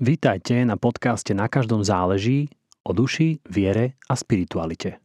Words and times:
Vítajte 0.00 0.64
na 0.64 0.80
podcaste 0.80 1.36
Na 1.36 1.44
každom 1.44 1.84
záleží 1.84 2.48
o 2.88 2.96
duši, 2.96 3.44
viere 3.44 4.00
a 4.08 4.16
spiritualite. 4.16 4.96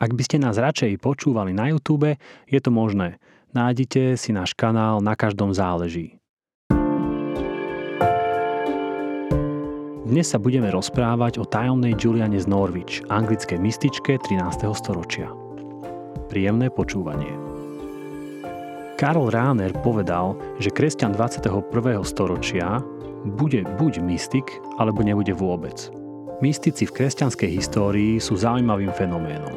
Ak 0.00 0.16
by 0.16 0.22
ste 0.24 0.40
nás 0.40 0.56
radšej 0.56 1.04
počúvali 1.04 1.52
na 1.52 1.68
YouTube, 1.68 2.16
je 2.48 2.60
to 2.64 2.72
možné. 2.72 3.20
Nájdite 3.52 4.16
si 4.16 4.32
náš 4.32 4.56
kanál 4.56 5.04
Na 5.04 5.20
každom 5.20 5.52
záleží. 5.52 6.16
Dnes 10.08 10.24
sa 10.24 10.40
budeme 10.40 10.72
rozprávať 10.72 11.36
o 11.36 11.44
tajomnej 11.44 11.92
Juliane 12.00 12.40
z 12.40 12.48
Norwich, 12.48 13.04
anglickej 13.12 13.60
mystičke 13.60 14.16
13. 14.16 14.64
storočia. 14.72 15.28
Príjemné 16.32 16.72
počúvanie. 16.72 17.36
Karl 18.96 19.28
Rahner 19.28 19.76
povedal, 19.84 20.40
že 20.56 20.72
kresťan 20.72 21.12
21. 21.20 22.00
storočia 22.00 22.80
bude 23.24 23.62
buď 23.78 24.02
mystik, 24.06 24.46
alebo 24.78 25.02
nebude 25.02 25.32
vôbec. 25.34 25.90
Mystici 26.42 26.88
v 26.88 26.94
kresťanskej 26.98 27.50
histórii 27.54 28.18
sú 28.18 28.34
zaujímavým 28.34 28.90
fenoménom. 28.90 29.54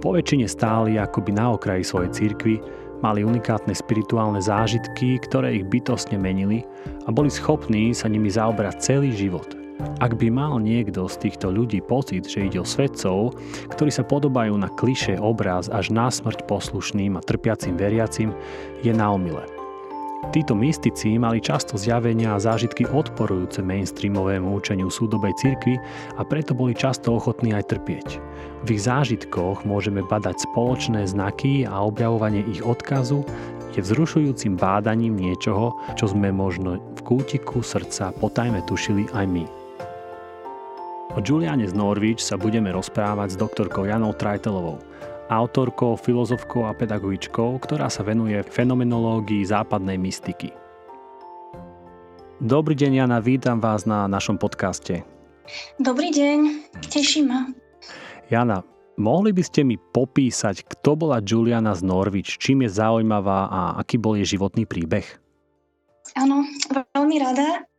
Po 0.00 0.16
väčšine 0.16 0.48
stáli 0.48 0.96
akoby 0.96 1.36
na 1.36 1.52
okraji 1.52 1.84
svojej 1.84 2.10
cirkvy, 2.16 2.56
mali 3.04 3.20
unikátne 3.24 3.76
spirituálne 3.76 4.40
zážitky, 4.40 5.20
ktoré 5.20 5.60
ich 5.60 5.68
bytostne 5.68 6.16
menili 6.16 6.64
a 7.04 7.12
boli 7.12 7.28
schopní 7.28 7.92
sa 7.92 8.08
nimi 8.08 8.32
zaoberať 8.32 8.80
celý 8.80 9.12
život. 9.12 9.60
Ak 10.00 10.16
by 10.16 10.28
mal 10.28 10.60
niekto 10.60 11.08
z 11.08 11.28
týchto 11.28 11.48
ľudí 11.48 11.80
pocit, 11.80 12.28
že 12.28 12.48
ide 12.48 12.60
o 12.60 12.68
svedcov, 12.68 13.36
ktorí 13.72 13.88
sa 13.88 14.04
podobajú 14.04 14.52
na 14.56 14.68
kliše 14.68 15.16
obraz 15.16 15.72
až 15.72 15.92
na 15.92 16.12
smrť 16.12 16.44
poslušným 16.44 17.16
a 17.16 17.24
trpiacim 17.24 17.76
veriacim, 17.76 18.32
je 18.84 18.92
naomile. 18.92 19.44
Títo 20.28 20.52
mystici 20.52 21.16
mali 21.16 21.40
často 21.40 21.80
zjavenia 21.80 22.36
a 22.36 22.42
zážitky 22.42 22.84
odporujúce 22.84 23.64
mainstreamovému 23.64 24.52
učeniu 24.52 24.92
súdobej 24.92 25.32
cirkvi 25.40 25.80
a 26.20 26.22
preto 26.28 26.52
boli 26.52 26.76
často 26.76 27.16
ochotní 27.16 27.56
aj 27.56 27.72
trpieť. 27.72 28.20
V 28.62 28.76
ich 28.76 28.84
zážitkoch 28.84 29.64
môžeme 29.64 30.04
badať 30.04 30.44
spoločné 30.44 31.08
znaky 31.08 31.64
a 31.64 31.80
objavovanie 31.80 32.44
ich 32.52 32.60
odkazu 32.60 33.24
je 33.72 33.80
vzrušujúcim 33.80 34.60
bádaním 34.60 35.16
niečoho, 35.16 35.72
čo 35.96 36.12
sme 36.12 36.28
možno 36.28 36.76
v 36.78 37.00
kútiku 37.00 37.64
srdca 37.64 38.12
potajme 38.20 38.60
tušili 38.68 39.08
aj 39.16 39.24
my. 39.24 39.44
O 41.16 41.24
Juliane 41.24 41.64
z 41.64 41.74
Norwich 41.74 42.20
sa 42.20 42.36
budeme 42.36 42.70
rozprávať 42.70 43.34
s 43.34 43.40
doktorkou 43.40 43.88
Janou 43.88 44.12
Trajtelovou– 44.12 44.78
autorkou, 45.30 45.94
filozofkou 45.94 46.66
a 46.66 46.74
pedagogičkou, 46.74 47.62
ktorá 47.62 47.86
sa 47.86 48.02
venuje 48.02 48.42
fenomenológii 48.42 49.46
západnej 49.46 49.94
mystiky. 49.94 50.50
Dobrý 52.42 52.74
deň, 52.74 53.06
Jana, 53.06 53.22
vítam 53.22 53.62
vás 53.62 53.86
na 53.86 54.10
našom 54.10 54.42
podcaste. 54.42 55.06
Dobrý 55.78 56.10
deň, 56.10 56.38
teším 56.90 57.30
ma. 57.30 57.40
Jana, 58.26 58.66
mohli 58.98 59.30
by 59.30 59.42
ste 59.46 59.62
mi 59.62 59.78
popísať, 59.78 60.66
kto 60.66 60.98
bola 60.98 61.22
Juliana 61.22 61.78
z 61.78 61.86
Norwich, 61.86 62.38
čím 62.42 62.66
je 62.66 62.70
zaujímavá 62.74 63.46
a 63.46 63.60
aký 63.78 64.02
bol 64.02 64.18
jej 64.18 64.34
životný 64.34 64.66
príbeh? 64.66 65.06
Áno, 66.18 66.42
veľmi 66.74 67.16
rada. 67.22 67.70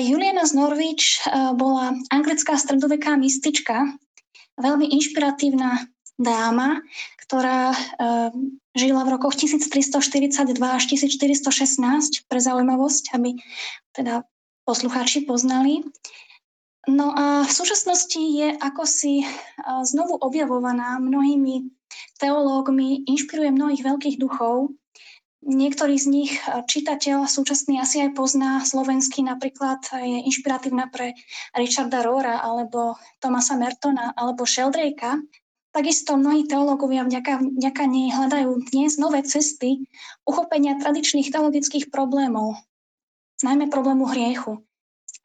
Juliana 0.00 0.48
z 0.48 0.52
Norwich 0.56 1.18
bola 1.60 1.92
anglická 2.08 2.56
stredoveká 2.56 3.18
mystička, 3.20 4.00
veľmi 4.54 4.86
inšpiratívna 4.86 5.92
dáma, 6.18 6.82
ktorá 7.24 7.74
uh, 7.74 8.30
žila 8.74 9.02
v 9.06 9.12
rokoch 9.18 9.34
1342 9.34 10.54
až 10.60 10.84
1416, 10.86 12.28
pre 12.30 12.38
zaujímavosť, 12.38 13.14
aby 13.16 13.38
teda 13.94 14.22
poslucháči 14.68 15.26
poznali. 15.26 15.82
No 16.84 17.16
a 17.16 17.48
v 17.48 17.52
súčasnosti 17.52 18.20
je 18.20 18.52
ako 18.54 18.84
si 18.84 19.24
uh, 19.24 19.82
znovu 19.82 20.20
objavovaná 20.20 21.00
mnohými 21.00 21.74
teológmi, 22.18 23.06
inšpiruje 23.06 23.50
mnohých 23.50 23.82
veľkých 23.82 24.16
duchov. 24.18 24.74
Niektorý 25.44 26.00
z 26.00 26.06
nich 26.08 26.32
e, 26.32 26.64
čitateľ 26.64 27.28
súčasný 27.28 27.76
asi 27.76 28.00
aj 28.00 28.16
pozná, 28.16 28.64
slovenský 28.64 29.20
napríklad 29.20 29.84
je 29.92 30.24
inšpiratívna 30.24 30.88
pre 30.88 31.12
Richarda 31.52 32.00
Rora 32.00 32.40
alebo 32.40 32.96
Tomasa 33.20 33.52
Mertona 33.60 34.16
alebo 34.16 34.48
Sheldrake'a. 34.48 35.20
Takisto 35.74 36.14
mnohí 36.14 36.46
teológovia 36.46 37.02
vďaka, 37.02 37.42
vďaka 37.58 37.82
nej 37.90 38.14
hľadajú 38.14 38.62
dnes 38.70 38.94
nové 38.94 39.26
cesty 39.26 39.90
uchopenia 40.22 40.78
tradičných 40.78 41.34
teologických 41.34 41.90
problémov, 41.90 42.62
najmä 43.42 43.66
problému 43.74 44.06
hriechu. 44.06 44.62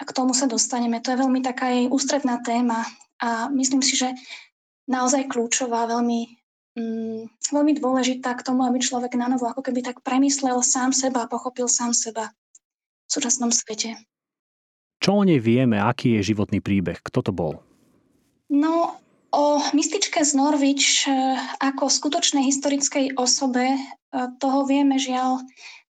A 0.01 0.09
k 0.09 0.15
tomu 0.15 0.33
sa 0.33 0.49
dostaneme. 0.49 1.05
To 1.05 1.13
je 1.13 1.21
veľmi 1.21 1.45
taká 1.45 1.69
jej 1.69 1.85
ústredná 1.85 2.41
téma 2.41 2.81
a 3.21 3.45
myslím 3.53 3.85
si, 3.85 3.93
že 3.93 4.09
naozaj 4.89 5.29
kľúčová, 5.29 5.85
veľmi, 5.85 6.33
mm, 6.73 7.53
veľmi 7.53 7.77
dôležitá 7.77 8.33
k 8.33 8.41
tomu, 8.41 8.65
aby 8.65 8.81
človek 8.81 9.13
na 9.21 9.29
novo 9.29 9.45
ako 9.45 9.61
keby 9.61 9.85
tak 9.85 10.01
premyslel 10.01 10.65
sám 10.65 10.97
seba 10.97 11.29
a 11.29 11.31
pochopil 11.31 11.69
sám 11.69 11.93
seba 11.93 12.33
v 13.05 13.09
súčasnom 13.13 13.53
svete. 13.53 14.01
Čo 14.97 15.21
o 15.21 15.21
nej 15.21 15.37
vieme, 15.37 15.77
aký 15.77 16.17
je 16.17 16.33
životný 16.33 16.57
príbeh? 16.57 17.05
Kto 17.05 17.21
to 17.21 17.31
bol? 17.37 17.61
No, 18.49 18.97
O 19.29 19.61
mystičke 19.77 20.25
z 20.25 20.33
Norwich 20.33 21.05
e, 21.05 21.13
ako 21.61 21.85
skutočnej 21.85 22.49
historickej 22.49 23.13
osobe 23.13 23.77
e, 23.77 23.79
toho 24.41 24.65
vieme 24.65 24.97
žiaľ 24.97 25.45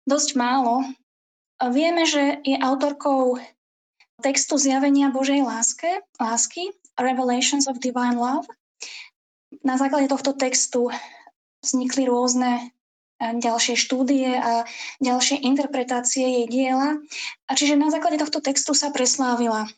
dosť 0.09 0.41
málo. 0.41 0.89
Vieme, 1.61 2.09
že 2.09 2.41
je 2.45 2.57
autorkou 2.57 3.37
textu 4.25 4.57
Zjavenia 4.57 5.13
Božej 5.13 5.45
láske, 5.45 6.01
lásky, 6.17 6.73
Revelations 6.97 7.69
of 7.69 7.77
Divine 7.77 8.17
Love. 8.17 8.49
Na 9.61 9.77
základe 9.77 10.09
tohto 10.09 10.33
textu 10.33 10.89
vznikli 11.61 12.09
rôzne 12.09 12.73
e, 13.21 13.37
ďalšie 13.37 13.77
štúdie 13.77 14.33
a 14.33 14.65
ďalšie 15.05 15.45
interpretácie 15.45 16.25
jej 16.25 16.47
diela. 16.49 16.97
A 17.45 17.53
čiže 17.53 17.77
na 17.77 17.93
základe 17.93 18.17
tohto 18.17 18.41
textu 18.41 18.73
sa 18.73 18.89
preslávila. 18.89 19.69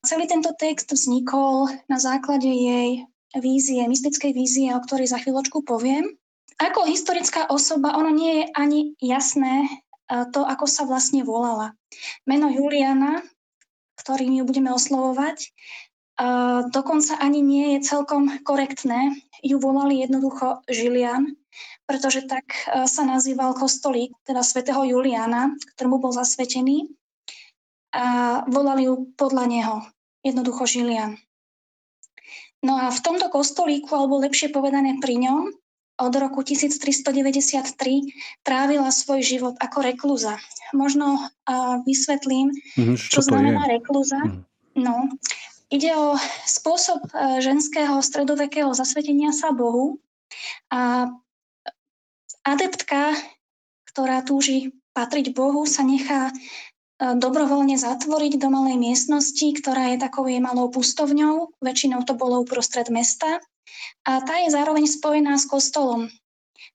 Celý 0.00 0.24
tento 0.24 0.52
text 0.56 0.88
vznikol 0.92 1.68
na 1.88 2.00
základe 2.00 2.48
jej 2.48 3.04
vízie, 3.36 3.84
mystickej 3.86 4.32
vízie, 4.32 4.72
o 4.74 4.80
ktorej 4.82 5.12
za 5.12 5.20
chvíľočku 5.22 5.62
poviem. 5.62 6.18
Ako 6.60 6.84
historická 6.84 7.48
osoba, 7.48 7.96
ono 7.96 8.12
nie 8.12 8.42
je 8.42 8.46
ani 8.52 8.80
jasné 9.00 9.64
e, 9.64 9.68
to, 10.28 10.44
ako 10.44 10.68
sa 10.68 10.84
vlastne 10.84 11.24
volala. 11.24 11.72
Meno 12.28 12.52
Juliana, 12.52 13.24
ktorým 14.02 14.36
ju 14.40 14.44
budeme 14.44 14.68
oslovovať, 14.74 15.38
e, 15.40 15.48
dokonca 16.68 17.16
ani 17.16 17.40
nie 17.40 17.66
je 17.78 17.86
celkom 17.88 18.44
korektné. 18.44 19.16
Ju 19.40 19.56
volali 19.56 20.04
jednoducho 20.04 20.60
Žilian, 20.68 21.32
pretože 21.88 22.28
tak 22.28 22.44
e, 22.68 22.84
sa 22.84 23.08
nazýval 23.08 23.56
kostolík, 23.56 24.12
teda 24.28 24.44
svätého 24.44 24.84
Juliana, 24.84 25.56
ktorému 25.76 25.96
bol 25.96 26.12
zasvetený 26.12 26.92
a 27.90 28.06
volali 28.46 28.86
ju 28.86 29.10
podľa 29.18 29.44
neho, 29.50 29.76
jednoducho 30.22 30.66
Žilian. 30.66 31.18
No 32.60 32.76
a 32.76 32.92
v 32.92 33.00
tomto 33.00 33.32
kostolíku, 33.32 33.96
alebo 33.96 34.20
lepšie 34.20 34.52
povedané 34.52 35.00
pri 35.00 35.16
ňom, 35.16 35.48
od 36.00 36.12
roku 36.16 36.40
1393 36.40 37.76
trávila 38.40 38.88
svoj 38.88 39.20
život 39.20 39.54
ako 39.60 39.84
reklúza. 39.84 40.40
Možno 40.72 41.20
uh, 41.20 41.84
vysvetlím, 41.84 42.56
mm, 42.56 42.96
čo, 42.96 43.20
čo 43.20 43.28
znamená 43.28 43.68
je? 43.68 43.72
reklúza. 43.76 44.16
Mm. 44.16 44.40
No, 44.80 45.12
ide 45.68 45.92
o 45.92 46.16
spôsob 46.48 47.04
uh, 47.12 47.36
ženského 47.44 48.00
stredovekého 48.00 48.72
zasvetenia 48.72 49.36
sa 49.36 49.52
Bohu. 49.52 50.00
A 50.72 51.12
adeptka, 52.48 53.12
ktorá 53.92 54.24
túži 54.24 54.72
patriť 54.96 55.36
Bohu, 55.36 55.68
sa 55.68 55.84
nechá 55.84 56.32
dobrovoľne 57.00 57.80
zatvoriť 57.80 58.36
do 58.36 58.52
malej 58.52 58.76
miestnosti, 58.76 59.46
ktorá 59.56 59.96
je 59.96 60.04
takou 60.04 60.28
jej 60.28 60.38
malou 60.38 60.68
pustovňou. 60.68 61.56
Väčšinou 61.64 62.04
to 62.04 62.12
bolo 62.12 62.44
uprostred 62.44 62.92
mesta. 62.92 63.40
A 64.04 64.20
tá 64.20 64.44
je 64.44 64.52
zároveň 64.52 64.84
spojená 64.84 65.40
s 65.40 65.48
kostolom. 65.48 66.12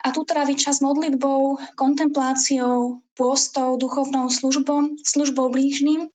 A 0.01 0.07
tu 0.09 0.25
trávi 0.25 0.57
čas 0.57 0.81
modlitbou, 0.81 1.61
kontempláciou, 1.77 3.05
pôstou, 3.13 3.77
duchovnou 3.77 4.29
službou, 4.33 4.97
službou 5.05 5.49
blížnym. 5.53 6.09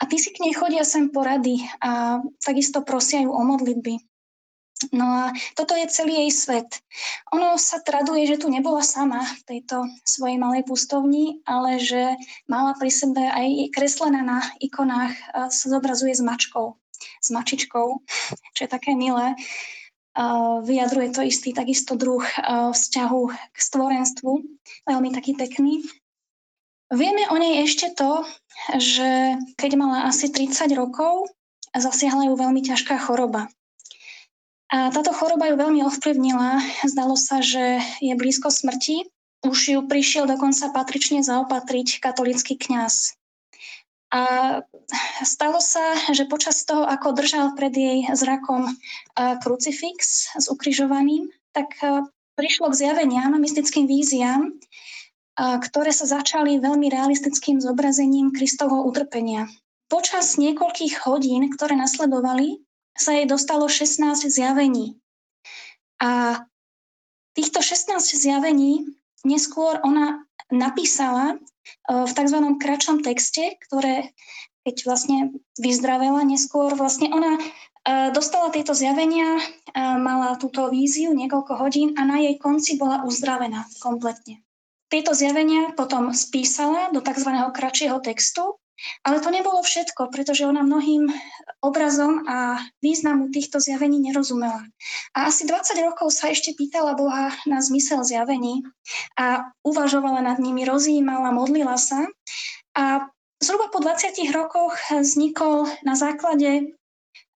A 0.00 0.06
ty 0.06 0.16
si 0.16 0.32
k 0.32 0.40
nej 0.40 0.56
chodia 0.56 0.86
sem 0.86 1.12
porady 1.12 1.60
a 1.84 2.22
takisto 2.40 2.80
prosia 2.80 3.20
ju 3.26 3.30
o 3.34 3.42
modlitby. 3.44 4.09
No 4.96 5.04
a 5.04 5.24
toto 5.60 5.76
je 5.76 5.92
celý 5.92 6.24
jej 6.24 6.32
svet. 6.32 6.80
Ono 7.36 7.60
sa 7.60 7.84
traduje, 7.84 8.24
že 8.24 8.40
tu 8.40 8.48
nebola 8.48 8.80
sama 8.80 9.20
v 9.20 9.42
tejto 9.44 9.84
svojej 10.08 10.40
malej 10.40 10.64
pustovni, 10.64 11.44
ale 11.44 11.76
že 11.76 12.16
mala 12.48 12.72
pri 12.72 12.88
sebe 12.88 13.20
aj 13.20 13.76
kreslená 13.76 14.24
na 14.24 14.40
ikonách 14.56 15.12
sa 15.52 15.66
zobrazuje 15.68 16.16
s 16.16 16.24
mačkou, 16.24 16.80
s 17.20 17.28
mačičkou, 17.28 18.00
čo 18.56 18.60
je 18.64 18.70
také 18.72 18.96
milé. 18.96 19.36
Vyjadruje 20.64 21.12
to 21.12 21.28
istý 21.28 21.52
takisto 21.52 21.94
druh 21.94 22.24
vzťahu 22.72 23.22
k 23.52 23.58
stvorenstvu, 23.60 24.32
veľmi 24.88 25.12
taký 25.12 25.36
pekný. 25.36 25.84
Vieme 26.90 27.28
o 27.30 27.36
nej 27.38 27.62
ešte 27.62 27.92
to, 27.94 28.24
že 28.80 29.38
keď 29.54 29.70
mala 29.76 30.10
asi 30.10 30.32
30 30.32 30.72
rokov, 30.74 31.30
zasiahla 31.70 32.26
ju 32.26 32.34
veľmi 32.34 32.64
ťažká 32.64 32.98
choroba. 32.98 33.46
A 34.70 34.94
táto 34.94 35.10
choroba 35.10 35.50
ju 35.50 35.58
veľmi 35.58 35.82
ovplyvnila. 35.82 36.62
Zdalo 36.86 37.18
sa, 37.18 37.42
že 37.42 37.82
je 37.98 38.14
blízko 38.14 38.54
smrti. 38.54 39.10
Už 39.42 39.58
ju 39.74 39.80
prišiel 39.82 40.30
dokonca 40.30 40.70
patrične 40.70 41.26
zaopatriť 41.26 41.98
katolický 41.98 42.54
kňaz. 42.54 43.18
A 44.10 44.22
stalo 45.26 45.62
sa, 45.62 45.94
že 46.14 46.26
počas 46.26 46.62
toho, 46.66 46.82
ako 46.82 47.14
držal 47.14 47.54
pred 47.54 47.74
jej 47.74 47.98
zrakom 48.14 48.70
krucifix 49.42 50.30
s 50.34 50.46
ukrižovaným, 50.50 51.30
tak 51.54 51.74
prišlo 52.38 52.70
k 52.70 52.78
zjaveniam, 52.86 53.34
mystickým 53.38 53.90
víziám, 53.90 54.54
ktoré 55.38 55.90
sa 55.90 56.06
začali 56.10 56.58
veľmi 56.58 56.90
realistickým 56.90 57.62
zobrazením 57.62 58.34
Kristovho 58.34 58.86
utrpenia. 58.86 59.50
Počas 59.90 60.38
niekoľkých 60.38 61.06
hodín, 61.06 61.50
ktoré 61.54 61.74
nasledovali, 61.74 62.62
sa 62.96 63.16
jej 63.16 63.26
dostalo 63.26 63.68
16 63.68 64.28
zjavení. 64.28 64.98
A 66.00 66.42
týchto 67.36 67.60
16 67.62 67.96
zjavení 68.16 68.84
neskôr 69.24 69.80
ona 69.84 70.24
napísala 70.48 71.34
e, 71.34 71.36
v 71.88 72.12
tzv. 72.12 72.38
kratšom 72.58 73.04
texte, 73.04 73.56
ktoré 73.68 74.10
keď 74.64 74.76
vlastne 74.84 75.18
vyzdravela 75.56 76.20
neskôr, 76.24 76.76
vlastne 76.76 77.08
ona 77.08 77.40
e, 77.40 77.40
dostala 78.12 78.52
tieto 78.52 78.76
zjavenia, 78.76 79.40
e, 79.40 79.42
mala 79.96 80.36
túto 80.36 80.68
víziu 80.68 81.16
niekoľko 81.16 81.52
hodín 81.56 81.96
a 81.96 82.04
na 82.04 82.20
jej 82.20 82.36
konci 82.36 82.76
bola 82.76 83.00
uzdravená 83.08 83.64
kompletne. 83.80 84.44
Tieto 84.90 85.16
zjavenia 85.16 85.72
potom 85.78 86.12
spísala 86.12 86.92
do 86.92 87.00
tzv. 87.00 87.30
kratšieho 87.54 88.02
textu 88.04 88.59
ale 89.04 89.20
to 89.20 89.28
nebolo 89.28 89.60
všetko, 89.60 90.08
pretože 90.12 90.48
ona 90.48 90.64
mnohým 90.64 91.08
obrazom 91.60 92.24
a 92.24 92.60
významu 92.80 93.28
týchto 93.28 93.60
zjavení 93.60 94.00
nerozumela. 94.00 94.64
A 95.12 95.28
asi 95.28 95.44
20 95.44 95.76
rokov 95.84 96.12
sa 96.16 96.32
ešte 96.32 96.56
pýtala 96.56 96.96
Boha 96.96 97.32
na 97.44 97.60
zmysel 97.60 98.00
zjavení 98.04 98.64
a 99.20 99.52
uvažovala 99.64 100.24
nad 100.24 100.38
nimi, 100.40 100.64
rozjímala, 100.64 101.32
modlila 101.32 101.76
sa. 101.76 102.08
A 102.72 103.08
zhruba 103.40 103.68
po 103.68 103.80
20 103.84 104.16
rokoch 104.32 104.76
vznikol 104.92 105.68
na 105.84 105.96
základe 105.96 106.76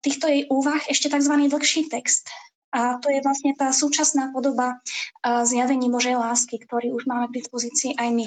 týchto 0.04 0.28
jej 0.28 0.44
úvah 0.52 0.84
ešte 0.88 1.08
tzv. 1.08 1.48
dlhší 1.48 1.88
text. 1.88 2.28
A 2.74 2.98
to 2.98 3.06
je 3.06 3.22
vlastne 3.22 3.54
tá 3.54 3.70
súčasná 3.70 4.34
podoba 4.34 4.82
zjavení 5.22 5.86
Božej 5.88 6.18
lásky, 6.18 6.58
ktorý 6.58 6.90
už 6.90 7.06
máme 7.06 7.30
k 7.30 7.38
dispozícii 7.38 7.94
aj 7.94 8.10
my. 8.10 8.26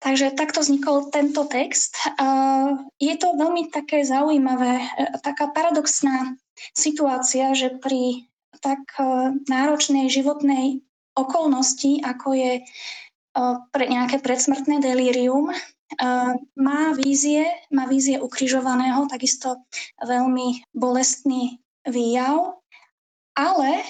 Takže 0.00 0.32
takto 0.32 0.64
vznikol 0.64 1.12
tento 1.12 1.44
text. 1.44 1.92
Je 2.96 3.14
to 3.20 3.36
veľmi 3.36 3.68
také 3.68 4.00
zaujímavé, 4.00 4.80
e, 4.80 4.86
taká 5.20 5.52
paradoxná 5.52 6.40
situácia, 6.72 7.52
že 7.52 7.76
pri 7.76 8.24
tak 8.64 8.80
e, 8.96 9.36
náročnej 9.44 10.08
životnej 10.08 10.80
okolnosti, 11.12 12.00
ako 12.00 12.32
je 12.32 12.52
e, 12.58 12.62
pre 13.76 13.84
nejaké 13.92 14.24
predsmrtné 14.24 14.80
delírium, 14.80 15.52
má 16.54 16.94
vízie, 16.94 17.50
má 17.74 17.82
vízie 17.90 18.14
ukrižovaného, 18.22 19.10
takisto 19.10 19.66
veľmi 19.98 20.62
bolestný 20.70 21.58
výjav, 21.82 22.62
ale 23.34 23.82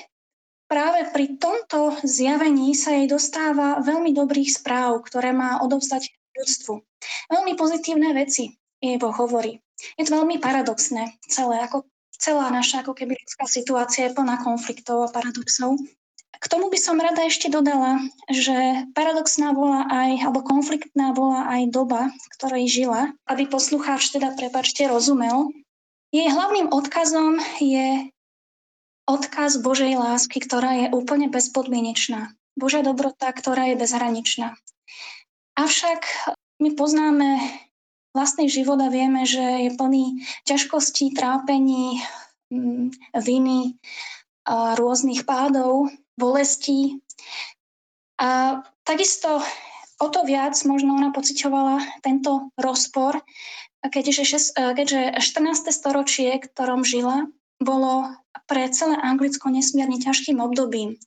práve 0.71 1.11
pri 1.11 1.35
tomto 1.35 1.99
zjavení 2.07 2.79
sa 2.79 2.95
jej 2.95 3.11
dostáva 3.11 3.83
veľmi 3.83 4.15
dobrých 4.15 4.63
správ, 4.63 5.03
ktoré 5.03 5.35
má 5.35 5.59
odovzdať 5.67 6.07
ľudstvu. 6.39 6.79
Veľmi 7.27 7.59
pozitívne 7.59 8.15
veci 8.15 8.55
jej 8.79 8.97
Boh 8.97 9.13
hovorí. 9.13 9.59
Je 9.99 10.07
to 10.07 10.15
veľmi 10.15 10.39
paradoxné 10.39 11.19
celé, 11.27 11.67
ako 11.67 11.91
celá 12.15 12.53
naša 12.55 12.87
ako 12.87 12.95
keby 12.95 13.19
ľudská 13.19 13.51
situácia 13.51 14.09
je 14.09 14.15
plná 14.15 14.45
konfliktov 14.45 15.09
a 15.09 15.13
paradoxov. 15.13 15.75
K 16.41 16.47
tomu 16.49 16.73
by 16.73 16.79
som 16.81 16.97
rada 16.97 17.21
ešte 17.29 17.53
dodala, 17.53 18.01
že 18.33 18.89
paradoxná 18.97 19.53
bola 19.53 19.85
aj, 19.93 20.25
alebo 20.25 20.41
konfliktná 20.41 21.13
bola 21.13 21.45
aj 21.53 21.69
doba, 21.69 22.09
ktorej 22.39 22.65
žila, 22.71 23.13
aby 23.29 23.45
poslucháč 23.45 24.09
teda, 24.09 24.33
prepačte, 24.39 24.89
rozumel. 24.89 25.53
Jej 26.15 26.33
hlavným 26.33 26.73
odkazom 26.73 27.37
je 27.61 28.09
odkaz 29.11 29.59
Božej 29.59 29.99
lásky, 29.99 30.39
ktorá 30.39 30.87
je 30.87 30.87
úplne 30.95 31.27
bezpodmienečná. 31.27 32.31
Božia 32.55 32.87
dobrota, 32.87 33.35
ktorá 33.35 33.75
je 33.75 33.81
bezhraničná. 33.81 34.55
Avšak 35.59 36.07
my 36.63 36.79
poznáme 36.79 37.43
vlastný 38.15 38.47
život 38.47 38.79
a 38.79 38.93
vieme, 38.93 39.27
že 39.27 39.43
je 39.67 39.71
plný 39.75 40.23
ťažkostí, 40.47 41.15
trápení, 41.15 42.03
mm, 42.55 42.95
viny, 43.19 43.79
rôznych 44.51 45.27
pádov, 45.27 45.91
bolestí. 46.19 47.03
A 48.19 48.61
takisto 48.83 49.41
o 50.01 50.09
to 50.09 50.25
viac 50.27 50.57
možno 50.67 50.97
ona 50.97 51.15
pocitovala 51.15 51.81
tento 52.03 52.51
rozpor, 52.59 53.21
keďže, 53.85 54.53
keďže 54.57 55.01
14. 55.23 55.73
storočie, 55.73 56.37
ktorom 56.41 56.85
žila, 56.85 57.31
bolo 57.61 58.20
pre 58.47 58.71
celé 58.71 58.99
Anglicko 58.99 59.51
nesmierne 59.51 59.99
ťažkým 59.99 60.39
obdobím. 60.43 60.99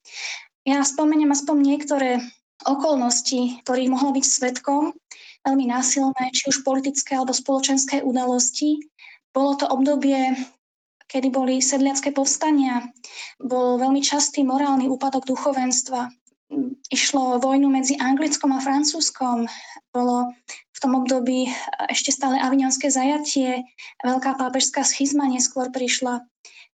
Ja 0.64 0.84
spomeniem 0.84 1.32
aspoň 1.36 1.58
niektoré 1.60 2.24
okolnosti, 2.64 3.60
ktorých 3.68 3.92
mohla 3.92 4.16
byť 4.16 4.26
svetkom, 4.26 4.96
veľmi 5.44 5.66
násilné, 5.68 6.32
či 6.32 6.48
už 6.48 6.64
politické 6.64 7.20
alebo 7.20 7.36
spoločenské 7.36 8.00
udalosti. 8.00 8.80
Bolo 9.36 9.60
to 9.60 9.68
obdobie, 9.68 10.40
kedy 11.12 11.28
boli 11.30 11.60
sedliacké 11.60 12.16
povstania, 12.16 12.88
bol 13.44 13.76
veľmi 13.76 14.00
častý 14.00 14.48
morálny 14.48 14.88
úpadok 14.88 15.28
duchovenstva, 15.28 16.08
išlo 16.94 17.42
vojnu 17.42 17.68
medzi 17.68 17.98
Anglickom 17.98 18.54
a 18.54 18.62
Francúzskom, 18.62 19.50
bolo 19.90 20.32
v 20.48 20.78
tom 20.82 20.98
období 20.98 21.50
ešte 21.90 22.14
stále 22.14 22.38
avignonské 22.38 22.90
zajatie, 22.94 23.66
veľká 24.06 24.38
pápežská 24.38 24.86
schizma 24.86 25.26
neskôr 25.26 25.70
prišla. 25.74 26.26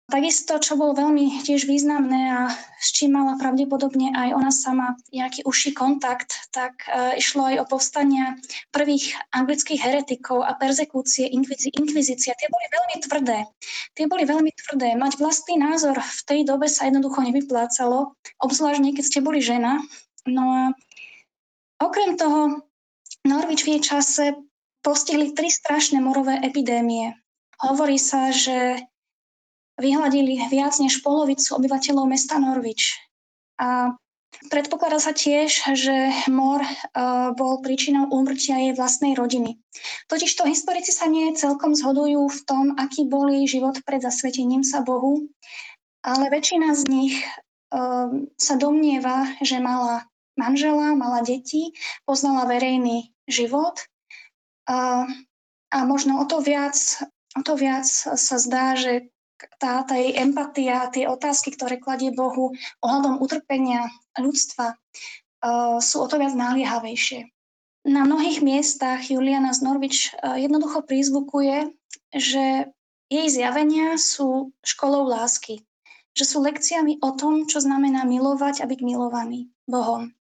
Takisto, 0.04 0.60
čo 0.60 0.76
bolo 0.76 0.92
veľmi 0.92 1.40
tiež 1.48 1.64
významné 1.64 2.22
a 2.28 2.40
s 2.76 2.92
čím 2.92 3.16
mala 3.16 3.40
pravdepodobne 3.40 4.12
aj 4.12 4.36
ona 4.36 4.52
sama 4.52 5.00
nejaký 5.08 5.48
užší 5.48 5.72
kontakt, 5.72 6.44
tak 6.52 6.84
e, 6.84 7.16
išlo 7.16 7.48
aj 7.48 7.64
o 7.64 7.68
povstania 7.72 8.36
prvých 8.68 9.16
anglických 9.32 9.80
heretikov 9.80 10.44
a 10.44 10.60
persekúcie, 10.60 11.24
inkvizícia. 11.32 12.36
Tie 12.36 12.48
boli 12.52 12.66
veľmi 12.68 12.96
tvrdé. 13.00 13.38
Tie 13.96 14.04
boli 14.04 14.28
veľmi 14.28 14.52
tvrdé. 14.52 14.92
Mať 14.92 15.16
vlastný 15.16 15.56
názor 15.56 15.96
v 15.96 16.20
tej 16.28 16.40
dobe 16.44 16.68
sa 16.68 16.84
jednoducho 16.84 17.24
nevyplácalo, 17.24 18.12
obzvlášť 18.44 18.84
keď 18.84 19.04
ste 19.08 19.24
boli 19.24 19.40
žena. 19.40 19.80
No 20.28 20.44
a 20.52 20.62
okrem 21.80 22.20
toho, 22.20 22.60
Norvič 23.24 23.64
v 23.64 23.80
jej 23.80 23.80
čase 23.80 24.24
postihli 24.84 25.32
tri 25.32 25.48
strašné 25.48 25.96
morové 25.96 26.36
epidémie. 26.44 27.16
Hovorí 27.56 27.96
sa, 27.96 28.28
že 28.28 28.84
vyhľadili 29.78 30.50
viac 30.50 30.74
než 30.78 31.02
polovicu 31.02 31.58
obyvateľov 31.58 32.06
mesta 32.06 32.38
Norvič. 32.38 32.98
A 33.58 33.94
predpokladá 34.50 34.98
sa 34.98 35.14
tiež, 35.14 35.74
že 35.74 36.10
mor 36.30 36.62
e, 36.62 36.68
bol 37.34 37.62
príčinou 37.62 38.10
úmrtia 38.10 38.58
jej 38.58 38.72
vlastnej 38.74 39.14
rodiny. 39.14 39.58
Totižto 40.10 40.46
historici 40.46 40.90
sa 40.90 41.06
nie 41.06 41.34
celkom 41.34 41.74
zhodujú 41.74 42.26
v 42.26 42.40
tom, 42.46 42.64
aký 42.74 43.06
boli 43.06 43.46
život 43.46 43.78
pred 43.86 44.02
zasvetením 44.02 44.66
sa 44.66 44.82
Bohu, 44.82 45.30
ale 46.02 46.30
väčšina 46.30 46.74
z 46.74 46.82
nich 46.90 47.14
e, 47.22 47.26
sa 48.34 48.54
domnieva, 48.58 49.38
že 49.42 49.62
mala 49.62 50.06
manžela, 50.34 50.98
mala 50.98 51.22
deti, 51.22 51.74
poznala 52.02 52.46
verejný 52.50 53.14
život 53.30 53.78
a, 54.66 55.06
a 55.70 55.78
možno 55.86 56.18
o 56.18 56.24
to 56.26 56.42
viac, 56.42 56.74
o 57.38 57.42
to 57.46 57.54
viac 57.54 57.86
sa 58.18 58.36
zdá, 58.36 58.74
že 58.74 59.13
tá, 59.58 59.82
tá 59.84 59.94
jej 59.98 60.14
empatia, 60.16 60.90
tie 60.90 61.10
otázky, 61.10 61.54
ktoré 61.54 61.78
kladie 61.80 62.14
Bohu 62.14 62.54
ohľadom 62.80 63.20
utrpenia 63.20 63.90
ľudstva, 64.16 64.74
uh, 64.74 65.78
sú 65.82 66.04
o 66.04 66.06
to 66.06 66.20
viac 66.20 66.34
naliehavejšie. 66.34 67.28
Na 67.84 68.08
mnohých 68.08 68.40
miestach 68.40 69.04
Juliana 69.12 69.52
z 69.52 69.60
uh, 69.66 70.40
jednoducho 70.40 70.86
prízvukuje, 70.88 71.68
že 72.14 72.72
jej 73.12 73.26
zjavenia 73.28 74.00
sú 74.00 74.56
školou 74.64 75.04
lásky, 75.04 75.62
že 76.16 76.24
sú 76.24 76.40
lekciami 76.40 77.02
o 77.02 77.12
tom, 77.18 77.44
čo 77.44 77.60
znamená 77.60 78.06
milovať 78.08 78.62
a 78.62 78.68
byť 78.70 78.80
milovaný 78.80 79.50
Bohom. 79.68 80.14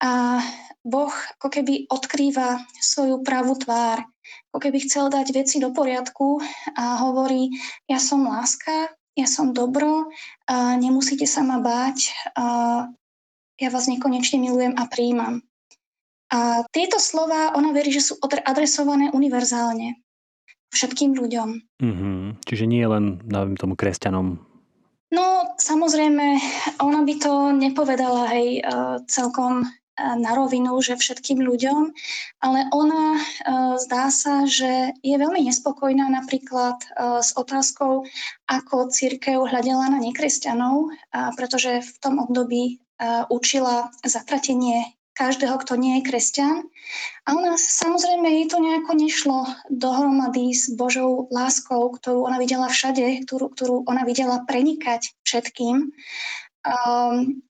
A 0.00 0.40
Boh 0.80 1.12
ako 1.36 1.48
keby 1.52 1.90
odkrýva 1.92 2.64
svoju 2.80 3.20
pravú 3.20 3.52
tvár, 3.56 4.00
ako 4.50 4.58
keby 4.58 4.78
chcel 4.86 5.08
dať 5.08 5.30
veci 5.34 5.62
do 5.62 5.70
poriadku 5.70 6.42
a 6.74 7.00
hovorí, 7.06 7.50
ja 7.86 8.02
som 8.02 8.26
láska, 8.26 8.90
ja 9.18 9.26
som 9.26 9.52
dobro, 9.52 10.10
a 10.46 10.74
nemusíte 10.78 11.26
sa 11.26 11.42
ma 11.42 11.58
báť, 11.62 12.14
a 12.34 12.44
ja 13.60 13.68
vás 13.68 13.86
nekonečne 13.86 14.40
milujem 14.40 14.74
a 14.74 14.88
príjmam. 14.88 15.44
A 16.30 16.62
tieto 16.70 17.02
slova, 17.02 17.52
ona 17.58 17.74
verí, 17.74 17.90
že 17.90 18.06
sú 18.06 18.14
adresované 18.22 19.10
univerzálne 19.10 19.98
všetkým 20.70 21.18
ľuďom. 21.18 21.48
Mm-hmm. 21.82 22.46
Čiže 22.46 22.64
nie 22.70 22.86
len, 22.86 23.18
dávim 23.26 23.58
tomu, 23.58 23.74
kresťanom. 23.74 24.38
No, 25.10 25.26
samozrejme, 25.58 26.38
ona 26.78 27.02
by 27.02 27.14
to 27.18 27.32
nepovedala, 27.50 28.30
hej, 28.30 28.62
e, 28.62 28.70
celkom 29.10 29.66
na 30.18 30.32
rovinu, 30.34 30.76
že 30.80 30.96
všetkým 30.96 31.42
ľuďom, 31.44 31.92
ale 32.40 32.58
ona 32.72 33.16
e, 33.16 33.20
zdá 33.80 34.08
sa, 34.08 34.48
že 34.48 34.96
je 35.04 35.16
veľmi 35.16 35.44
nespokojná 35.46 36.08
napríklad 36.08 36.80
s 37.20 37.36
otázkou, 37.36 38.08
ako 38.48 38.90
církev 38.90 39.44
hľadela 39.46 39.92
na 39.92 39.98
nekresťanov, 40.02 40.90
pretože 41.36 41.84
v 41.84 41.96
tom 42.02 42.18
období 42.18 42.82
učila 43.30 43.88
zatratenie 44.04 45.00
každého, 45.20 45.60
kto 45.60 45.76
nie 45.76 46.00
je 46.00 46.06
kresťan. 46.08 46.64
A 47.28 47.36
ona 47.36 47.60
samozrejme 47.60 48.24
jej 48.24 48.46
to 48.48 48.56
nejako 48.56 48.92
nešlo 48.96 49.38
dohromady 49.68 50.56
s 50.56 50.72
Božou 50.72 51.28
láskou, 51.28 51.92
ktorú 51.92 52.24
ona 52.24 52.40
videla 52.40 52.72
všade, 52.72 53.28
ktorú, 53.28 53.52
ktorú 53.52 53.74
ona 53.84 54.08
videla 54.08 54.40
prenikať 54.48 55.12
všetkým. 55.28 55.92
Um, 56.64 57.44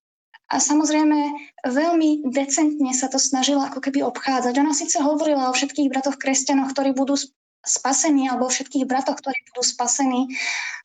a 0.51 0.59
samozrejme 0.59 1.19
veľmi 1.63 2.27
decentne 2.35 2.91
sa 2.91 3.07
to 3.07 3.23
snažila 3.23 3.71
ako 3.71 3.87
keby 3.87 4.03
obchádzať. 4.03 4.55
Ona 4.59 4.75
síce 4.75 4.99
hovorila 4.99 5.47
o 5.47 5.55
všetkých 5.55 5.87
bratoch 5.87 6.19
kresťanoch, 6.19 6.75
ktorí 6.75 6.91
budú 6.91 7.15
spasení, 7.63 8.27
alebo 8.27 8.51
o 8.51 8.53
všetkých 8.53 8.83
bratoch, 8.83 9.23
ktorí 9.23 9.39
budú 9.55 9.63
spasení, 9.63 10.27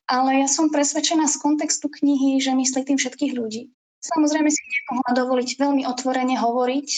ale 0.06 0.46
ja 0.46 0.48
som 0.48 0.70
presvedčená 0.70 1.26
z 1.26 1.42
kontextu 1.42 1.90
knihy, 1.90 2.38
že 2.38 2.54
myslí 2.54 2.86
tým 2.86 3.00
všetkých 3.02 3.34
ľudí. 3.34 3.74
Samozrejme 4.06 4.50
si 4.54 4.62
nemohla 4.62 5.12
dovoliť 5.18 5.50
veľmi 5.58 5.84
otvorene 5.90 6.38
hovoriť. 6.38 6.90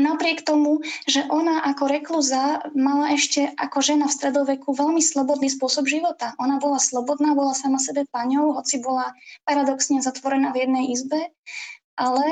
Napriek 0.00 0.44
tomu, 0.44 0.80
že 1.04 1.24
ona 1.28 1.64
ako 1.68 1.84
rekluza 1.88 2.64
mala 2.72 3.12
ešte 3.12 3.52
ako 3.56 3.78
žena 3.84 4.06
v 4.08 4.16
stredoveku 4.16 4.72
veľmi 4.72 5.00
slobodný 5.04 5.52
spôsob 5.52 5.84
života. 5.88 6.32
Ona 6.40 6.56
bola 6.56 6.80
slobodná, 6.80 7.36
bola 7.36 7.52
sama 7.52 7.76
sebe 7.76 8.08
paňou, 8.08 8.56
hoci 8.56 8.80
bola 8.80 9.12
paradoxne 9.44 10.00
zatvorená 10.00 10.52
v 10.52 10.66
jednej 10.68 10.84
izbe, 10.92 11.20
ale 12.00 12.24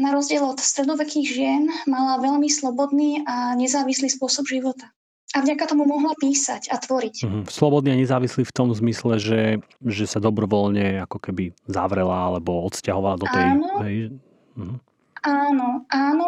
na 0.00 0.16
rozdiel 0.16 0.46
od 0.46 0.62
stredovekých 0.62 1.28
žien 1.28 1.62
mala 1.84 2.22
veľmi 2.22 2.48
slobodný 2.48 3.26
a 3.28 3.52
nezávislý 3.58 4.08
spôsob 4.08 4.48
života 4.48 4.88
a 5.30 5.46
vďaka 5.46 5.70
tomu 5.70 5.86
mohla 5.86 6.10
písať 6.18 6.74
a 6.74 6.76
tvoriť. 6.78 7.16
Mm-hmm. 7.22 7.44
Slobodný 7.46 7.94
a 7.94 8.00
nezávislý 8.02 8.42
v 8.42 8.54
tom 8.54 8.74
zmysle, 8.74 9.22
že, 9.22 9.42
že 9.78 10.04
sa 10.10 10.18
dobrovoľne 10.18 11.06
ako 11.06 11.18
keby 11.22 11.54
zavrela 11.70 12.34
alebo 12.34 12.66
odsťahovala 12.66 13.16
do 13.18 13.26
tej... 13.30 13.44
Áno, 13.46 13.68
hej, 13.86 13.96
mm-hmm. 14.58 14.78
áno, 15.22 15.68
áno. 15.86 16.26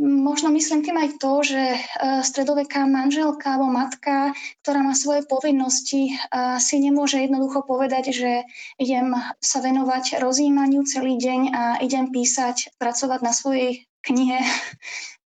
Možno 0.00 0.48
myslím 0.56 0.80
tým 0.80 0.96
aj 0.96 1.20
to, 1.20 1.32
že 1.44 1.62
e, 1.76 1.80
stredoveká 2.24 2.88
manželka 2.88 3.54
alebo 3.54 3.68
matka, 3.68 4.32
ktorá 4.64 4.80
má 4.80 4.96
svoje 4.96 5.28
povinnosti, 5.28 6.16
si 6.58 6.76
nemôže 6.80 7.20
jednoducho 7.20 7.60
povedať, 7.68 8.08
že 8.08 8.48
idem 8.80 9.12
sa 9.44 9.60
venovať 9.60 10.16
rozjímaniu 10.16 10.80
celý 10.88 11.20
deň 11.20 11.40
a 11.52 11.62
idem 11.84 12.08
písať, 12.08 12.72
pracovať 12.80 13.20
na 13.20 13.32
svojej 13.36 13.84
knihe 14.00 14.40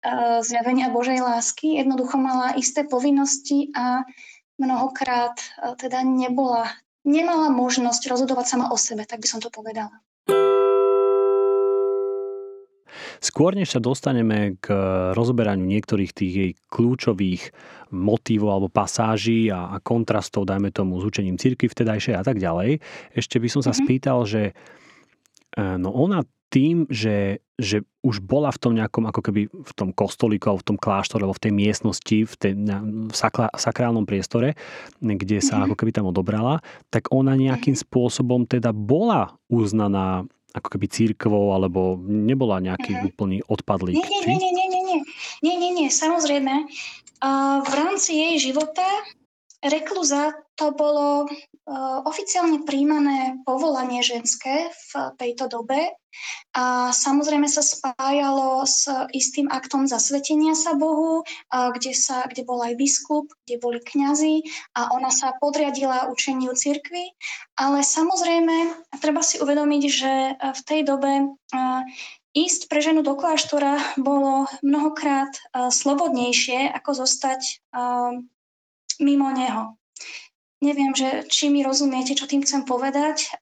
E, 0.03 0.43
zjavenia 0.43 0.91
Božej 0.91 1.23
lásky. 1.23 1.79
Jednoducho 1.79 2.19
mala 2.19 2.59
isté 2.59 2.83
povinnosti 2.83 3.71
a 3.71 4.03
mnohokrát 4.59 5.39
e, 5.39 5.79
teda 5.79 6.03
nebola, 6.03 6.67
nemala 7.07 7.47
možnosť 7.47 8.11
rozhodovať 8.11 8.45
sama 8.45 8.67
o 8.67 8.75
sebe, 8.75 9.07
tak 9.07 9.23
by 9.23 9.27
som 9.31 9.39
to 9.39 9.47
povedala. 9.47 10.03
Skôr 13.19 13.53
než 13.53 13.75
sa 13.75 13.81
dostaneme 13.83 14.57
k 14.61 14.73
rozoberaniu 15.13 15.65
niektorých 15.65 16.11
tých 16.13 16.33
jej 16.33 16.51
kľúčových 16.71 17.53
motívov 17.93 18.49
alebo 18.49 18.69
pasáží 18.73 19.53
a, 19.53 19.73
a 19.73 19.77
kontrastov, 19.77 20.49
dajme 20.49 20.73
tomu, 20.73 20.97
s 20.97 21.05
učením 21.05 21.37
cirkvi 21.37 21.69
vtedajšej 21.69 22.17
a 22.17 22.23
tak 22.25 22.41
ďalej, 22.41 22.81
ešte 23.13 23.37
by 23.37 23.47
som 23.49 23.61
sa 23.61 23.71
mm-hmm. 23.71 23.85
spýtal, 23.85 24.19
že 24.25 24.43
e, 24.49 25.63
no 25.77 25.93
ona 25.93 26.25
tým, 26.53 26.85
že, 26.85 27.41
že 27.57 27.81
už 28.05 28.21
bola 28.21 28.53
v 28.53 28.61
tom 28.61 28.77
nejakom 28.77 29.09
ako 29.09 29.21
keby 29.25 29.49
v 29.49 29.71
tom 29.73 29.89
kostolíku 29.89 30.53
alebo 30.53 30.61
v 30.61 30.69
tom 30.69 30.77
kláštore 30.77 31.25
alebo 31.25 31.33
v 31.33 31.49
tej 31.49 31.53
miestnosti, 31.57 32.17
v, 32.29 32.33
tej, 32.37 32.53
v 33.09 33.15
sakla, 33.17 33.49
sakrálnom 33.57 34.05
priestore, 34.05 34.53
kde 35.01 35.41
sa 35.41 35.57
mm-hmm. 35.57 35.65
ako 35.65 35.75
keby 35.81 35.91
tam 35.97 36.05
odobrala, 36.05 36.61
tak 36.93 37.09
ona 37.09 37.33
nejakým 37.33 37.73
mm-hmm. 37.73 37.89
spôsobom 37.89 38.45
teda 38.45 38.69
bola 38.69 39.33
uznaná 39.49 40.29
ako 40.53 40.67
keby 40.77 40.85
církvou, 40.85 41.57
alebo 41.57 41.97
nebola 42.05 42.61
nejaký 42.61 42.93
mm-hmm. 42.93 43.09
úplný 43.09 43.37
odpadlík. 43.49 43.97
Nie, 43.97 44.37
nie, 44.37 44.37
nie, 44.37 44.51
nie, 44.53 44.67
nie, 44.69 44.81
nie, 44.85 44.99
nie, 45.41 45.55
nie, 45.57 45.71
nie, 45.73 45.87
samozrejme. 45.89 46.69
Uh, 47.23 47.63
v 47.65 47.73
rámci 47.73 48.19
jej 48.19 48.35
života 48.51 48.85
rekluza 49.63 50.35
to 50.53 50.69
bolo 50.75 51.25
uh, 51.25 51.99
oficiálne 52.05 52.61
príjmané 52.61 53.41
povolanie 53.41 54.05
ženské 54.05 54.69
v 54.69 54.91
tejto 55.17 55.49
dobe 55.49 55.97
a 56.53 56.93
samozrejme 56.93 57.49
sa 57.49 57.65
spájalo 57.65 58.61
s 58.69 58.85
istým 59.17 59.49
aktom 59.49 59.89
zasvetenia 59.89 60.53
sa 60.53 60.77
Bohu, 60.77 61.25
kde, 61.49 61.97
sa, 61.97 62.29
kde 62.29 62.45
bol 62.45 62.61
aj 62.61 62.77
biskup, 62.77 63.33
kde 63.49 63.57
boli 63.57 63.81
kňazi 63.81 64.45
a 64.77 64.93
ona 64.93 65.09
sa 65.09 65.33
podriadila 65.41 66.13
učeniu 66.13 66.53
cirkvy. 66.53 67.17
Ale 67.57 67.81
samozrejme, 67.81 68.77
treba 69.01 69.25
si 69.25 69.41
uvedomiť, 69.41 69.83
že 69.89 70.37
v 70.37 70.61
tej 70.69 70.85
dobe 70.85 71.33
uh, 71.33 71.81
ísť 72.33 72.69
pre 72.69 72.81
ženu 72.81 73.05
do 73.05 73.13
kláštora 73.13 73.77
bolo 73.97 74.49
mnohokrát 74.65 75.29
slobodnejšie, 75.53 76.65
ako 76.73 77.05
zostať 77.05 77.61
mimo 79.01 79.31
neho. 79.33 79.77
Neviem, 80.63 80.95
že 80.95 81.27
či 81.27 81.51
mi 81.51 81.59
rozumiete, 81.59 82.15
čo 82.15 82.23
tým 82.23 82.39
chcem 82.47 82.63
povedať. 82.63 83.35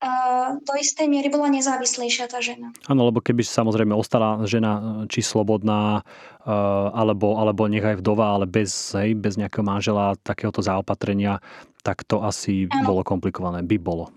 Do 0.66 0.74
istej 0.74 1.06
miery 1.06 1.30
bola 1.30 1.54
nezávislejšia 1.54 2.26
tá 2.26 2.42
žena. 2.42 2.74
Áno, 2.90 3.14
lebo 3.14 3.22
keby 3.22 3.46
samozrejme 3.46 3.94
ostala 3.94 4.42
žena 4.50 5.06
či 5.06 5.22
slobodná, 5.22 6.02
uh, 6.02 6.90
alebo, 6.98 7.38
alebo 7.38 7.70
nechaj 7.70 8.02
vdova, 8.02 8.42
ale 8.42 8.50
bez, 8.50 8.98
hej, 8.98 9.14
bez 9.14 9.38
nejakého 9.38 9.62
manžela, 9.62 10.18
takéhoto 10.26 10.66
zaopatrenia, 10.66 11.38
tak 11.86 12.02
to 12.10 12.26
asi 12.26 12.66
ano. 12.74 12.90
bolo 12.90 13.02
komplikované. 13.06 13.62
By 13.62 13.78
bolo. 13.78 14.10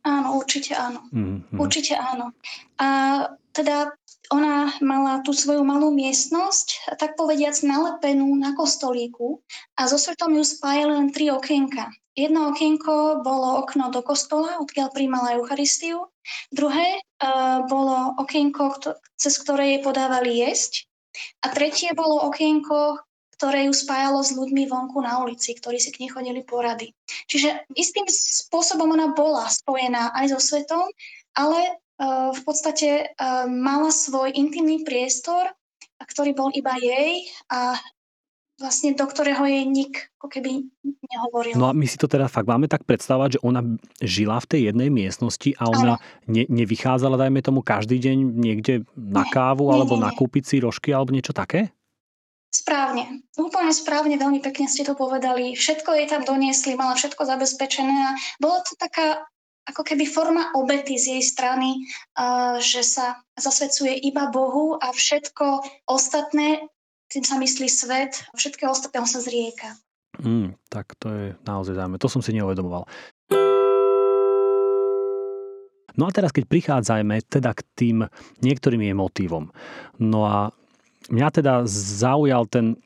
Áno, 0.00 0.40
určite 0.40 0.72
áno. 0.72 1.04
Mm-hmm. 1.12 1.60
Určite 1.60 2.00
áno. 2.00 2.32
A 2.80 2.88
teda 3.52 3.92
ona 4.32 4.72
mala 4.80 5.20
tú 5.20 5.36
svoju 5.36 5.60
malú 5.60 5.92
miestnosť, 5.92 6.96
tak 6.96 7.20
povediac 7.20 7.52
nalepenú 7.60 8.32
na 8.40 8.56
kostolíku 8.56 9.44
a 9.76 9.84
so 9.88 10.00
svetom 10.00 10.32
ju 10.32 10.44
spájali 10.44 10.92
len 10.96 11.08
tri 11.12 11.28
okienka. 11.28 11.92
Jedno 12.12 12.52
okienko 12.52 13.24
bolo 13.24 13.64
okno 13.64 13.88
do 13.88 14.04
kostola, 14.04 14.60
odkiaľ 14.60 14.92
príjmala 14.92 15.40
Eucharistiu. 15.40 16.12
Druhé 16.52 17.00
uh, 17.00 17.64
bolo 17.64 18.20
okienko, 18.20 18.76
cez 19.16 19.34
ktoré 19.40 19.76
jej 19.76 19.80
podávali 19.80 20.44
jesť. 20.44 20.88
A 21.44 21.52
tretie 21.52 21.92
bolo 21.96 22.20
okienko, 22.28 23.00
ktoré 23.36 23.66
ju 23.68 23.74
spájalo 23.74 24.20
s 24.20 24.36
ľuďmi 24.36 24.68
vonku 24.68 25.00
na 25.00 25.24
ulici, 25.24 25.56
ktorí 25.56 25.80
si 25.80 25.90
k 25.90 26.04
nej 26.04 26.12
chodili 26.12 26.44
porady. 26.44 26.92
Čiže 27.26 27.68
istým 27.74 28.04
spôsobom 28.06 28.92
ona 28.92 29.16
bola 29.16 29.48
spojená 29.48 30.12
aj 30.12 30.36
so 30.36 30.40
svetom, 30.40 30.84
ale 31.32 31.81
v 32.34 32.40
podstate 32.42 33.14
mala 33.46 33.94
svoj 33.94 34.34
intimný 34.34 34.82
priestor, 34.82 35.54
ktorý 36.02 36.34
bol 36.34 36.50
iba 36.50 36.74
jej 36.82 37.30
a 37.46 37.78
vlastne 38.58 38.94
do 38.94 39.06
ktorého 39.06 39.42
jej 39.42 39.66
nik 39.66 40.10
ako 40.18 40.28
keby 40.38 40.50
nehovoril. 40.86 41.58
No 41.58 41.66
a 41.66 41.74
my 41.74 41.82
si 41.82 41.98
to 41.98 42.06
teda 42.06 42.30
fakt 42.30 42.46
máme 42.46 42.70
tak 42.70 42.86
predstavovať, 42.86 43.38
že 43.38 43.42
ona 43.42 43.62
žila 43.98 44.38
v 44.38 44.50
tej 44.54 44.60
jednej 44.70 44.86
miestnosti 44.86 45.50
a 45.58 45.66
ona 45.66 45.98
ne, 46.30 46.46
nevychádzala, 46.46 47.18
dajme 47.18 47.42
tomu, 47.42 47.66
každý 47.66 47.98
deň 47.98 48.16
niekde 48.38 48.86
na 48.94 49.26
kávu 49.26 49.66
nie, 49.66 49.72
alebo 49.74 49.98
nie, 49.98 50.02
nie. 50.02 50.06
nakúpiť 50.10 50.44
si 50.46 50.56
rožky 50.62 50.94
alebo 50.94 51.10
niečo 51.10 51.34
také? 51.34 51.74
Správne, 52.52 53.24
úplne 53.34 53.72
správne, 53.72 54.14
veľmi 54.20 54.44
pekne 54.44 54.68
ste 54.68 54.84
to 54.84 54.94
povedali. 54.94 55.56
Všetko 55.58 55.98
jej 55.98 56.06
tam 56.06 56.22
doniesli, 56.22 56.78
mala 56.78 56.94
všetko 56.94 57.24
zabezpečené 57.24 57.96
a 58.12 58.12
bola 58.38 58.60
to 58.62 58.76
taká 58.78 59.26
ako 59.62 59.82
keby 59.86 60.04
forma 60.10 60.50
obety 60.58 60.98
z 60.98 61.18
jej 61.18 61.22
strany, 61.22 61.86
že 62.58 62.82
sa 62.82 63.22
zasvedcuje 63.38 63.94
iba 64.02 64.26
Bohu 64.28 64.74
a 64.74 64.90
všetko 64.90 65.62
ostatné, 65.86 66.66
tým 67.06 67.22
sa 67.22 67.38
myslí 67.38 67.68
svet, 67.70 68.26
všetkého 68.34 68.74
ostatného 68.74 69.06
sa 69.06 69.20
zrieka. 69.22 69.78
Mm, 70.20 70.58
tak 70.68 70.92
to 70.98 71.08
je 71.08 71.26
naozaj 71.46 71.78
zaujímavé. 71.78 72.02
To 72.02 72.10
som 72.10 72.20
si 72.20 72.34
neuvedomoval. 72.36 72.84
No 75.92 76.08
a 76.08 76.10
teraz, 76.10 76.32
keď 76.32 76.48
prichádzajme 76.48 77.20
teda 77.28 77.52
k 77.52 77.60
tým 77.76 77.98
niektorým 78.40 78.80
jej 78.80 78.96
motívom. 78.96 79.52
No 80.00 80.24
a 80.24 80.48
mňa 81.12 81.28
teda 81.32 81.54
zaujal 81.68 82.48
ten 82.48 82.80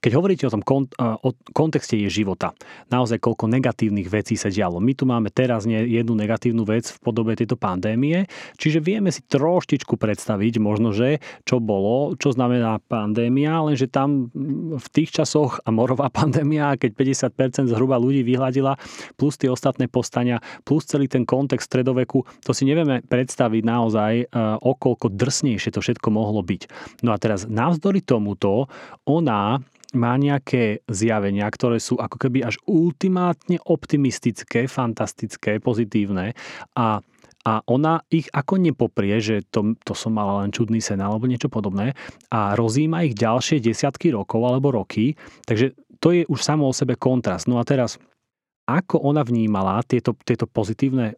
keď 0.00 0.12
hovoríte 0.16 0.44
o 0.48 0.52
tom 0.52 0.64
kont- 0.64 0.96
o 0.98 1.36
kontexte 1.52 1.96
jej 1.96 2.08
života, 2.08 2.56
naozaj 2.88 3.20
koľko 3.20 3.46
negatívnych 3.52 4.08
vecí 4.08 4.34
sa 4.34 4.48
dialo. 4.48 4.80
My 4.80 4.96
tu 4.96 5.04
máme 5.04 5.28
teraz 5.28 5.68
nie 5.68 5.76
jednu 5.92 6.16
negatívnu 6.16 6.64
vec 6.64 6.88
v 6.88 6.98
podobe 7.04 7.36
tejto 7.36 7.60
pandémie, 7.60 8.24
čiže 8.56 8.80
vieme 8.80 9.12
si 9.12 9.20
troštičku 9.28 10.00
predstaviť 10.00 10.56
možno, 10.56 10.96
že 10.96 11.20
čo 11.44 11.60
bolo, 11.60 12.16
čo 12.16 12.32
znamená 12.32 12.80
pandémia, 12.88 13.60
lenže 13.60 13.92
tam 13.92 14.32
v 14.76 14.86
tých 14.90 15.12
časoch 15.20 15.60
a 15.62 15.68
morová 15.68 16.08
pandémia, 16.20 16.80
keď 16.80 16.96
50% 17.30 17.68
zhruba 17.68 18.00
ľudí 18.00 18.24
vyhľadila, 18.24 18.80
plus 19.20 19.36
tie 19.36 19.52
ostatné 19.52 19.86
postania, 19.86 20.40
plus 20.64 20.88
celý 20.88 21.06
ten 21.06 21.28
kontext 21.28 21.68
stredoveku, 21.68 22.24
to 22.40 22.56
si 22.56 22.64
nevieme 22.64 23.04
predstaviť 23.04 23.62
naozaj, 23.62 24.12
e, 24.24 24.26
okolko 24.64 25.12
drsnejšie 25.12 25.76
to 25.76 25.84
všetko 25.84 26.08
mohlo 26.08 26.40
byť. 26.40 26.62
No 27.04 27.12
a 27.12 27.20
teraz 27.20 27.44
navzdory 27.44 28.00
tomuto, 28.00 28.66
ona 29.04 29.60
má 29.96 30.14
nejaké 30.14 30.86
zjavenia, 30.86 31.50
ktoré 31.50 31.82
sú 31.82 31.98
ako 31.98 32.16
keby 32.16 32.46
až 32.46 32.58
ultimátne 32.66 33.58
optimistické, 33.66 34.70
fantastické, 34.70 35.58
pozitívne 35.58 36.34
a 36.78 37.02
a 37.40 37.64
ona 37.72 38.04
ich 38.12 38.28
ako 38.36 38.60
nepoprie, 38.60 39.16
že 39.16 39.40
to, 39.48 39.72
to 39.80 39.96
som 39.96 40.12
mala 40.12 40.44
len 40.44 40.52
čudný 40.52 40.76
sen 40.76 41.00
alebo 41.00 41.24
niečo 41.24 41.48
podobné 41.48 41.96
a 42.28 42.52
rozíma 42.52 43.08
ich 43.08 43.16
ďalšie 43.16 43.64
desiatky 43.64 44.12
rokov 44.12 44.44
alebo 44.44 44.68
roky, 44.68 45.16
takže 45.48 45.72
to 46.04 46.12
je 46.12 46.28
už 46.28 46.40
samo 46.40 46.68
o 46.68 46.76
sebe 46.76 47.00
kontrast. 47.00 47.48
No 47.48 47.56
a 47.56 47.64
teraz, 47.64 47.96
ako 48.68 49.00
ona 49.00 49.24
vnímala 49.24 49.80
tieto, 49.88 50.12
tieto 50.20 50.44
pozitívne 50.44 51.16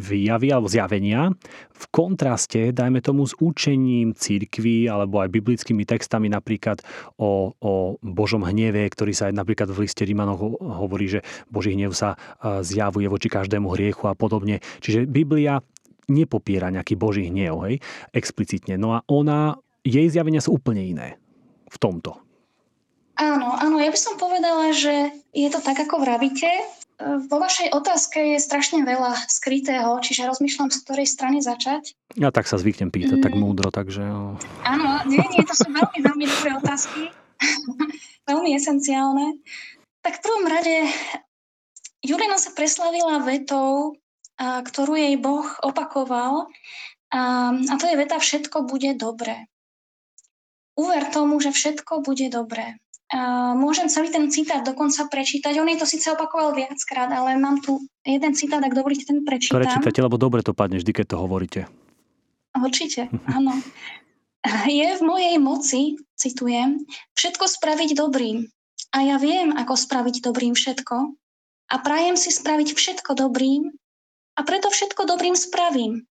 výjavy 0.00 0.48
alebo 0.48 0.72
zjavenia 0.72 1.28
v 1.68 1.84
kontraste, 1.92 2.72
dajme 2.72 3.04
tomu, 3.04 3.28
s 3.28 3.36
učením 3.36 4.16
církvy 4.16 4.88
alebo 4.88 5.20
aj 5.20 5.28
biblickými 5.28 5.84
textami 5.84 6.32
napríklad 6.32 6.80
o, 7.20 7.52
o 7.60 8.00
Božom 8.00 8.40
hneve, 8.40 8.88
ktorý 8.88 9.12
sa 9.12 9.28
aj 9.28 9.36
napríklad 9.36 9.68
v 9.68 9.84
liste 9.84 10.00
Rímanov 10.00 10.56
hovorí, 10.60 11.12
že 11.12 11.20
Boží 11.52 11.76
hnev 11.76 11.92
sa 11.92 12.16
zjavuje 12.64 13.04
voči 13.12 13.28
každému 13.28 13.68
hriechu 13.76 14.08
a 14.08 14.16
podobne. 14.16 14.64
Čiže 14.80 15.04
Biblia 15.04 15.60
nepopiera 16.08 16.72
nejaký 16.72 16.96
Boží 16.96 17.28
hnev, 17.28 17.66
hej, 17.68 17.82
explicitne. 18.16 18.80
No 18.80 18.96
a 18.96 19.04
ona, 19.10 19.58
jej 19.84 20.06
zjavenia 20.08 20.40
sú 20.40 20.56
úplne 20.56 20.86
iné 20.86 21.20
v 21.66 21.76
tomto. 21.76 22.16
Áno, 23.16 23.56
áno, 23.58 23.76
ja 23.80 23.88
by 23.88 23.98
som 23.98 24.20
povedala, 24.20 24.76
že 24.76 25.12
je 25.32 25.48
to 25.48 25.60
tak, 25.64 25.80
ako 25.80 26.04
vravíte. 26.04 26.48
Vo 26.96 27.36
vašej 27.36 27.76
otázke 27.76 28.36
je 28.36 28.38
strašne 28.40 28.80
veľa 28.80 29.28
skrytého, 29.28 30.00
čiže 30.00 30.24
rozmýšľam, 30.32 30.72
z 30.72 30.80
ktorej 30.80 31.06
strany 31.06 31.44
začať. 31.44 31.92
Ja 32.16 32.32
tak 32.32 32.48
sa 32.48 32.56
zvyknem 32.56 32.88
pýtať, 32.88 33.20
mm. 33.20 33.24
tak 33.24 33.32
múdro, 33.36 33.68
takže... 33.68 34.00
Áno, 34.64 34.88
nie, 35.04 35.20
nie, 35.20 35.44
to 35.44 35.52
sú 35.52 35.68
veľmi, 35.68 35.98
veľmi 36.00 36.24
dobré 36.24 36.50
otázky. 36.56 37.12
veľmi 38.30 38.50
esenciálne. 38.56 39.36
Tak 40.00 40.20
v 40.20 40.24
prvom 40.24 40.46
rade 40.48 40.76
Julina 42.00 42.40
sa 42.40 42.56
preslavila 42.56 43.20
vetou, 43.20 44.00
ktorú 44.40 44.96
jej 44.96 45.20
Boh 45.20 45.44
opakoval, 45.60 46.48
a 47.12 47.74
to 47.78 47.84
je 47.86 47.96
veta 47.96 48.18
Všetko 48.18 48.66
bude 48.66 48.96
dobré. 48.98 49.46
Uver 50.76 51.08
tomu, 51.08 51.40
že 51.40 51.52
všetko 51.52 52.04
bude 52.04 52.28
dobré. 52.28 52.76
Môžem 53.54 53.86
celý 53.86 54.10
ten 54.10 54.26
citát 54.34 54.66
dokonca 54.66 55.06
prečítať. 55.06 55.54
On 55.62 55.70
je 55.70 55.78
to 55.78 55.86
síce 55.86 56.10
opakoval 56.10 56.58
viackrát, 56.58 57.06
ale 57.14 57.38
mám 57.38 57.62
tu 57.62 57.78
jeden 58.02 58.34
citát, 58.34 58.58
ak 58.58 58.74
dovolíte, 58.74 59.06
ten 59.06 59.22
prečítam. 59.22 59.62
Prečítate, 59.62 60.02
lebo 60.02 60.18
dobre 60.18 60.42
to 60.42 60.50
padne 60.50 60.82
vždy, 60.82 60.90
keď 60.90 61.14
to 61.14 61.16
hovoríte. 61.22 61.60
Určite, 62.58 63.06
áno. 63.38 63.54
Je 64.66 64.88
v 64.98 65.02
mojej 65.02 65.36
moci, 65.38 65.98
citujem, 66.18 66.82
všetko 67.14 67.46
spraviť 67.46 67.94
dobrým. 67.94 68.46
A 68.90 68.98
ja 69.06 69.16
viem, 69.22 69.54
ako 69.54 69.78
spraviť 69.78 70.22
dobrým 70.22 70.58
všetko. 70.58 70.96
A 71.66 71.74
prajem 71.82 72.14
si 72.14 72.30
spraviť 72.30 72.74
všetko 72.74 73.18
dobrým 73.18 73.70
a 74.38 74.40
preto 74.46 74.70
všetko 74.70 75.02
dobrým 75.02 75.34
spravím. 75.34 76.06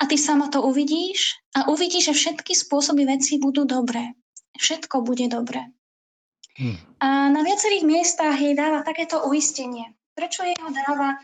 A 0.00 0.08
ty 0.08 0.16
sama 0.16 0.48
to 0.48 0.64
uvidíš 0.64 1.38
a 1.52 1.68
uvidíš, 1.68 2.10
že 2.10 2.14
všetky 2.16 2.52
spôsoby 2.56 3.04
veci 3.04 3.36
budú 3.36 3.68
dobré. 3.68 4.16
Všetko 4.56 5.04
bude 5.04 5.28
dobré. 5.28 5.68
Hmm. 6.54 6.78
A 7.02 7.08
na 7.34 7.42
viacerých 7.42 7.82
miestach 7.82 8.38
jej 8.38 8.54
dáva 8.54 8.86
takéto 8.86 9.26
uistenie. 9.26 9.90
Prečo 10.14 10.46
jej 10.46 10.54
ho 10.62 10.70
dáva? 10.70 11.18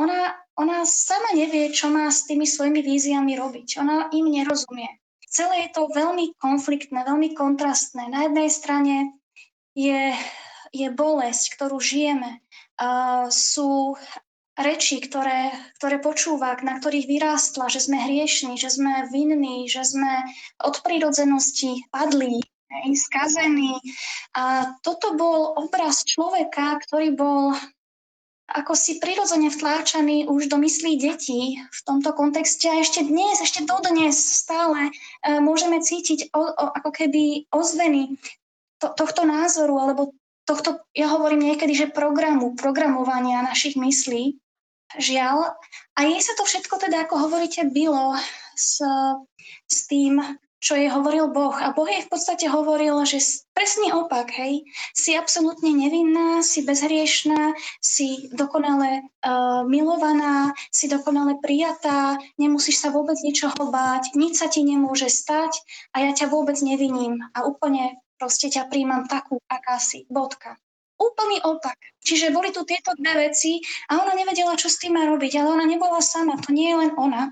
Ona, 0.00 0.32
ona 0.56 0.88
sama 0.88 1.36
nevie, 1.36 1.68
čo 1.72 1.92
má 1.92 2.08
s 2.08 2.24
tými 2.24 2.48
svojimi 2.48 2.80
víziami 2.80 3.36
robiť. 3.36 3.76
Ona 3.80 4.08
im 4.16 4.32
nerozumie. 4.32 4.88
Celé 5.28 5.68
je 5.68 5.76
to 5.76 5.92
veľmi 5.92 6.32
konfliktné, 6.40 7.04
veľmi 7.04 7.36
kontrastné. 7.36 8.08
Na 8.08 8.24
jednej 8.24 8.48
strane 8.48 8.96
je, 9.76 10.16
je 10.72 10.88
bolesť, 10.88 11.60
ktorú 11.60 11.76
žijeme. 11.76 12.40
Uh, 12.80 13.28
sú 13.28 14.00
reči, 14.56 15.04
ktoré, 15.04 15.52
ktoré 15.76 16.00
počúva, 16.00 16.56
na 16.64 16.80
ktorých 16.80 17.04
vyrástla, 17.04 17.68
že 17.68 17.84
sme 17.84 18.00
hriešni, 18.00 18.56
že 18.56 18.72
sme 18.72 19.12
vinní, 19.12 19.68
že 19.68 19.84
sme 19.84 20.24
od 20.64 20.80
prírodzenosti 20.80 21.84
padli, 22.66 22.94
skazený. 22.96 23.74
A 24.34 24.74
toto 24.82 25.14
bol 25.14 25.54
obraz 25.58 26.02
človeka, 26.06 26.78
ktorý 26.86 27.14
bol 27.14 27.54
ako 28.46 28.78
si 28.78 29.02
prirodzene 29.02 29.50
vtláčaný 29.50 30.30
už 30.30 30.46
do 30.46 30.62
myslí 30.62 31.02
detí 31.02 31.58
v 31.58 31.80
tomto 31.82 32.14
kontexte. 32.14 32.70
A 32.70 32.78
ešte 32.78 33.02
dnes, 33.02 33.42
ešte 33.42 33.66
dodnes 33.66 34.14
stále 34.14 34.94
e, 35.26 35.42
môžeme 35.42 35.82
cítiť 35.82 36.30
o, 36.30 36.54
o, 36.54 36.64
ako 36.78 36.94
keby 36.94 37.50
ozveny 37.50 38.14
to, 38.78 38.94
tohto 38.94 39.26
názoru, 39.26 39.82
alebo 39.82 40.14
tohto, 40.46 40.78
ja 40.94 41.10
hovorím 41.10 41.50
niekedy, 41.50 41.74
že 41.74 41.86
programu, 41.90 42.54
programovania 42.54 43.42
našich 43.42 43.74
myslí. 43.74 44.38
Žiaľ. 44.94 45.58
A 45.98 46.06
jej 46.06 46.22
sa 46.22 46.38
to 46.38 46.46
všetko 46.46 46.78
teda, 46.78 47.02
ako 47.02 47.26
hovoríte, 47.26 47.66
bylo 47.66 48.14
s, 48.54 48.78
s 49.66 49.78
tým 49.90 50.22
čo 50.66 50.74
jej 50.74 50.90
hovoril 50.90 51.30
Boh. 51.30 51.54
A 51.54 51.70
Boh 51.70 51.86
jej 51.86 52.02
v 52.02 52.10
podstate 52.10 52.50
hovoril, 52.50 52.98
že 53.06 53.22
presný 53.54 53.94
opak, 53.94 54.34
hej, 54.34 54.66
si 54.98 55.14
absolútne 55.14 55.70
nevinná, 55.70 56.42
si 56.42 56.66
bezhriešná, 56.66 57.54
si 57.78 58.26
dokonale 58.34 59.06
uh, 59.22 59.62
milovaná, 59.62 60.50
si 60.74 60.90
dokonale 60.90 61.38
prijatá, 61.38 62.18
nemusíš 62.34 62.82
sa 62.82 62.90
vôbec 62.90 63.14
ničoho 63.22 63.70
báť, 63.70 64.18
nič 64.18 64.42
sa 64.42 64.50
ti 64.50 64.66
nemôže 64.66 65.06
stať 65.06 65.54
a 65.94 66.02
ja 66.02 66.10
ťa 66.10 66.34
vôbec 66.34 66.58
neviním 66.58 67.22
a 67.30 67.46
úplne 67.46 68.02
proste 68.18 68.50
ťa 68.50 68.66
príjmam 68.66 69.06
takú, 69.06 69.38
aká 69.46 69.78
si, 69.78 70.02
bodka. 70.10 70.58
Úplný 70.98 71.46
opak. 71.46 71.78
Čiže 72.02 72.34
boli 72.34 72.50
tu 72.50 72.66
tieto 72.66 72.90
dve 72.98 73.30
veci 73.30 73.62
a 73.86 74.02
ona 74.02 74.18
nevedela, 74.18 74.58
čo 74.58 74.66
s 74.66 74.82
tým 74.82 74.98
má 74.98 75.06
robiť, 75.06 75.38
ale 75.38 75.62
ona 75.62 75.66
nebola 75.68 76.02
sama, 76.02 76.40
to 76.42 76.50
nie 76.50 76.74
je 76.74 76.76
len 76.82 76.92
ona 76.98 77.30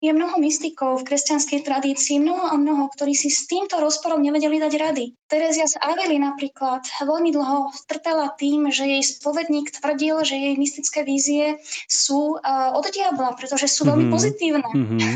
je 0.00 0.10
mnoho 0.16 0.40
mystikov 0.40 1.04
v 1.04 1.12
kresťanskej 1.12 1.60
tradícii, 1.60 2.24
mnoho 2.24 2.48
a 2.48 2.56
mnoho, 2.56 2.88
ktorí 2.88 3.12
si 3.12 3.28
s 3.28 3.44
týmto 3.44 3.76
rozporom 3.76 4.24
nevedeli 4.24 4.56
dať 4.56 4.72
rady. 4.80 5.04
Terezia 5.28 5.68
z 5.68 5.76
Avily 5.76 6.16
napríklad 6.16 6.88
veľmi 7.04 7.30
dlho 7.36 7.68
trpela 7.84 8.32
tým, 8.34 8.72
že 8.72 8.88
jej 8.88 9.04
spovedník 9.04 9.68
tvrdil, 9.76 10.24
že 10.24 10.40
jej 10.40 10.54
mystické 10.56 11.04
vízie 11.04 11.60
sú 11.84 12.40
uh, 12.40 12.72
od 12.72 12.88
diabla, 12.88 13.36
pretože 13.36 13.68
sú 13.68 13.84
veľmi 13.84 14.08
mm-hmm. 14.08 14.16
pozitívne. 14.16 14.68
Mm-hmm. 14.72 15.12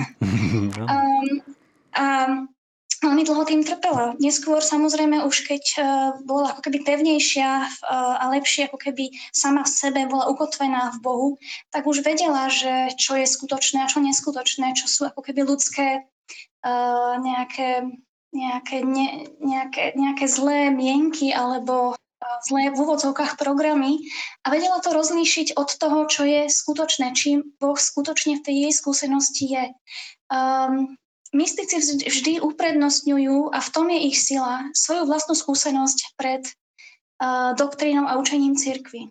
um, 0.85 1.29
um, 1.97 2.33
veľmi 3.05 3.23
dlho 3.29 3.45
tým 3.45 3.63
trpela. 3.63 4.17
Neskôr 4.17 4.65
samozrejme 4.65 5.23
už 5.29 5.45
keď 5.45 5.65
uh, 5.77 5.85
bola 6.25 6.57
ako 6.57 6.65
keby 6.65 6.83
pevnejšia 6.83 7.51
uh, 7.69 8.23
a 8.23 8.25
lepšie 8.33 8.73
ako 8.73 8.81
keby 8.81 9.13
sama 9.31 9.63
v 9.63 9.71
sebe 9.71 10.01
bola 10.09 10.33
ukotvená 10.33 10.97
v 10.97 10.99
Bohu, 11.05 11.29
tak 11.69 11.85
už 11.85 12.01
vedela, 12.01 12.49
že 12.49 12.97
čo 12.97 13.21
je 13.21 13.29
skutočné 13.29 13.85
a 13.85 13.91
čo 13.91 14.01
neskutočné, 14.01 14.73
čo 14.73 14.89
sú 14.89 15.05
ako 15.05 15.21
keby 15.21 15.45
ľudské 15.45 16.09
uh, 16.65 17.15
nejaké, 17.21 17.85
nejaké, 18.33 18.77
ne, 18.81 19.29
nejaké, 19.45 19.93
nejaké 19.95 20.25
zlé 20.25 20.73
mienky 20.73 21.31
alebo 21.31 21.95
zlé 22.49 22.73
v 22.73 22.81
úvodzovkách 22.81 23.37
programy 23.37 24.01
a 24.45 24.49
vedela 24.49 24.81
to 24.81 24.97
rozlíšiť 24.97 25.61
od 25.61 25.69
toho, 25.77 26.09
čo 26.09 26.25
je 26.25 26.49
skutočné, 26.49 27.13
čím 27.13 27.53
Boh 27.61 27.77
skutočne 27.77 28.41
v 28.41 28.45
tej 28.45 28.57
jej 28.69 28.73
skúsenosti 28.73 29.45
je. 29.45 29.65
Um, 30.33 30.97
mystici 31.35 31.83
vždy 32.07 32.41
uprednostňujú, 32.41 33.51
a 33.51 33.59
v 33.59 33.73
tom 33.75 33.91
je 33.91 33.99
ich 34.09 34.17
sila, 34.17 34.71
svoju 34.73 35.05
vlastnú 35.11 35.35
skúsenosť 35.35 36.15
pred 36.15 36.47
uh, 36.47 37.53
doktrínou 37.59 38.07
a 38.07 38.17
učením 38.17 38.55
cirkvy. 38.55 39.11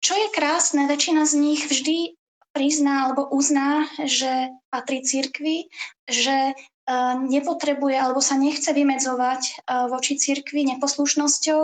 Čo 0.00 0.16
je 0.16 0.28
krásne, 0.32 0.88
väčšina 0.88 1.28
z 1.28 1.34
nich 1.36 1.62
vždy 1.68 2.16
prizná 2.56 3.08
alebo 3.08 3.28
uzná, 3.28 3.88
že 4.00 4.52
patrí 4.70 5.04
cirkvi, 5.04 5.68
že 6.06 6.54
uh, 6.54 7.14
nepotrebuje 7.20 7.96
alebo 7.98 8.20
sa 8.24 8.40
nechce 8.40 8.70
vymedzovať 8.72 9.42
uh, 9.42 9.88
voči 9.92 10.16
cirkvi 10.16 10.64
neposlušnosťou 10.76 11.62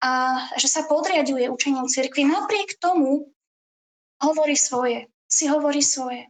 a 0.00 0.12
že 0.56 0.68
sa 0.70 0.86
podriaduje 0.86 1.50
učením 1.50 1.90
cirkvi. 1.90 2.24
Napriek 2.24 2.78
tomu 2.78 3.32
hovorí 4.22 4.54
svoje, 4.54 5.08
si 5.26 5.48
hovorí 5.48 5.82
svoje. 5.82 6.28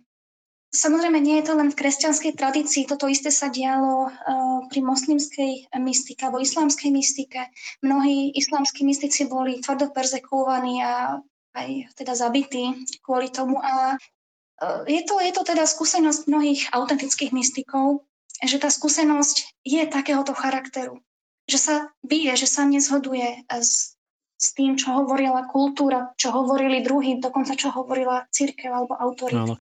Samozrejme, 0.70 1.18
nie 1.18 1.42
je 1.42 1.50
to 1.50 1.59
len 1.59 1.74
v 1.74 1.78
kresťanskej 1.83 2.38
tradícii, 2.38 2.87
toto 2.87 3.11
isté 3.11 3.35
sa 3.35 3.50
dialo 3.50 4.06
uh, 4.06 4.59
pri 4.70 4.87
moslimskej 4.87 5.66
mystike 5.83 6.22
alebo 6.22 6.38
islamskej 6.38 6.94
mystike. 6.94 7.42
Mnohí 7.83 8.30
islamskí 8.38 8.87
mystici 8.87 9.26
boli 9.26 9.59
tvrdo 9.59 9.90
perzekúvaní 9.90 10.78
a 10.87 11.18
aj 11.59 11.90
teda 11.98 12.14
zabití 12.14 12.87
kvôli 13.02 13.35
tomu. 13.35 13.59
A 13.59 13.98
uh, 13.98 14.87
je, 14.87 15.02
to, 15.02 15.18
je 15.18 15.35
to 15.35 15.42
teda 15.42 15.66
skúsenosť 15.66 16.30
mnohých 16.30 16.70
autentických 16.70 17.35
mystikov, 17.35 18.06
že 18.38 18.62
tá 18.62 18.70
skúsenosť 18.70 19.66
je 19.66 19.83
takéhoto 19.90 20.38
charakteru. 20.38 21.02
Že 21.50 21.59
sa 21.59 21.74
bije, 22.06 22.38
že 22.38 22.46
sa 22.46 22.62
nezhoduje 22.62 23.42
s, 23.50 23.98
s 24.38 24.54
tým, 24.54 24.78
čo 24.78 24.94
hovorila 25.02 25.50
kultúra, 25.50 26.14
čo 26.14 26.30
hovorili 26.30 26.78
druhý, 26.87 27.18
dokonca 27.18 27.59
čo 27.59 27.74
hovorila 27.74 28.30
církev 28.30 28.70
alebo 28.70 28.94
autorita. 28.94 29.59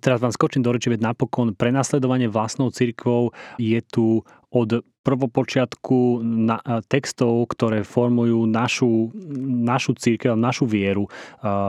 Teraz 0.00 0.20
vám 0.20 0.32
skočím 0.34 0.62
do 0.62 0.72
reči, 0.72 0.92
veď 0.92 1.14
napokon 1.14 1.56
prenasledovanie 1.56 2.28
vlastnou 2.28 2.68
cirkvou 2.68 3.32
je 3.56 3.80
tu 3.80 4.22
od 4.52 4.84
prvopočiatku 5.06 6.18
na, 6.26 6.58
textov, 6.90 7.46
ktoré 7.54 7.86
formujú 7.86 8.42
našu, 8.50 9.14
našu 9.62 9.94
církev, 9.94 10.34
našu 10.34 10.66
vieru. 10.66 11.06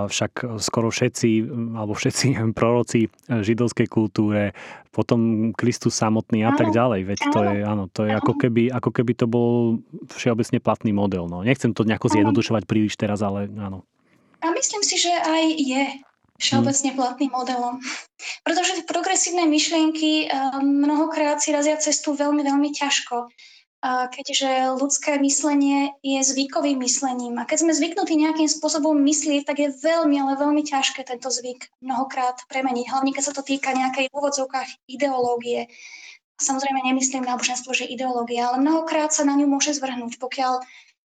Však 0.09 0.57
skoro 0.57 0.89
všetci, 0.89 1.45
alebo 1.77 1.93
všetci 1.93 2.33
proroci 2.57 3.13
židovskej 3.29 3.85
kultúre, 3.85 4.57
potom 4.89 5.53
Kristus 5.53 5.93
samotný 5.93 6.49
a 6.49 6.57
tak 6.57 6.73
ďalej. 6.73 7.01
Veď 7.05 7.19
to 7.29 7.39
je, 7.45 7.57
áno, 7.61 7.85
to 7.93 8.09
je 8.09 8.17
ako 8.17 8.33
keby, 8.33 8.73
ako 8.73 8.89
keby 8.89 9.13
to 9.13 9.29
bol 9.29 9.77
všeobecne 10.09 10.57
platný 10.57 10.89
model. 10.89 11.29
No. 11.29 11.45
Nechcem 11.45 11.77
to 11.77 11.85
nejako 11.85 12.09
zjednodušovať 12.09 12.65
príliš 12.65 12.97
teraz, 12.97 13.21
ale 13.21 13.45
áno. 13.53 13.85
A 14.41 14.49
myslím 14.53 14.81
si, 14.81 14.97
že 14.97 15.13
aj 15.13 15.43
je 15.61 15.83
všeobecne 16.38 16.93
platným 16.93 17.32
modelom. 17.34 17.82
Pretože 18.45 18.86
progresívne 18.86 19.45
myšlienky 19.50 20.26
eh, 20.26 20.30
mnohokrát 20.62 21.41
si 21.41 21.54
razia 21.54 21.78
cestu 21.78 22.13
veľmi, 22.13 22.41
veľmi 22.45 22.69
ťažko, 22.73 23.30
keďže 23.86 24.73
ľudské 24.82 25.21
myslenie 25.21 25.93
je 26.02 26.17
zvykovým 26.26 26.82
myslením. 26.82 27.38
A 27.38 27.45
keď 27.45 27.58
sme 27.62 27.78
zvyknutí 27.78 28.17
nejakým 28.17 28.50
spôsobom 28.50 28.97
myslieť, 29.06 29.45
tak 29.45 29.62
je 29.62 29.69
veľmi, 29.69 30.17
ale 30.17 30.34
veľmi 30.34 30.65
ťažké 30.65 31.06
tento 31.06 31.30
zvyk 31.30 31.69
mnohokrát 31.86 32.41
premeniť. 32.50 32.89
Hlavne, 32.89 33.13
keď 33.13 33.23
sa 33.30 33.34
to 33.38 33.45
týka 33.45 33.78
nejakej 33.78 34.10
úvodzovkách 34.10 34.89
ideológie. 34.89 35.69
Samozrejme 36.41 36.86
nemyslím 36.89 37.26
náboženstvo, 37.26 37.73
že 37.73 37.89
ideológia, 37.89 38.50
ale 38.50 38.62
mnohokrát 38.62 39.13
sa 39.13 39.26
na 39.26 39.38
ňu 39.38 39.45
môže 39.45 39.73
zvrhnúť, 39.78 40.17
pokiaľ 40.21 40.62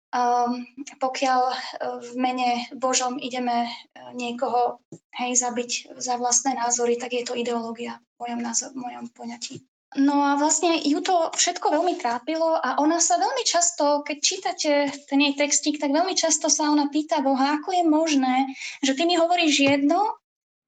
Um, 0.08 0.64
pokiaľ 1.04 1.42
uh, 1.52 2.00
v 2.00 2.12
mene 2.16 2.50
Božom 2.72 3.20
ideme 3.20 3.68
uh, 3.68 4.16
niekoho 4.16 4.80
hej, 5.20 5.36
zabiť 5.36 6.00
za 6.00 6.16
vlastné 6.16 6.56
názory, 6.56 6.96
tak 6.96 7.12
je 7.12 7.28
to 7.28 7.36
ideológia 7.36 8.00
v 8.16 8.24
mojom, 8.24 8.40
názor, 8.40 8.72
v 8.72 8.88
mojom 8.88 9.06
poňatí. 9.12 9.68
No 9.96 10.20
a 10.20 10.36
vlastne 10.36 10.80
ju 10.84 11.00
to 11.00 11.32
všetko 11.32 11.72
veľmi 11.72 11.96
trápilo 11.96 12.60
a 12.60 12.76
ona 12.80 13.00
sa 13.00 13.16
veľmi 13.16 13.44
často, 13.48 14.04
keď 14.04 14.18
čítate 14.20 14.72
ten 15.08 15.20
jej 15.24 15.34
textík, 15.36 15.80
tak 15.80 15.96
veľmi 15.96 16.12
často 16.12 16.52
sa 16.52 16.68
ona 16.68 16.92
pýta 16.92 17.24
Boha, 17.24 17.56
ako 17.56 17.72
je 17.72 17.84
možné, 17.88 18.36
že 18.84 19.00
ty 19.00 19.08
mi 19.08 19.16
hovoríš 19.16 19.64
jedno, 19.64 20.20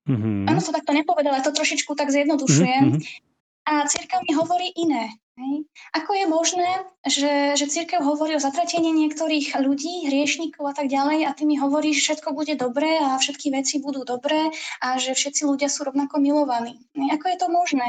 mm-hmm. 0.07 0.47
ono 0.47 0.59
to 0.63 0.71
takto 0.71 0.95
nepovedala, 0.95 1.43
to 1.43 1.51
trošičku 1.51 1.99
tak 1.99 2.15
zjednodušujem, 2.15 2.95
mm-hmm. 2.95 3.67
a 3.67 3.87
církev 3.91 4.23
mi 4.23 4.31
hovorí 4.39 4.71
iné. 4.79 5.19
Hej. 5.39 5.71
Ako 5.95 6.11
je 6.19 6.25
možné, 6.27 6.71
že, 7.07 7.55
že 7.55 7.71
církev 7.71 8.03
hovorí 8.03 8.35
o 8.35 8.43
zatratení 8.43 8.91
niektorých 8.91 9.55
ľudí, 9.55 10.11
hriešnikov 10.11 10.67
a 10.67 10.75
tak 10.75 10.91
ďalej 10.91 11.23
a 11.23 11.31
ty 11.31 11.47
mi 11.47 11.55
hovoríš, 11.55 11.95
že 11.95 12.03
všetko 12.11 12.35
bude 12.35 12.59
dobré 12.59 12.99
a 12.99 13.15
všetky 13.15 13.47
veci 13.55 13.79
budú 13.79 14.03
dobré 14.03 14.51
a 14.83 14.99
že 14.99 15.15
všetci 15.15 15.47
ľudia 15.47 15.71
sú 15.71 15.87
rovnako 15.87 16.19
milovaní. 16.19 16.75
Ako 16.91 17.31
je 17.31 17.37
to 17.39 17.47
možné? 17.47 17.87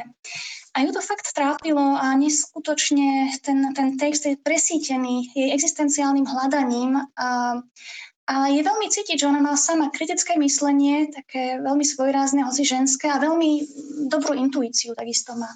A 0.79 0.87
ju 0.87 0.95
to 0.95 1.03
fakt 1.03 1.27
trápilo 1.35 1.99
a 1.99 2.15
neskutočne 2.15 3.35
ten, 3.43 3.75
ten 3.75 3.99
text 3.99 4.31
je 4.31 4.39
presítený 4.39 5.35
jej 5.35 5.51
existenciálnym 5.51 6.31
hľadaním 6.31 7.03
a, 7.19 7.59
a 8.31 8.35
je 8.47 8.63
veľmi 8.63 8.87
cítiť, 8.87 9.19
že 9.19 9.27
ona 9.27 9.43
má 9.43 9.59
sama 9.59 9.91
kritické 9.91 10.39
myslenie, 10.39 11.11
také 11.11 11.59
veľmi 11.59 11.83
svojrázne, 11.83 12.47
hoci 12.47 12.63
ženské 12.63 13.11
a 13.11 13.19
veľmi 13.19 13.67
dobrú 14.07 14.39
intuíciu 14.39 14.95
takisto 14.95 15.35
má. 15.35 15.51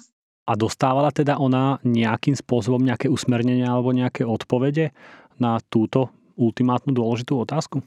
A 0.45 0.53
dostávala 0.53 1.09
teda 1.09 1.41
ona 1.41 1.81
nejakým 1.81 2.37
spôsobom 2.37 2.81
nejaké 2.85 3.09
usmernenia 3.09 3.65
alebo 3.69 3.89
nejaké 3.89 4.21
odpovede 4.21 4.93
na 5.41 5.57
túto 5.73 6.13
ultimátnu 6.37 6.93
dôležitú 6.93 7.41
otázku? 7.41 7.81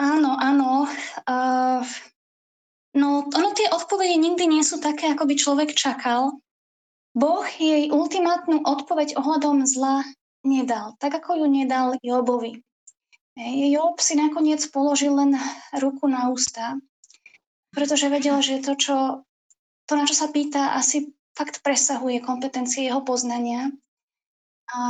Áno, 0.00 0.34
áno. 0.34 0.90
Uh, 1.22 1.86
no, 2.98 3.30
ono 3.30 3.48
tie 3.54 3.70
odpovede 3.70 4.18
nikdy 4.18 4.50
nie 4.50 4.64
sú 4.66 4.82
také, 4.82 5.14
ako 5.14 5.30
by 5.30 5.34
človek 5.38 5.70
čakal. 5.76 6.42
Boh 7.12 7.44
jej 7.60 7.92
ultimátnu 7.92 8.64
odpoveď 8.64 9.20
ohľadom 9.20 9.68
zla 9.68 10.02
nedal, 10.42 10.96
tak 10.98 11.22
ako 11.22 11.44
ju 11.44 11.46
nedal 11.46 11.94
Jobovi. 12.00 12.64
Job 13.72 13.96
si 14.00 14.16
nakoniec 14.16 14.60
položil 14.68 15.16
len 15.16 15.36
ruku 15.76 16.04
na 16.08 16.28
ústa, 16.28 16.76
pretože 17.72 18.12
vedel, 18.12 18.40
že 18.44 18.60
to, 18.60 18.76
čo, 18.76 18.96
to 19.88 19.92
na 19.96 20.04
čo 20.04 20.12
sa 20.12 20.28
pýta, 20.28 20.76
asi 20.76 21.12
fakt 21.32 21.64
presahuje 21.64 22.20
kompetencie 22.20 22.88
jeho 22.88 23.00
poznania. 23.00 23.72
A 24.72 24.80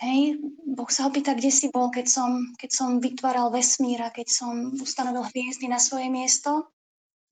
hej, 0.00 0.40
Boh 0.64 0.88
sa 0.88 1.08
ho 1.08 1.10
pýta, 1.12 1.36
kde 1.36 1.52
si 1.52 1.68
bol, 1.68 1.92
keď 1.92 2.06
som, 2.08 2.30
keď 2.56 2.70
som 2.72 2.90
vytváral 3.00 3.52
vesmír 3.52 4.00
a 4.00 4.12
keď 4.12 4.28
som 4.28 4.72
ustanovil 4.80 5.24
hviezdy 5.32 5.68
na 5.68 5.80
svoje 5.80 6.08
miesto. 6.08 6.68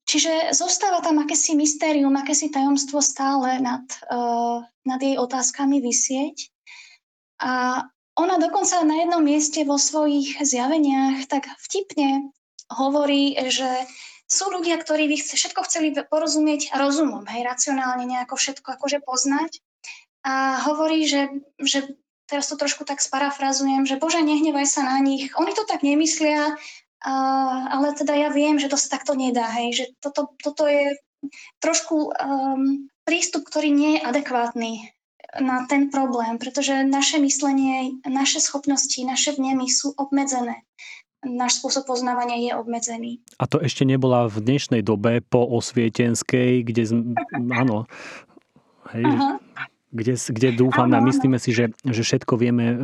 Čiže 0.02 0.50
zostáva 0.52 0.98
tam 0.98 1.22
akési 1.22 1.54
mystérium, 1.54 2.12
akési 2.18 2.50
tajomstvo 2.50 2.98
stále 2.98 3.62
nad, 3.62 3.86
uh, 4.10 4.66
nad 4.82 5.00
jej 5.00 5.14
otázkami 5.14 5.78
vysieť. 5.78 6.50
A 7.38 7.86
ona 8.18 8.36
dokonca 8.36 8.82
na 8.84 9.02
jednom 9.02 9.24
mieste 9.24 9.64
vo 9.64 9.80
svojich 9.80 10.36
zjaveniach 10.42 11.26
tak 11.32 11.48
vtipne 11.64 12.34
hovorí, 12.68 13.34
že 13.48 13.88
sú 14.32 14.48
ľudia, 14.48 14.80
ktorí 14.80 15.12
by 15.12 15.16
všetko 15.20 15.60
chceli 15.68 15.92
porozumieť 16.08 16.72
rozumom, 16.72 17.28
hej, 17.28 17.44
racionálne 17.44 18.08
nejako 18.08 18.40
všetko 18.40 18.80
akože 18.80 19.04
poznať. 19.04 19.60
A 20.24 20.64
hovorí, 20.64 21.04
že, 21.04 21.44
že 21.60 21.92
teraz 22.24 22.48
to 22.48 22.56
trošku 22.56 22.88
tak 22.88 23.04
sparafrazujem, 23.04 23.84
že 23.84 24.00
Bože, 24.00 24.24
nehnevaj 24.24 24.64
sa 24.64 24.88
na 24.88 24.96
nich. 25.04 25.28
Oni 25.36 25.52
to 25.52 25.68
tak 25.68 25.84
nemyslia, 25.84 26.56
a, 27.04 27.12
ale 27.76 27.92
teda 27.92 28.16
ja 28.16 28.32
viem, 28.32 28.56
že 28.56 28.72
to 28.72 28.80
sa 28.80 28.96
takto 28.96 29.12
nedá, 29.12 29.44
hej, 29.60 29.68
že 29.76 29.84
toto, 30.00 30.32
toto 30.40 30.64
je 30.64 30.96
trošku 31.60 32.16
um, 32.16 32.88
prístup, 33.04 33.44
ktorý 33.44 33.68
nie 33.68 33.90
je 33.98 34.04
adekvátny 34.08 34.72
na 35.44 35.64
ten 35.68 35.92
problém, 35.92 36.40
pretože 36.40 36.84
naše 36.84 37.20
myslenie, 37.20 38.00
naše 38.04 38.40
schopnosti, 38.40 38.96
naše 39.04 39.36
vnemy 39.36 39.68
sú 39.68 39.92
obmedzené 39.96 40.64
náš 41.26 41.62
spôsob 41.62 41.86
poznávania 41.86 42.38
je 42.38 42.50
obmedzený. 42.58 43.22
A 43.38 43.46
to 43.46 43.62
ešte 43.62 43.86
nebola 43.86 44.26
v 44.26 44.42
dnešnej 44.42 44.82
dobe 44.82 45.22
po 45.22 45.46
osvietenskej, 45.46 46.66
kde, 46.66 46.82
áno, 47.62 47.86
hej, 48.90 49.06
kde, 49.92 50.14
kde 50.16 50.48
dúfame 50.56 50.96
a 50.96 51.04
myslíme 51.04 51.36
si, 51.36 51.52
že, 51.52 51.68
že 51.84 52.02
všetko 52.02 52.40
vieme 52.40 52.64
e, 52.72 52.76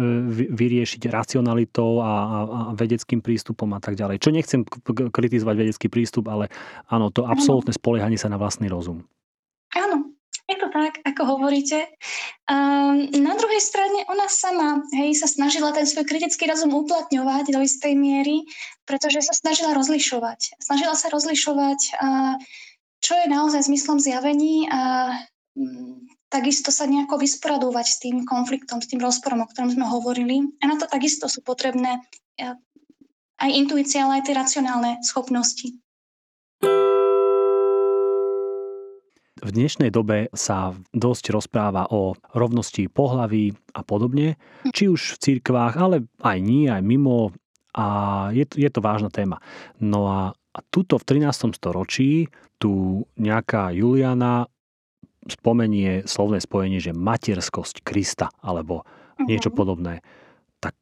vyriešiť 0.53 1.09
racionalitou 1.09 2.05
a, 2.05 2.05
a, 2.05 2.39
a 2.47 2.61
vedeckým 2.77 3.25
prístupom 3.25 3.73
a 3.73 3.81
tak 3.81 3.97
ďalej. 3.97 4.21
Čo 4.21 4.31
nechcem 4.31 4.61
kritizovať 5.09 5.57
vedecký 5.57 5.89
prístup, 5.89 6.29
ale 6.29 6.53
áno, 6.93 7.09
to 7.09 7.25
absolútne 7.25 7.73
spoliehanie 7.73 8.21
sa 8.21 8.29
na 8.29 8.37
vlastný 8.37 8.69
rozum. 8.69 9.09
Áno, 9.73 10.08
je 10.49 10.57
to 10.57 10.69
tak, 10.73 11.05
ako 11.05 11.37
hovoríte. 11.37 11.85
Um, 12.49 13.13
na 13.21 13.37
druhej 13.37 13.61
strane 13.61 14.09
ona 14.09 14.25
sama 14.33 14.81
hej, 14.97 15.13
sa 15.21 15.29
snažila 15.29 15.77
ten 15.77 15.85
svoj 15.85 16.09
kritický 16.09 16.49
rozum 16.49 16.73
uplatňovať 16.73 17.53
do 17.53 17.61
istej 17.61 17.93
miery, 17.93 18.49
pretože 18.89 19.29
sa 19.29 19.37
snažila 19.37 19.77
rozlišovať. 19.77 20.57
Snažila 20.57 20.97
sa 20.97 21.13
rozlišovať, 21.13 21.81
uh, 22.01 22.35
čo 23.05 23.13
je 23.21 23.27
naozaj 23.29 23.69
zmyslom 23.69 24.01
zjavení 24.01 24.73
a 24.73 25.13
um, 25.53 26.09
takisto 26.33 26.73
sa 26.73 26.89
nejako 26.89 27.21
vysporadovať 27.21 27.87
s 27.87 28.01
tým 28.01 28.25
konfliktom, 28.25 28.81
s 28.81 28.89
tým 28.89 29.05
rozporom, 29.05 29.45
o 29.45 29.51
ktorom 29.53 29.69
sme 29.69 29.85
hovorili. 29.85 30.49
A 30.65 30.73
na 30.73 30.81
to 30.81 30.89
takisto 30.89 31.29
sú 31.29 31.45
potrebné 31.45 32.01
uh, 32.41 32.57
aj 33.37 33.51
intuícia, 33.53 34.09
ale 34.09 34.25
aj 34.25 34.33
tie 34.33 34.35
racionálne 34.35 34.93
schopnosti. 35.05 35.77
V 39.39 39.51
dnešnej 39.55 39.95
dobe 39.95 40.27
sa 40.35 40.75
dosť 40.91 41.31
rozpráva 41.31 41.87
o 41.95 42.19
rovnosti 42.35 42.91
pohlaví 42.91 43.55
a 43.71 43.87
podobne, 43.87 44.35
či 44.75 44.91
už 44.91 45.15
v 45.15 45.21
cirkvách, 45.23 45.75
ale 45.79 45.97
aj 46.23 46.39
nie, 46.43 46.67
aj 46.67 46.83
mimo. 46.83 47.31
A 47.79 47.87
je, 48.35 48.43
je 48.59 48.67
to 48.67 48.83
vážna 48.83 49.07
téma. 49.15 49.39
No 49.79 50.11
a, 50.11 50.35
a 50.35 50.59
tuto 50.75 50.99
v 50.99 51.23
13. 51.23 51.55
storočí 51.55 52.27
tu 52.59 53.05
nejaká 53.15 53.71
Juliana 53.71 54.51
spomenie 55.31 56.03
slovné 56.09 56.43
spojenie, 56.43 56.83
že 56.83 56.97
materskosť 56.97 57.87
Krista 57.87 58.35
alebo 58.43 58.83
niečo 59.23 59.55
mhm. 59.55 59.57
podobné. 59.57 59.95
Tak 60.59 60.75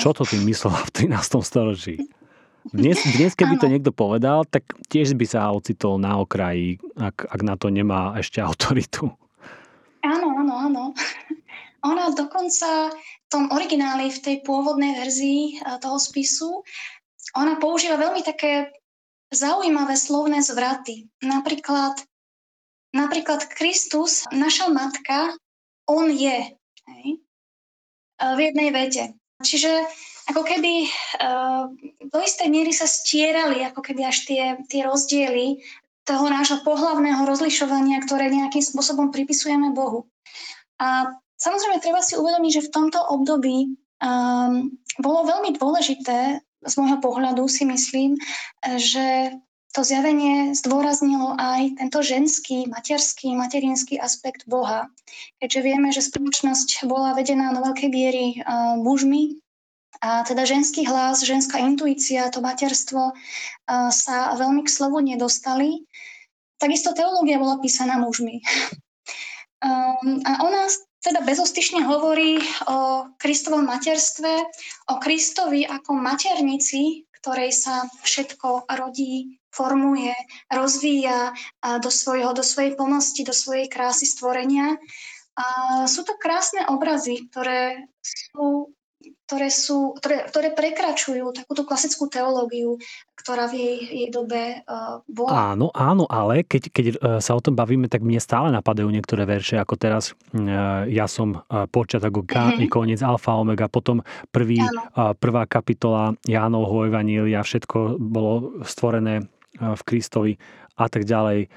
čo 0.00 0.12
to 0.12 0.28
tým 0.28 0.44
myslela 0.44 0.84
v 0.92 1.08
13. 1.08 1.40
storočí? 1.40 1.96
Dnes, 2.70 3.02
dnes 3.18 3.34
keby 3.34 3.58
to 3.58 3.66
niekto 3.66 3.90
povedal, 3.90 4.46
tak 4.46 4.62
tiež 4.86 5.18
by 5.18 5.26
sa 5.26 5.50
ocitol 5.50 5.98
na 5.98 6.22
okraji, 6.22 6.78
ak, 6.94 7.26
ak 7.26 7.40
na 7.42 7.58
to 7.58 7.74
nemá 7.74 8.14
ešte 8.14 8.38
autoritu. 8.38 9.10
Áno, 10.06 10.30
áno, 10.38 10.54
áno. 10.54 10.82
Ona 11.82 12.14
dokonca 12.14 12.94
v 12.94 13.26
tom 13.26 13.50
origináli, 13.50 14.14
v 14.14 14.22
tej 14.22 14.36
pôvodnej 14.46 14.94
verzii 14.94 15.58
eh, 15.58 15.78
toho 15.82 15.98
spisu, 15.98 16.62
ona 17.34 17.58
používa 17.58 17.98
veľmi 17.98 18.22
také 18.22 18.70
zaujímavé 19.34 19.98
slovné 19.98 20.38
zvraty. 20.44 21.10
Napríklad, 21.18 21.98
napríklad 22.94 23.50
Kristus, 23.50 24.22
naša 24.30 24.70
matka, 24.70 25.34
on 25.90 26.14
je. 26.14 26.54
Hej? 26.86 27.08
Eh, 28.22 28.32
v 28.38 28.40
jednej 28.46 28.70
vete. 28.70 29.04
Čiže 29.42 29.82
ako 30.32 30.42
keby 30.48 30.88
uh, 31.20 31.68
do 32.08 32.18
istej 32.18 32.48
miery 32.48 32.72
sa 32.72 32.88
stierali 32.88 33.60
ako 33.62 33.84
keby 33.84 34.08
až 34.08 34.24
tie, 34.24 34.56
tie 34.66 34.82
rozdiely 34.88 35.60
toho 36.02 36.26
nášho 36.26 36.64
pohlavného 36.66 37.22
rozlišovania, 37.28 38.02
ktoré 38.02 38.32
nejakým 38.32 38.64
spôsobom 38.64 39.14
pripisujeme 39.14 39.70
Bohu. 39.70 40.08
A 40.82 41.12
Samozrejme, 41.42 41.82
treba 41.82 41.98
si 41.98 42.14
uvedomiť, 42.14 42.50
že 42.54 42.66
v 42.70 42.72
tomto 42.72 43.02
období 43.02 43.74
um, 43.98 44.70
bolo 45.02 45.26
veľmi 45.26 45.58
dôležité, 45.58 46.38
z 46.62 46.74
môjho 46.78 47.02
pohľadu 47.02 47.50
si 47.50 47.66
myslím, 47.66 48.14
že 48.78 49.34
to 49.74 49.82
zjavenie 49.82 50.54
zdôraznilo 50.54 51.34
aj 51.34 51.82
tento 51.82 51.98
ženský, 52.06 52.70
materský, 52.70 53.34
materinský 53.34 53.98
aspekt 53.98 54.46
Boha. 54.46 54.86
Keďže 55.42 55.60
vieme, 55.66 55.90
že 55.90 56.06
spoločnosť 56.06 56.86
bola 56.86 57.18
vedená 57.18 57.50
na 57.50 57.58
veľkej 57.58 57.90
miery 57.90 58.38
uh, 58.38 58.78
mužmi, 58.78 59.41
a 60.02 60.26
teda 60.26 60.42
ženský 60.42 60.82
hlas, 60.82 61.22
ženská 61.22 61.62
intuícia, 61.62 62.26
to 62.34 62.42
materstvo 62.42 63.14
sa 63.94 64.34
veľmi 64.34 64.66
k 64.66 64.74
slovu 64.74 64.98
nedostali. 64.98 65.86
Takisto 66.58 66.90
teológia 66.90 67.38
bola 67.38 67.62
písaná 67.62 68.02
mužmi. 68.02 68.42
um, 69.62 70.18
a 70.28 70.42
ona 70.42 70.66
teda 71.02 71.22
bezostyšne 71.26 71.82
hovorí 71.82 72.38
o 72.70 73.10
Kristovom 73.18 73.66
materstve, 73.66 74.42
o 74.90 74.94
Kristovi 75.02 75.66
ako 75.66 75.98
maternici, 75.98 77.06
ktorej 77.22 77.54
sa 77.54 77.86
všetko 78.02 78.70
rodí, 78.70 79.38
formuje, 79.50 80.14
rozvíja 80.50 81.34
do, 81.82 81.90
svojho, 81.90 82.34
do 82.34 82.42
svojej 82.42 82.74
plnosti, 82.78 83.22
do 83.22 83.34
svojej 83.34 83.66
krásy 83.70 84.06
stvorenia. 84.06 84.78
A 85.38 85.46
sú 85.86 86.06
to 86.06 86.18
krásne 86.18 86.66
obrazy, 86.70 87.26
ktoré 87.30 87.86
sú 88.02 88.71
ktoré, 89.32 89.48
sú, 89.48 89.96
ktoré, 89.96 90.28
ktoré 90.28 90.52
prekračujú 90.52 91.32
takúto 91.32 91.64
klasickú 91.64 92.04
teológiu, 92.12 92.76
ktorá 93.16 93.48
v 93.48 93.56
jej, 93.56 93.76
jej 93.88 94.08
dobe 94.12 94.60
uh, 94.68 95.00
bola. 95.08 95.56
Áno, 95.56 95.72
áno, 95.72 96.04
ale 96.04 96.44
keď, 96.44 96.62
keď 96.68 96.86
uh, 96.92 96.94
sa 97.16 97.32
o 97.32 97.40
tom 97.40 97.56
bavíme, 97.56 97.88
tak 97.88 98.04
mne 98.04 98.20
stále 98.20 98.52
napadajú 98.52 98.92
niektoré 98.92 99.24
verše, 99.24 99.56
ako 99.56 99.80
teraz 99.80 100.12
uh, 100.36 100.84
ja 100.84 101.08
som 101.08 101.40
uh, 101.40 101.64
počiatok 101.64 102.28
mm-hmm. 102.28 102.68
koniec 102.68 103.00
alfa, 103.00 103.40
omega, 103.40 103.72
potom 103.72 104.04
prvý, 104.28 104.60
uh, 104.60 105.16
prvá 105.16 105.48
kapitola 105.48 106.12
Jánovho 106.28 106.84
evanília, 106.84 107.40
všetko 107.40 107.96
bolo 107.96 108.60
stvorené 108.68 109.24
uh, 109.24 109.72
v 109.72 109.82
Kristovi 109.88 110.32
a 110.76 110.92
tak 110.92 111.08
ďalej. 111.08 111.48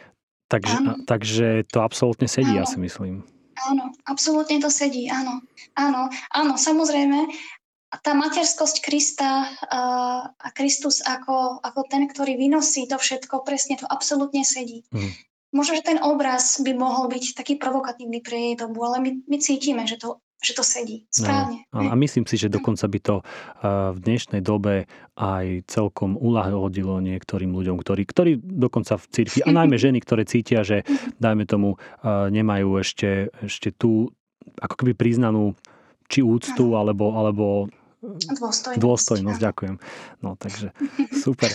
Takže, 0.47 1.03
takže 1.09 1.67
to 1.67 1.83
absolútne 1.83 2.31
sedí, 2.31 2.55
áno. 2.55 2.63
ja 2.63 2.65
si 2.69 2.79
myslím. 2.79 3.27
Áno, 3.65 3.87
absolútne 4.03 4.59
to 4.59 4.67
sedí, 4.67 5.07
áno. 5.07 5.39
Áno, 5.79 6.11
áno, 6.35 6.53
samozrejme. 6.59 7.27
Tá 8.01 8.11
materskosť 8.17 8.81
Krista 8.81 9.47
a 10.41 10.49
Kristus 10.51 10.99
ako, 11.05 11.61
ako 11.61 11.79
ten, 11.87 12.09
ktorý 12.09 12.35
vynosí 12.35 12.89
to 12.89 12.97
všetko, 12.97 13.45
presne 13.45 13.77
to 13.79 13.85
absolútne 13.87 14.41
sedí. 14.41 14.83
Mm. 14.91 15.11
Možno, 15.55 15.79
že 15.79 15.87
ten 15.87 15.99
obraz 16.03 16.59
by 16.59 16.75
mohol 16.75 17.07
byť 17.07 17.39
taký 17.39 17.55
provokatívny 17.55 18.19
pre 18.19 18.35
jej 18.35 18.55
dobu, 18.59 18.83
ale 18.83 18.99
my, 18.99 19.11
my 19.23 19.37
cítime, 19.39 19.87
že 19.87 19.95
to 19.95 20.19
že 20.45 20.53
to 20.53 20.61
sedí 20.61 21.09
správne. 21.09 21.65
No, 21.73 21.89
a 21.89 21.95
myslím 21.97 22.29
si, 22.29 22.37
že 22.37 22.53
dokonca 22.53 22.85
by 22.85 22.99
to 23.01 23.15
v 23.95 23.97
dnešnej 23.97 24.45
dobe 24.45 24.85
aj 25.17 25.65
celkom 25.65 26.19
uľahodilo 26.21 27.01
niektorým 27.01 27.49
ľuďom, 27.49 27.81
ktorí, 27.81 28.05
ktorí 28.05 28.31
dokonca 28.37 29.01
v 29.01 29.05
cirkvi, 29.09 29.41
a 29.41 29.49
najmä 29.49 29.79
ženy, 29.89 29.97
ktoré 30.05 30.21
cítia, 30.29 30.61
že 30.61 30.85
dajme 31.17 31.49
tomu, 31.49 31.81
nemajú 32.05 32.77
ešte, 32.77 33.33
ešte 33.41 33.73
tú 33.73 34.13
ako 34.61 34.75
keby 34.77 34.93
priznanú 34.93 35.57
či 36.05 36.21
úctu, 36.21 36.77
alebo, 36.77 37.17
alebo 37.17 37.65
dôstojnosť. 38.13 38.81
Dôstojnosť, 38.81 39.39
ďakujem. 39.39 39.75
No 40.21 40.37
takže 40.37 40.71
super. 41.25 41.51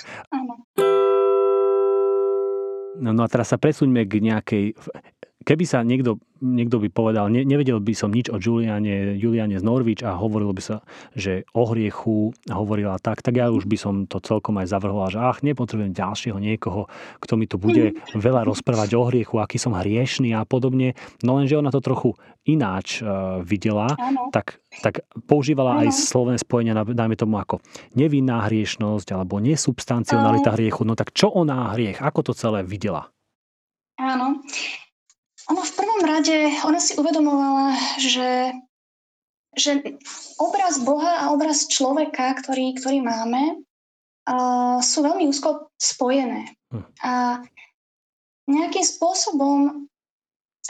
No, 3.01 3.17
no 3.17 3.23
a 3.25 3.29
teraz 3.33 3.55
sa 3.55 3.57
presuňme 3.57 4.05
k 4.05 4.13
nejakej 4.21 4.65
keby 5.41 5.65
sa 5.65 5.81
niekto, 5.81 6.21
niekto 6.45 6.77
by 6.81 6.89
povedal, 6.93 7.33
ne, 7.33 7.43
nevedel 7.45 7.81
by 7.81 7.95
som 7.97 8.13
nič 8.13 8.29
o 8.29 8.37
Juliane, 8.37 9.17
Juliane 9.17 9.57
z 9.57 9.65
Norvič 9.65 10.05
a 10.05 10.17
hovoril 10.17 10.53
by 10.53 10.63
sa, 10.63 10.77
že 11.17 11.49
o 11.57 11.65
hriechu 11.65 12.37
hovorila 12.49 13.01
tak, 13.01 13.25
tak 13.25 13.41
ja 13.41 13.49
už 13.49 13.65
by 13.65 13.77
som 13.81 13.95
to 14.05 14.21
celkom 14.21 14.61
aj 14.61 14.69
zavrhol, 14.69 15.09
že 15.09 15.21
ach, 15.21 15.41
nepotrebujem 15.41 15.97
ďalšieho 15.97 16.37
niekoho, 16.37 16.93
kto 17.25 17.33
mi 17.41 17.49
tu 17.49 17.57
bude 17.57 17.97
veľa 18.29 18.45
rozprávať 18.45 18.91
o 18.97 19.03
hriechu, 19.09 19.41
aký 19.41 19.57
som 19.57 19.73
hriešný 19.73 20.37
a 20.37 20.45
podobne. 20.45 20.93
No 21.25 21.41
lenže 21.41 21.57
ona 21.57 21.73
to 21.73 21.81
trochu 21.81 22.13
ináč 22.45 23.01
uh, 23.01 23.41
videla, 23.45 23.97
tak, 24.33 24.61
tak 24.81 25.05
používala 25.29 25.81
ano. 25.81 25.89
aj 25.89 25.89
slovné 25.93 26.37
spojenia, 26.41 26.77
dajme 26.85 27.17
tomu 27.17 27.37
ako 27.37 27.61
nevinná 27.97 28.49
hriešnosť 28.49 29.13
alebo 29.13 29.41
nesubstancionalita 29.41 30.53
hriechu. 30.57 30.85
No 30.85 30.97
tak 30.97 31.13
čo 31.17 31.33
ona 31.33 31.73
hriech? 31.77 32.01
Ako 32.01 32.25
to 32.25 32.33
celé 32.37 32.65
videla? 32.65 33.13
Áno. 34.01 34.41
Ono 35.51 35.63
v 35.67 35.73
prvom 35.75 36.03
rade, 36.07 36.37
ona 36.63 36.79
si 36.79 36.95
uvedomovala, 36.95 37.75
že, 37.99 38.55
že 39.59 39.83
obraz 40.39 40.79
Boha 40.79 41.27
a 41.27 41.35
obraz 41.35 41.67
človeka, 41.67 42.39
ktorý, 42.39 42.79
ktorý 42.79 43.03
máme, 43.03 43.59
uh, 44.31 44.79
sú 44.79 45.03
veľmi 45.03 45.27
úzko 45.27 45.75
spojené. 45.75 46.55
Hm. 46.71 46.85
A 47.03 47.13
nejakým 48.47 48.87
spôsobom 48.87 49.91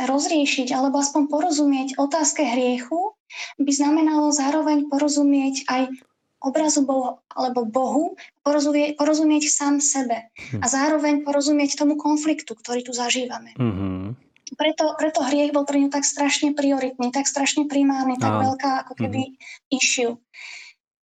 rozriešiť 0.00 0.72
alebo 0.72 1.04
aspoň 1.04 1.28
porozumieť 1.28 1.88
otázke 2.00 2.40
hriechu 2.40 3.12
by 3.60 3.68
znamenalo 3.68 4.32
zároveň 4.32 4.88
porozumieť 4.88 5.68
aj 5.68 5.92
obrazu 6.40 6.88
Bohu, 6.88 7.20
alebo 7.36 7.68
Bohu, 7.68 8.16
porozumieť, 8.40 8.96
porozumieť 8.96 9.44
sám 9.52 9.76
sebe 9.84 10.32
hm. 10.56 10.64
a 10.64 10.66
zároveň 10.72 11.20
porozumieť 11.20 11.76
tomu 11.76 12.00
konfliktu, 12.00 12.56
ktorý 12.56 12.80
tu 12.80 12.96
zažívame. 12.96 13.52
Mm-hmm 13.60 14.29
preto, 14.54 14.94
preto 14.98 15.20
hriech 15.22 15.54
bol 15.54 15.66
pre 15.66 15.78
ňu 15.82 15.90
tak 15.90 16.06
strašne 16.06 16.54
prioritný, 16.54 17.10
tak 17.14 17.26
strašne 17.26 17.66
primárny, 17.66 18.18
tak 18.18 18.32
a. 18.34 18.40
veľká 18.50 18.70
ako 18.86 18.94
keby 18.98 19.22
mm-hmm. 19.30 19.76
issue. 19.76 20.14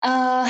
Uh, 0.03 0.47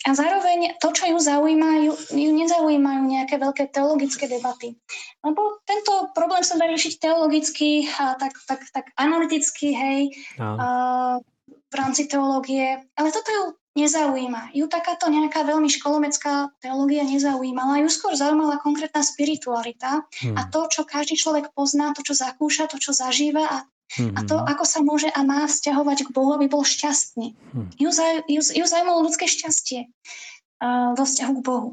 a 0.00 0.16
zároveň 0.16 0.80
to, 0.80 0.96
čo 0.96 1.12
ju 1.12 1.18
zaujíma, 1.20 1.84
ju, 1.84 1.92
nezaujímajú 2.16 3.02
nejaké 3.04 3.36
veľké 3.36 3.68
teologické 3.68 4.24
debaty. 4.32 4.72
Lebo 5.20 5.60
tento 5.68 6.08
problém 6.16 6.40
sa 6.40 6.56
dá 6.56 6.64
riešiť 6.64 6.96
teologicky 6.96 7.84
a 8.00 8.16
tak, 8.16 8.32
tak, 8.48 8.60
tak 8.72 8.86
analyticky, 8.96 9.76
hej, 9.76 10.00
uh, 10.40 11.20
v 11.44 11.74
rámci 11.76 12.08
teológie. 12.08 12.80
Ale 12.96 13.08
toto 13.12 13.28
ju 13.28 13.42
nezaujíma. 13.78 14.50
Ju 14.50 14.66
takáto 14.66 15.06
nejaká 15.06 15.46
veľmi 15.46 15.70
školomecká 15.70 16.50
teológia 16.58 17.06
nezaujímala. 17.06 17.78
Ju 17.86 17.88
skôr 17.90 18.18
zaujímala 18.18 18.58
konkrétna 18.58 19.06
spiritualita 19.06 20.02
hmm. 20.22 20.34
a 20.34 20.42
to, 20.50 20.66
čo 20.66 20.82
každý 20.82 21.14
človek 21.14 21.54
pozná, 21.54 21.94
to, 21.94 22.02
čo 22.02 22.18
zakúša, 22.18 22.66
to, 22.66 22.82
čo 22.82 22.90
zažíva 22.90 23.46
a, 23.46 23.58
hmm. 23.94 24.18
a 24.18 24.20
to, 24.26 24.36
ako 24.42 24.64
sa 24.66 24.82
môže 24.82 25.06
a 25.14 25.20
má 25.22 25.46
vzťahovať 25.46 26.10
k 26.10 26.12
Bohu, 26.14 26.34
aby 26.34 26.50
bol 26.50 26.66
šťastný. 26.66 27.38
Hmm. 27.54 27.70
Ju, 27.78 27.90
zaj, 27.94 28.26
ju, 28.26 28.42
ju 28.42 28.64
zaujímalo 28.66 29.06
ľudské 29.06 29.30
šťastie 29.30 29.86
uh, 29.86 30.98
vo 30.98 31.04
vzťahu 31.06 31.32
k 31.38 31.44
Bohu. 31.46 31.70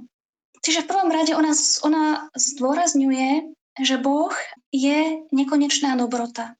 Čiže 0.61 0.85
v 0.85 0.89
prvom 0.89 1.09
rade 1.09 1.33
ona, 1.33 1.53
ona 1.85 2.27
zdôrazňuje, 2.37 3.55
že 3.77 3.95
Boh 4.01 4.33
je 4.73 5.21
nekonečná 5.29 5.97
dobrota. 5.97 6.57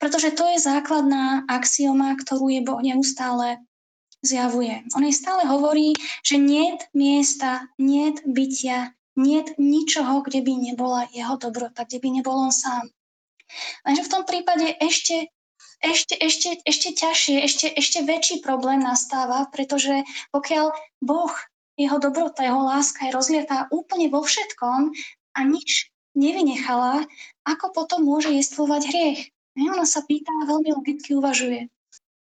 Pretože 0.00 0.32
to 0.32 0.48
je 0.56 0.58
základná 0.58 1.44
axioma, 1.46 2.16
ktorú 2.16 2.48
je 2.48 2.60
Boh 2.64 2.80
neustále 2.80 3.60
zjavuje. 4.24 4.84
On 4.96 5.02
jej 5.04 5.16
stále 5.16 5.44
hovorí, 5.48 5.92
že 6.24 6.36
nie 6.40 6.76
miesta, 6.92 7.68
nie 7.76 8.14
bytia, 8.24 8.96
nie 9.16 9.44
ničoho, 9.56 10.20
kde 10.22 10.44
by 10.44 10.52
nebola 10.60 11.08
jeho 11.12 11.40
dobrota, 11.40 11.88
kde 11.88 11.98
by 12.00 12.08
nebol 12.20 12.36
on 12.36 12.52
sám. 12.52 12.88
Lenže 13.86 14.02
v 14.04 14.12
tom 14.12 14.22
prípade 14.28 14.76
ešte, 14.82 15.32
ešte, 15.80 16.14
ešte, 16.18 16.60
ešte 16.66 16.88
ťažšie, 16.92 17.36
ešte, 17.46 17.66
ešte 17.72 17.98
väčší 18.04 18.36
problém 18.42 18.82
nastáva, 18.82 19.48
pretože 19.48 20.04
pokiaľ 20.34 20.74
Boh, 21.00 21.32
jeho 21.76 22.00
dobrota, 22.00 22.40
jeho 22.44 22.64
láska 22.64 23.06
je 23.06 23.16
rozlietá 23.16 23.68
úplne 23.68 24.08
vo 24.08 24.24
všetkom 24.24 24.96
a 25.36 25.40
nič 25.44 25.92
nevynechala, 26.16 27.04
ako 27.44 27.76
potom 27.76 28.08
môže 28.08 28.32
jestvovať 28.32 28.82
hriech? 28.88 29.20
Ona 29.56 29.84
sa 29.88 30.04
pýta 30.04 30.32
a 30.44 30.48
veľmi 30.48 30.72
logicky 30.72 31.16
uvažuje. 31.16 31.68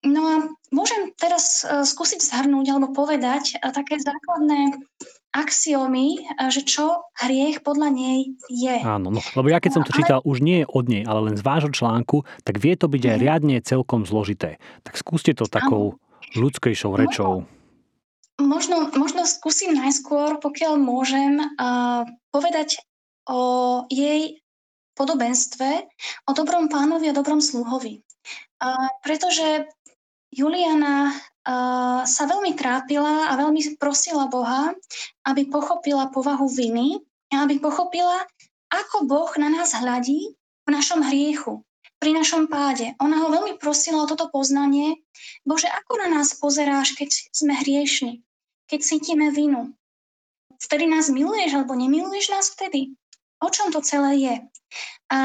No 0.06 0.20
a 0.22 0.34
môžem 0.70 1.10
teraz 1.18 1.66
uh, 1.66 1.82
skúsiť 1.82 2.22
zhrnúť 2.22 2.70
alebo 2.70 2.94
povedať 2.94 3.58
uh, 3.58 3.74
také 3.74 3.98
základné 3.98 4.78
axiomy, 5.36 6.24
že 6.48 6.64
čo 6.64 7.04
hriech 7.20 7.60
podľa 7.60 7.92
nej 7.92 8.32
je. 8.48 8.80
Áno, 8.80 9.12
no, 9.12 9.20
lebo 9.36 9.52
ja 9.52 9.60
keď 9.60 9.70
som 9.76 9.84
to 9.84 9.92
ale... 9.92 9.98
čítal, 10.00 10.20
už 10.24 10.40
nie 10.40 10.64
od 10.64 10.88
nej, 10.88 11.04
ale 11.04 11.30
len 11.30 11.36
z 11.36 11.44
vášho 11.44 11.68
článku, 11.68 12.24
tak 12.48 12.56
vie 12.56 12.72
to 12.80 12.88
byť 12.88 13.02
aj 13.04 13.16
riadne 13.20 13.56
celkom 13.60 14.08
zložité. 14.08 14.56
Tak 14.88 14.96
skúste 14.96 15.36
to 15.36 15.44
takou 15.44 16.00
ľudskejšou 16.32 16.96
rečou. 16.96 17.44
Možno, 18.40 18.88
možno 18.94 19.26
skúsim 19.26 19.74
najskôr, 19.74 20.38
pokiaľ 20.40 20.80
môžem, 20.80 21.42
uh, 21.42 22.06
povedať 22.30 22.80
o 23.28 23.84
jej 23.92 24.40
podobenstve, 24.96 25.84
o 26.24 26.30
dobrom 26.32 26.70
pánovi 26.72 27.10
a 27.10 27.16
dobrom 27.16 27.42
sluhovi. 27.42 28.00
Uh, 28.58 28.90
pretože 29.02 29.70
Juliana 30.28 31.12
uh, 31.12 32.02
sa 32.04 32.24
veľmi 32.28 32.52
trápila 32.52 33.32
a 33.32 33.32
veľmi 33.40 33.80
prosila 33.80 34.28
Boha, 34.28 34.76
aby 35.24 35.48
pochopila 35.48 36.12
povahu 36.12 36.46
viny 36.48 37.00
a 37.32 37.48
aby 37.48 37.60
pochopila, 37.60 38.24
ako 38.68 39.08
Boh 39.08 39.30
na 39.40 39.48
nás 39.48 39.72
hľadí 39.72 40.36
v 40.36 40.68
našom 40.68 41.00
hriechu, 41.00 41.64
pri 41.98 42.14
našom 42.14 42.46
páde. 42.46 42.94
Ona 43.02 43.24
ho 43.24 43.28
veľmi 43.32 43.58
prosila 43.58 44.06
o 44.06 44.10
toto 44.10 44.30
poznanie. 44.30 45.02
Bože, 45.42 45.66
ako 45.66 45.98
na 45.98 46.08
nás 46.20 46.36
pozeráš, 46.36 46.94
keď 46.94 47.10
sme 47.34 47.58
hriešni, 47.58 48.22
keď 48.70 48.80
cítime 48.84 49.34
vinu? 49.34 49.74
Vtedy 50.58 50.90
nás 50.90 51.10
miluješ 51.10 51.54
alebo 51.54 51.74
nemiluješ 51.74 52.26
nás 52.34 52.46
vtedy? 52.54 52.94
O 53.38 53.50
čom 53.50 53.70
to 53.70 53.78
celé 53.82 54.18
je? 54.18 54.34
A 55.08 55.18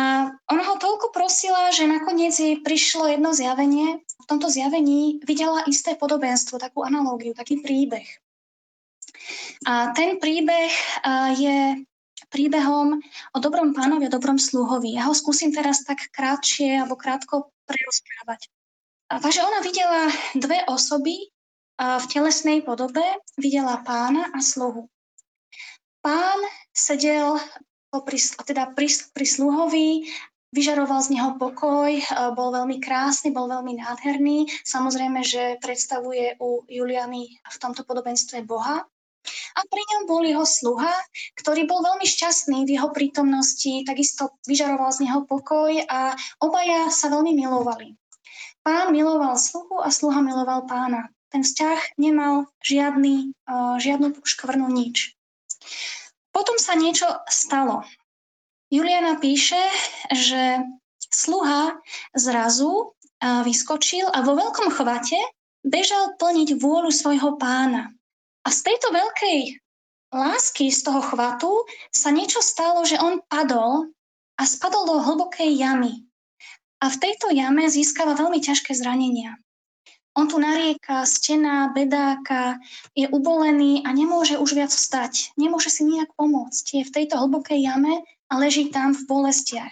ona 0.47 0.63
ho 0.63 0.75
toľko 0.79 1.11
prosila, 1.11 1.73
že 1.73 1.89
nakoniec 1.89 2.31
jej 2.31 2.61
prišlo 2.61 3.09
jedno 3.11 3.35
zjavenie. 3.35 3.99
V 4.23 4.29
tomto 4.31 4.47
zjavení 4.47 5.19
videla 5.27 5.67
isté 5.67 5.99
podobenstvo, 5.99 6.55
takú 6.55 6.87
analógiu, 6.87 7.35
taký 7.35 7.59
príbeh. 7.59 8.07
A 9.67 9.91
ten 9.91 10.15
príbeh 10.17 10.71
je 11.35 11.83
príbehom 12.31 13.03
o 13.35 13.37
dobrom 13.43 13.75
pánovi 13.75 14.07
a 14.07 14.15
dobrom 14.15 14.39
sluhovi. 14.39 14.95
Ja 14.95 15.11
ho 15.11 15.13
skúsim 15.13 15.51
teraz 15.51 15.83
tak 15.83 16.07
krátšie 16.15 16.81
alebo 16.81 16.95
krátko 16.95 17.51
prerozprávať. 17.67 18.47
Takže 19.11 19.43
ona 19.43 19.59
videla 19.61 20.09
dve 20.33 20.65
osoby 20.65 21.29
v 21.77 22.05
telesnej 22.09 22.65
podobe, 22.65 23.03
videla 23.37 23.83
pána 23.85 24.31
a 24.33 24.39
sluhu. 24.39 24.89
Pán 26.01 26.39
sedel 26.73 27.37
pri, 27.93 28.17
teda 28.49 28.73
pri, 28.73 28.89
pri 29.13 29.25
sluhovi, 29.29 30.09
vyžaroval 30.53 31.01
z 31.01 31.17
neho 31.17 31.35
pokoj, 31.41 31.89
e, 31.89 32.03
bol 32.37 32.53
veľmi 32.53 32.77
krásny, 32.77 33.33
bol 33.33 33.49
veľmi 33.49 33.81
nádherný. 33.81 34.45
Samozrejme, 34.61 35.25
že 35.25 35.57
predstavuje 35.59 36.37
u 36.37 36.61
Juliany 36.69 37.41
v 37.41 37.57
tomto 37.57 37.81
podobenstve 37.83 38.45
Boha. 38.45 38.85
A 39.55 39.59
pri 39.71 39.81
ňom 39.81 40.03
bol 40.05 40.21
jeho 40.21 40.43
sluha, 40.43 40.93
ktorý 41.39 41.63
bol 41.63 41.79
veľmi 41.79 42.03
šťastný 42.03 42.67
v 42.67 42.75
jeho 42.75 42.91
prítomnosti, 42.91 43.87
takisto 43.87 44.35
vyžaroval 44.45 44.91
z 44.91 45.07
neho 45.07 45.23
pokoj 45.23 45.71
a 45.87 46.13
obaja 46.43 46.91
sa 46.91 47.07
veľmi 47.07 47.31
milovali. 47.31 47.95
Pán 48.63 48.91
miloval 48.91 49.39
sluhu 49.39 49.79
a 49.79 49.91
sluha 49.91 50.19
miloval 50.19 50.67
pána. 50.67 51.11
Ten 51.31 51.43
vzťah 51.43 51.97
nemal 51.99 52.51
žiadny, 52.63 53.31
uh, 53.47 53.75
žiadnu 53.79 54.11
škvrnu 54.23 54.67
nič. 54.69 55.15
Potom 56.35 56.59
sa 56.59 56.75
niečo 56.75 57.07
stalo. 57.31 57.87
Juliana 58.73 59.21
píše, 59.21 59.61
že 60.09 60.65
sluha 61.13 61.77
zrazu 62.17 62.97
vyskočil 63.21 64.09
a 64.09 64.25
vo 64.25 64.33
veľkom 64.33 64.73
chvate 64.73 65.21
bežal 65.61 66.17
plniť 66.17 66.57
vôľu 66.57 66.89
svojho 66.89 67.37
pána. 67.37 67.93
A 68.41 68.49
z 68.49 68.59
tejto 68.65 68.89
veľkej 68.89 69.61
lásky, 70.09 70.73
z 70.73 70.89
toho 70.89 71.05
chvatu, 71.05 71.53
sa 71.93 72.09
niečo 72.09 72.41
stalo, 72.41 72.81
že 72.81 72.97
on 72.97 73.21
padol 73.29 73.93
a 74.41 74.43
spadol 74.43 74.89
do 74.89 74.97
hlbokej 75.05 75.53
jamy. 75.53 76.09
A 76.81 76.89
v 76.89 76.97
tejto 76.97 77.29
jame 77.29 77.69
získava 77.69 78.17
veľmi 78.17 78.41
ťažké 78.41 78.73
zranenia. 78.73 79.37
On 80.13 80.25
tu 80.29 80.37
narieka, 80.37 81.05
stena, 81.09 81.73
bedáka, 81.73 82.57
je 82.93 83.05
ubolený 83.09 83.81
a 83.85 83.89
nemôže 83.93 84.37
už 84.37 84.53
viac 84.53 84.69
vstať. 84.69 85.33
Nemôže 85.37 85.73
si 85.73 85.85
nejak 85.85 86.13
pomôcť. 86.13 86.65
Je 86.81 86.83
v 86.85 86.93
tejto 86.93 87.17
hlbokej 87.17 87.65
jame 87.65 88.01
a 88.33 88.41
leží 88.41 88.73
tam 88.73 88.97
v 88.97 89.05
bolestiach. 89.05 89.69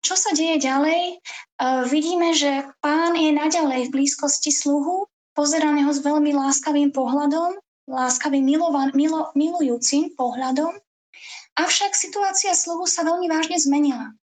Čo 0.00 0.16
sa 0.16 0.32
deje 0.32 0.56
ďalej? 0.64 1.20
Uh, 1.60 1.84
vidíme, 1.84 2.32
že 2.32 2.64
pán 2.80 3.12
je 3.12 3.28
naďalej 3.36 3.92
v 3.92 4.00
blízkosti 4.00 4.48
sluhu, 4.48 5.04
pozerá 5.36 5.68
neho 5.76 5.92
s 5.92 6.00
veľmi 6.00 6.32
láskavým 6.32 6.96
pohľadom, 6.96 7.60
láskavým 7.84 8.40
milovan, 8.40 8.96
milo, 8.96 9.28
milujúcim 9.36 10.16
pohľadom, 10.16 10.72
avšak 11.60 11.92
situácia 11.92 12.56
sluhu 12.56 12.88
sa 12.88 13.04
veľmi 13.04 13.28
vážne 13.28 13.60
zmenila. 13.60 14.16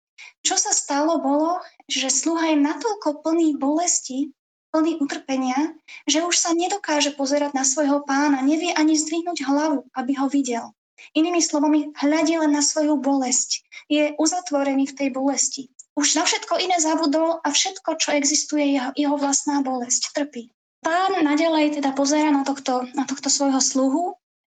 Čo 0.47 0.55
sa 0.55 0.71
stalo 0.71 1.19
bolo, 1.19 1.59
že 1.91 2.13
sluha 2.13 2.55
je 2.55 2.63
natoľko 2.63 3.27
plný 3.27 3.59
bolesti, 3.59 4.31
plný 4.71 5.03
utrpenia, 5.03 5.75
že 6.07 6.23
už 6.23 6.39
sa 6.39 6.55
nedokáže 6.55 7.19
pozerať 7.19 7.51
na 7.51 7.67
svojho 7.67 8.07
pána, 8.07 8.47
nevie 8.47 8.71
ani 8.71 8.95
zdvihnúť 8.95 9.43
hlavu, 9.43 9.91
aby 9.99 10.13
ho 10.23 10.31
videl. 10.31 10.71
Inými 11.15 11.41
slovami, 11.43 11.95
hľadí 11.95 12.39
len 12.39 12.53
na 12.55 12.63
svoju 12.63 12.99
bolesť. 12.99 13.65
Je 13.91 14.15
uzatvorený 14.17 14.91
v 14.91 14.97
tej 14.97 15.09
bolesti. 15.11 15.63
Už 15.95 16.19
na 16.19 16.27
všetko 16.27 16.59
iné 16.59 16.79
zabudol 16.83 17.39
a 17.43 17.49
všetko, 17.51 17.99
čo 17.99 18.15
existuje, 18.19 18.75
jeho, 18.75 18.91
jeho 18.99 19.17
vlastná 19.19 19.63
bolesť, 19.63 20.11
trpí. 20.15 20.51
Pán 20.83 21.23
nadalej 21.23 21.81
teda 21.81 21.95
pozera 21.95 22.29
na 22.35 22.43
tohto, 22.43 22.85
na 22.93 23.07
tohto 23.07 23.31
svojho 23.31 23.63
sluhu. 23.63 24.05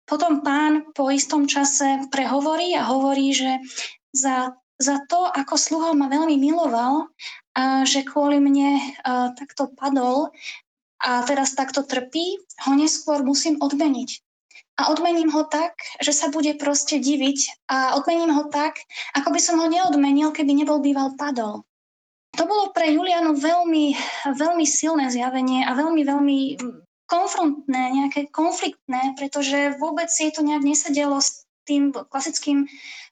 Potom 0.08 0.44
pán 0.44 0.92
po 0.96 1.12
istom 1.12 1.48
čase 1.48 2.08
prehovorí 2.12 2.76
a 2.76 2.88
hovorí, 2.88 3.32
že 3.36 3.60
za 4.12 4.56
za 4.78 5.02
to, 5.10 5.26
ako 5.26 5.58
sluha 5.58 5.90
ma 5.98 6.06
veľmi 6.08 6.38
miloval 6.38 7.10
a 7.58 7.82
že 7.84 8.06
kvôli 8.06 8.38
mne 8.38 8.78
uh, 8.78 9.34
takto 9.34 9.74
padol 9.74 10.30
a 11.02 11.26
teraz 11.26 11.58
takto 11.58 11.82
trpí, 11.82 12.38
ho 12.66 12.74
neskôr 12.78 13.26
musím 13.26 13.58
odmeniť. 13.58 14.22
A 14.78 14.94
odmením 14.94 15.34
ho 15.34 15.44
tak, 15.50 15.74
že 15.98 16.14
sa 16.14 16.30
bude 16.30 16.54
proste 16.54 17.02
diviť 17.02 17.66
a 17.66 17.98
odmením 17.98 18.30
ho 18.30 18.46
tak, 18.54 18.78
ako 19.18 19.34
by 19.34 19.40
som 19.42 19.58
ho 19.58 19.66
neodmenil, 19.66 20.30
keby 20.30 20.54
nebol 20.54 20.78
býval 20.78 21.18
padol. 21.18 21.66
To 22.38 22.46
bolo 22.46 22.70
pre 22.70 22.94
Julianu 22.94 23.34
veľmi, 23.34 23.98
veľmi 24.38 24.66
silné 24.70 25.10
zjavenie 25.10 25.66
a 25.66 25.74
veľmi, 25.74 26.02
veľmi 26.06 26.40
konfrontné, 27.10 27.98
nejaké 27.98 28.30
konfliktné, 28.30 29.18
pretože 29.18 29.74
vôbec 29.82 30.12
si 30.12 30.30
to 30.30 30.46
nejak 30.46 30.62
nesedelo 30.62 31.18
s 31.18 31.48
tým 31.66 31.90
klasickým 31.92 32.70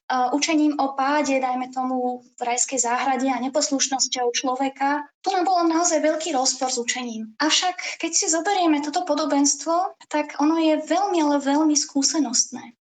učením 0.09 0.77
o 0.77 0.93
páde, 0.93 1.41
dajme 1.41 1.73
tomu 1.73 2.21
v 2.37 2.41
rajskej 2.45 2.77
záhrade 2.77 3.25
a 3.25 3.41
neposlušnosťou 3.41 4.29
človeka, 4.37 5.01
tu 5.25 5.33
nám 5.33 5.49
bolo 5.49 5.65
naozaj 5.65 5.97
veľký 5.97 6.37
rozpor 6.37 6.69
s 6.69 6.77
učením. 6.77 7.33
Avšak 7.41 7.97
keď 7.97 8.11
si 8.13 8.29
zoberieme 8.29 8.85
toto 8.85 9.01
podobenstvo, 9.01 9.97
tak 10.05 10.37
ono 10.37 10.61
je 10.61 10.77
veľmi, 10.85 11.25
ale 11.25 11.41
veľmi 11.41 11.73
skúsenostné. 11.73 12.77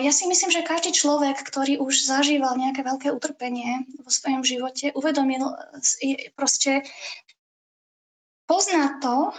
Ja 0.00 0.08
si 0.08 0.24
myslím, 0.24 0.48
že 0.48 0.64
každý 0.64 0.96
človek, 0.96 1.36
ktorý 1.36 1.76
už 1.76 2.08
zažíval 2.08 2.56
nejaké 2.56 2.80
veľké 2.80 3.12
utrpenie 3.12 3.84
vo 4.00 4.08
svojom 4.08 4.40
živote, 4.40 4.88
uvedomil, 4.96 5.52
proste 6.32 6.80
pozná 8.48 8.96
to, 9.04 9.36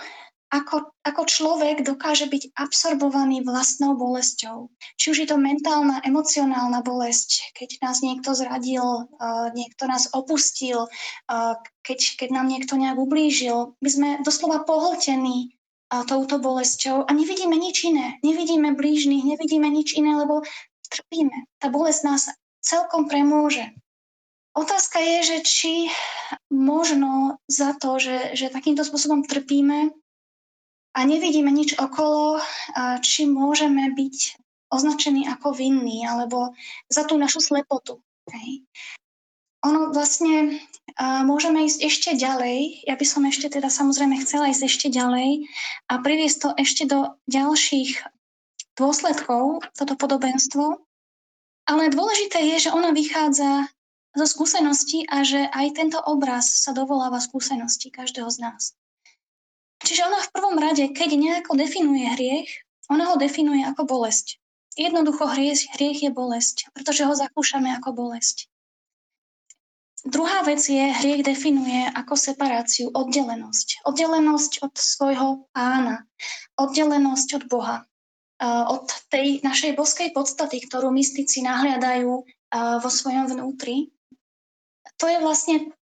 ako, 0.54 0.94
ako 1.02 1.22
človek 1.26 1.82
dokáže 1.82 2.30
byť 2.30 2.54
absorbovaný 2.54 3.42
vlastnou 3.42 3.98
bolesťou. 3.98 4.70
Či 4.96 5.06
už 5.12 5.18
je 5.26 5.28
to 5.30 5.42
mentálna, 5.42 6.00
emocionálna 6.06 6.86
bolesť, 6.86 7.56
keď 7.58 7.82
nás 7.82 8.06
niekto 8.06 8.38
zradil, 8.38 9.10
uh, 9.10 9.50
niekto 9.58 9.90
nás 9.90 10.10
opustil, 10.14 10.86
uh, 10.86 11.54
keď, 11.82 12.00
keď 12.22 12.30
nám 12.30 12.48
niekto 12.48 12.78
nejak 12.78 12.98
ublížil. 12.98 13.74
My 13.82 13.90
sme 13.90 14.10
doslova 14.22 14.64
pohltení 14.64 15.58
uh, 15.90 16.06
touto 16.06 16.38
bolesťou 16.38 17.10
a 17.10 17.10
nevidíme 17.10 17.58
nič 17.58 17.90
iné. 17.90 18.22
Nevidíme 18.22 18.78
blížnych, 18.78 19.26
nevidíme 19.26 19.68
nič 19.68 19.98
iné, 19.98 20.14
lebo 20.14 20.46
trpíme. 20.94 21.50
Tá 21.58 21.74
bolesť 21.74 22.02
nás 22.06 22.24
celkom 22.62 23.10
premôže. 23.10 23.74
Otázka 24.56 25.04
je, 25.04 25.18
že 25.36 25.38
či 25.44 25.74
možno 26.48 27.44
za 27.52 27.76
to, 27.76 28.00
že, 28.00 28.40
že 28.40 28.54
takýmto 28.56 28.88
spôsobom 28.88 29.28
trpíme, 29.28 29.92
a 30.96 31.00
nevidíme 31.04 31.52
nič 31.52 31.76
okolo, 31.76 32.40
či 33.04 33.28
môžeme 33.28 33.92
byť 33.92 34.40
označení 34.72 35.28
ako 35.28 35.52
vinní 35.52 36.08
alebo 36.08 36.56
za 36.88 37.04
tú 37.04 37.20
našu 37.20 37.44
slepotu. 37.44 38.00
Okay. 38.26 38.64
Ono 39.68 39.92
vlastne 39.92 40.64
môžeme 41.28 41.68
ísť 41.68 41.80
ešte 41.84 42.12
ďalej. 42.16 42.88
Ja 42.88 42.96
by 42.96 43.06
som 43.06 43.28
ešte 43.28 43.52
teda 43.52 43.68
samozrejme 43.68 44.24
chcela 44.24 44.50
ísť 44.50 44.64
ešte 44.66 44.88
ďalej 44.90 45.46
a 45.92 45.94
priviesť 46.00 46.38
to 46.42 46.50
ešte 46.56 46.84
do 46.88 47.14
ďalších 47.28 48.02
dôsledkov, 48.80 49.68
toto 49.76 49.94
podobenstvo. 50.00 50.80
Ale 51.66 51.90
dôležité 51.90 52.46
je, 52.56 52.70
že 52.70 52.74
ono 52.74 52.94
vychádza 52.94 53.68
zo 54.16 54.26
skúsenosti 54.30 55.04
a 55.10 55.26
že 55.26 55.50
aj 55.50 55.76
tento 55.76 56.00
obraz 56.00 56.48
sa 56.62 56.72
dovoláva 56.72 57.20
skúsenosti 57.20 57.92
každého 57.92 58.30
z 58.32 58.38
nás. 58.46 58.78
Čiže 59.84 60.08
ona 60.08 60.20
v 60.24 60.32
prvom 60.32 60.58
rade, 60.62 60.88
keď 60.94 61.10
nejako 61.20 61.58
definuje 61.60 62.08
hriech, 62.16 62.52
Ona 62.90 63.10
ho 63.10 63.16
definuje 63.18 63.66
ako 63.66 63.86
bolesť. 63.90 64.38
Jednoducho 64.76 65.26
hriech, 65.26 65.72
hriech 65.80 66.04
je 66.06 66.12
bolesť, 66.12 66.70
pretože 66.76 67.08
ho 67.08 67.14
zakúšame 67.16 67.72
ako 67.80 67.96
bolesť. 67.96 68.52
Druhá 70.06 70.46
vec 70.46 70.62
je, 70.62 70.94
hriech 71.02 71.26
definuje 71.26 71.90
ako 71.98 72.14
separáciu, 72.14 72.94
oddelenosť. 72.94 73.82
Oddelenosť 73.90 74.62
od 74.62 74.74
svojho 74.78 75.50
pána, 75.50 76.06
oddelenosť 76.62 77.42
od 77.42 77.44
Boha, 77.50 77.78
od 78.70 78.86
tej 79.10 79.42
našej 79.42 79.74
boskej 79.74 80.14
podstaty, 80.14 80.62
ktorú 80.62 80.94
mystici 80.94 81.42
nahliadajú 81.42 82.12
vo 82.54 82.90
svojom 82.92 83.34
vnútri. 83.34 83.90
To 85.02 85.10
je 85.10 85.18
vlastne 85.18 85.74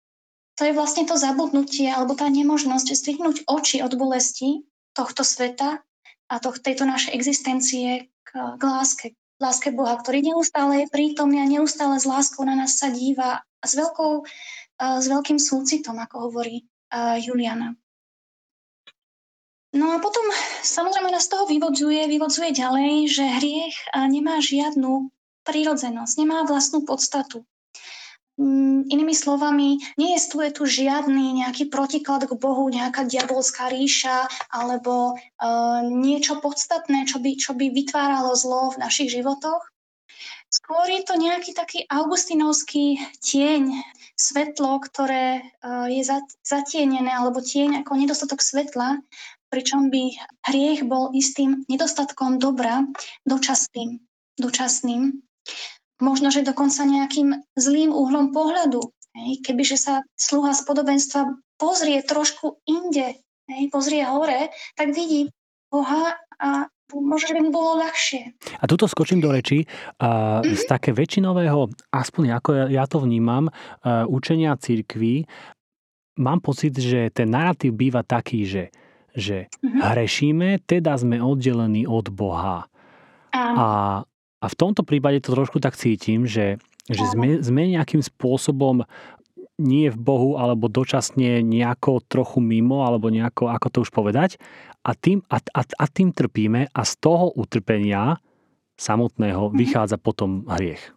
to, 0.62 0.70
je 0.70 0.78
vlastne 0.78 1.02
to 1.10 1.18
zabudnutie 1.18 1.90
alebo 1.90 2.14
tá 2.14 2.30
nemožnosť 2.30 2.94
zdvihnúť 2.94 3.50
oči 3.50 3.82
od 3.82 3.98
bolesti 3.98 4.62
tohto 4.94 5.26
sveta 5.26 5.82
a 6.30 6.34
to, 6.38 6.54
tejto 6.54 6.86
našej 6.86 7.10
existencie 7.18 8.14
k, 8.22 8.30
k 8.30 8.62
láske, 8.62 9.18
k 9.18 9.40
láske 9.42 9.74
Boha, 9.74 9.98
ktorý 9.98 10.22
neustále 10.22 10.86
je 10.86 10.92
prítomný 10.94 11.42
a 11.42 11.50
neustále 11.50 11.98
s 11.98 12.06
láskou 12.06 12.46
na 12.46 12.54
nás 12.54 12.78
sa 12.78 12.94
díva 12.94 13.42
a 13.42 13.64
s, 13.66 13.74
veľkou, 13.74 14.22
s 14.78 15.06
veľkým 15.10 15.42
súcitom, 15.42 15.98
ako 15.98 16.30
hovorí 16.30 16.62
Juliana. 17.18 17.74
No 19.74 19.90
a 19.90 19.98
potom 19.98 20.22
samozrejme 20.62 21.10
nás 21.10 21.26
z 21.26 21.34
toho 21.34 21.50
vyvodzuje, 21.50 22.06
vyvodzuje 22.06 22.54
ďalej, 22.54 23.10
že 23.10 23.24
hriech 23.42 23.76
nemá 23.98 24.38
žiadnu 24.38 25.10
prírodzenosť, 25.42 26.14
nemá 26.22 26.46
vlastnú 26.46 26.86
podstatu. 26.86 27.42
Mm, 28.40 28.88
inými 28.88 29.12
slovami, 29.12 29.76
nie 30.00 30.16
je 30.16 30.20
tu, 30.32 30.40
je 30.40 30.50
tu 30.56 30.64
žiadny 30.64 31.44
nejaký 31.44 31.68
protiklad 31.68 32.24
k 32.24 32.32
Bohu, 32.32 32.64
nejaká 32.72 33.04
diabolská 33.04 33.68
ríša 33.68 34.24
alebo 34.48 35.12
uh, 35.12 35.84
niečo 35.84 36.40
podstatné, 36.40 37.04
čo 37.04 37.20
by, 37.20 37.36
čo 37.36 37.52
by 37.52 37.68
vytváralo 37.68 38.32
zlo 38.32 38.72
v 38.72 38.80
našich 38.80 39.12
životoch. 39.12 39.60
Skôr 40.48 40.84
je 40.88 41.04
to 41.04 41.20
nejaký 41.20 41.52
taký 41.52 41.84
augustinovský 41.92 43.04
tieň, 43.20 43.76
svetlo, 44.16 44.80
ktoré 44.80 45.44
uh, 45.60 45.92
je 45.92 46.00
zatienené, 46.40 47.12
alebo 47.12 47.44
tieň 47.44 47.84
ako 47.84 48.00
nedostatok 48.00 48.40
svetla, 48.40 48.96
pričom 49.52 49.92
by 49.92 50.08
hriech 50.48 50.88
bol 50.88 51.12
istým 51.12 51.68
nedostatkom 51.68 52.40
dobra 52.40 52.80
dočasným. 53.28 54.00
dočasným. 54.40 55.20
Možno, 56.02 56.34
že 56.34 56.42
dokonca 56.42 56.82
nejakým 56.82 57.46
zlým 57.54 57.94
uhlom 57.94 58.34
pohľadu. 58.34 58.82
Hej. 59.14 59.46
Kebyže 59.46 59.78
sa 59.78 59.94
sluha 60.18 60.50
z 60.50 60.66
podobenstva 60.66 61.38
pozrie 61.60 62.02
trošku 62.02 62.58
inde, 62.66 63.22
hej, 63.46 63.64
pozrie 63.70 64.02
hore, 64.02 64.50
tak 64.74 64.90
vidí 64.90 65.30
Boha 65.70 66.18
a 66.42 66.66
možno, 66.92 67.32
že 67.32 67.36
by 67.38 67.40
mu 67.46 67.52
bolo 67.54 67.78
ľahšie. 67.80 68.34
A 68.58 68.64
tuto 68.66 68.90
skočím 68.90 69.22
do 69.22 69.30
reči. 69.30 69.64
Mm-hmm. 69.64 70.58
Z 70.58 70.62
také 70.66 70.90
väčšinového, 70.92 71.70
aspoň 71.94 72.24
ako 72.36 72.50
ja, 72.68 72.84
to 72.84 73.00
vnímam, 73.00 73.48
uh, 73.48 74.04
učenia 74.10 74.58
církvy, 74.58 75.24
mám 76.18 76.42
pocit, 76.44 76.76
že 76.76 77.08
ten 77.14 77.32
narratív 77.32 77.78
býva 77.78 78.02
taký, 78.02 78.44
že 78.44 78.64
že 79.12 79.52
mm-hmm. 79.60 79.80
hrešíme, 79.84 80.48
teda 80.64 80.96
sme 80.96 81.20
oddelení 81.20 81.84
od 81.84 82.08
Boha. 82.08 82.64
A, 83.32 84.04
a 84.42 84.46
v 84.50 84.58
tomto 84.58 84.82
prípade 84.82 85.22
to 85.22 85.38
trošku 85.38 85.62
tak 85.62 85.78
cítim, 85.78 86.26
že, 86.26 86.58
že 86.90 87.04
sme, 87.06 87.38
sme 87.38 87.70
nejakým 87.70 88.02
spôsobom 88.02 88.82
nie 89.62 89.86
v 89.86 89.98
Bohu, 89.98 90.34
alebo 90.42 90.66
dočasne 90.66 91.46
nejako 91.46 92.02
trochu 92.10 92.42
mimo, 92.42 92.82
alebo 92.82 93.06
nejako, 93.06 93.54
ako 93.54 93.66
to 93.70 93.78
už 93.86 93.94
povedať, 93.94 94.42
a 94.82 94.98
tým, 94.98 95.22
a, 95.30 95.38
a, 95.38 95.62
a 95.62 95.84
tým 95.86 96.10
trpíme 96.10 96.66
a 96.74 96.80
z 96.82 96.92
toho 96.98 97.30
utrpenia 97.38 98.18
samotného 98.74 99.46
mm-hmm. 99.46 99.58
vychádza 99.62 99.96
potom 100.02 100.42
hriech. 100.50 100.90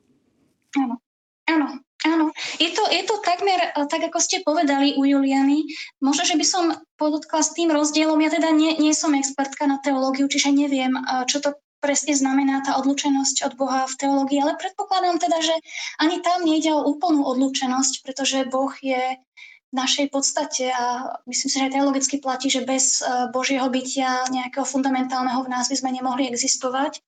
Áno, 0.82 0.98
áno, 1.46 1.68
Áno, 2.06 2.30
je 2.62 2.70
to, 2.70 2.86
je 2.94 3.02
to 3.02 3.18
takmer, 3.26 3.74
e, 3.74 3.90
tak 3.90 3.98
ako 4.14 4.22
ste 4.22 4.46
povedali 4.46 4.94
u 4.94 5.10
Juliany, 5.10 5.66
možno, 5.98 6.22
že 6.22 6.38
by 6.38 6.46
som 6.46 6.64
podotkla 7.02 7.42
s 7.42 7.58
tým 7.58 7.74
rozdielom, 7.74 8.22
ja 8.22 8.30
teda 8.30 8.54
nie, 8.54 8.78
nie 8.78 8.94
som 8.94 9.18
expertka 9.18 9.66
na 9.66 9.82
teológiu, 9.82 10.30
čiže 10.30 10.54
neviem, 10.54 10.94
e, 10.94 11.02
čo 11.26 11.42
to 11.42 11.58
presne 11.86 12.18
znamená 12.18 12.66
tá 12.66 12.82
odlučenosť 12.82 13.46
od 13.46 13.54
Boha 13.54 13.86
v 13.86 13.98
teológii, 14.02 14.42
ale 14.42 14.58
predpokladám 14.58 15.22
teda, 15.22 15.38
že 15.38 15.54
ani 16.02 16.18
tam 16.26 16.42
nejde 16.42 16.74
o 16.74 16.82
úplnú 16.90 17.22
odlučenosť, 17.22 18.02
pretože 18.02 18.50
Boh 18.50 18.74
je 18.82 19.22
v 19.70 19.74
našej 19.78 20.10
podstate 20.10 20.74
a 20.74 21.14
myslím 21.30 21.50
si, 21.52 21.58
že 21.62 21.66
aj 21.70 21.76
teologicky 21.78 22.16
platí, 22.18 22.50
že 22.50 22.66
bez 22.66 23.06
e, 23.06 23.30
Božieho 23.30 23.70
bytia 23.70 24.26
nejakého 24.34 24.66
fundamentálneho 24.66 25.46
v 25.46 25.52
nás 25.54 25.70
by 25.70 25.78
sme 25.78 25.94
nemohli 25.94 26.26
existovať. 26.26 27.06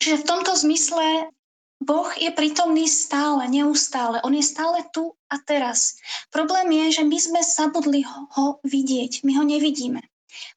Čiže 0.00 0.24
v 0.24 0.28
tomto 0.30 0.56
zmysle 0.56 1.28
Boh 1.80 2.08
je 2.16 2.28
prítomný 2.32 2.88
stále, 2.88 3.48
neustále. 3.48 4.20
On 4.24 4.32
je 4.32 4.44
stále 4.44 4.84
tu 4.92 5.16
a 5.32 5.36
teraz. 5.40 5.96
Problém 6.28 6.68
je, 6.72 7.00
že 7.00 7.02
my 7.08 7.18
sme 7.20 7.40
zabudli 7.40 8.04
ho, 8.04 8.28
ho 8.36 8.46
vidieť. 8.64 9.24
My 9.24 9.36
ho 9.40 9.44
nevidíme. 9.44 10.09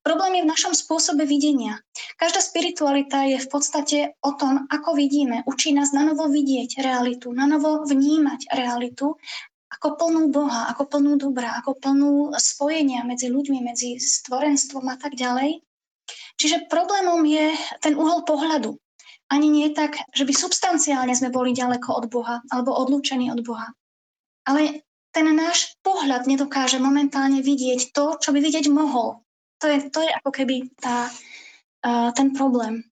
Problém 0.05 0.39
je 0.39 0.45
v 0.45 0.51
našom 0.51 0.73
spôsobe 0.75 1.23
videnia. 1.23 1.81
Každá 2.19 2.39
spiritualita 2.43 3.25
je 3.27 3.39
v 3.39 3.47
podstate 3.49 3.97
o 4.21 4.31
tom, 4.37 4.67
ako 4.69 4.95
vidíme. 4.97 5.41
Učí 5.47 5.73
nás 5.73 5.91
na 5.91 6.05
novo 6.05 6.29
vidieť 6.29 6.81
realitu, 6.81 7.31
na 7.33 7.49
novo 7.49 7.83
vnímať 7.87 8.53
realitu 8.53 9.17
ako 9.73 9.97
plnú 9.97 10.29
Boha, 10.29 10.69
ako 10.69 10.85
plnú 10.85 11.17
dobra, 11.17 11.57
ako 11.57 11.75
plnú 11.81 12.13
spojenia 12.37 13.01
medzi 13.03 13.33
ľuďmi, 13.33 13.59
medzi 13.65 13.97
stvorenstvom 13.97 14.85
a 14.85 14.95
tak 15.01 15.17
ďalej. 15.17 15.65
Čiže 16.37 16.69
problémom 16.69 17.25
je 17.25 17.51
ten 17.81 17.97
uhol 17.97 18.21
pohľadu 18.21 18.77
ani 19.33 19.49
nie 19.49 19.67
tak, 19.73 19.97
že 20.13 20.29
by 20.29 20.33
substanciálne 20.33 21.13
sme 21.17 21.33
boli 21.33 21.57
ďaleko 21.57 21.89
od 21.89 22.05
Boha 22.13 22.35
alebo 22.53 22.77
odlúčení 22.77 23.33
od 23.33 23.41
Boha. 23.41 23.73
Ale 24.45 24.85
ten 25.09 25.25
náš 25.33 25.73
pohľad 25.81 26.29
nedokáže 26.29 26.77
momentálne 26.77 27.41
vidieť 27.41 27.89
to, 27.93 28.21
čo 28.21 28.29
by 28.29 28.39
vidieť 28.41 28.69
mohol. 28.69 29.22
To 29.63 29.71
je, 29.71 29.79
to 29.87 30.03
je 30.03 30.11
ako 30.11 30.29
keby 30.35 30.75
tá, 30.75 31.07
uh, 31.87 32.11
ten 32.11 32.35
problém 32.35 32.83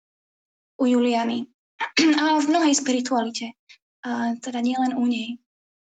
u 0.79 0.87
Juliany. 0.87 1.51
A 2.23 2.39
v 2.39 2.47
mnohej 2.47 2.71
spiritualite, 2.79 3.59
uh, 4.07 4.39
teda 4.39 4.63
nielen 4.63 4.95
u 4.95 5.03
nej. 5.03 5.35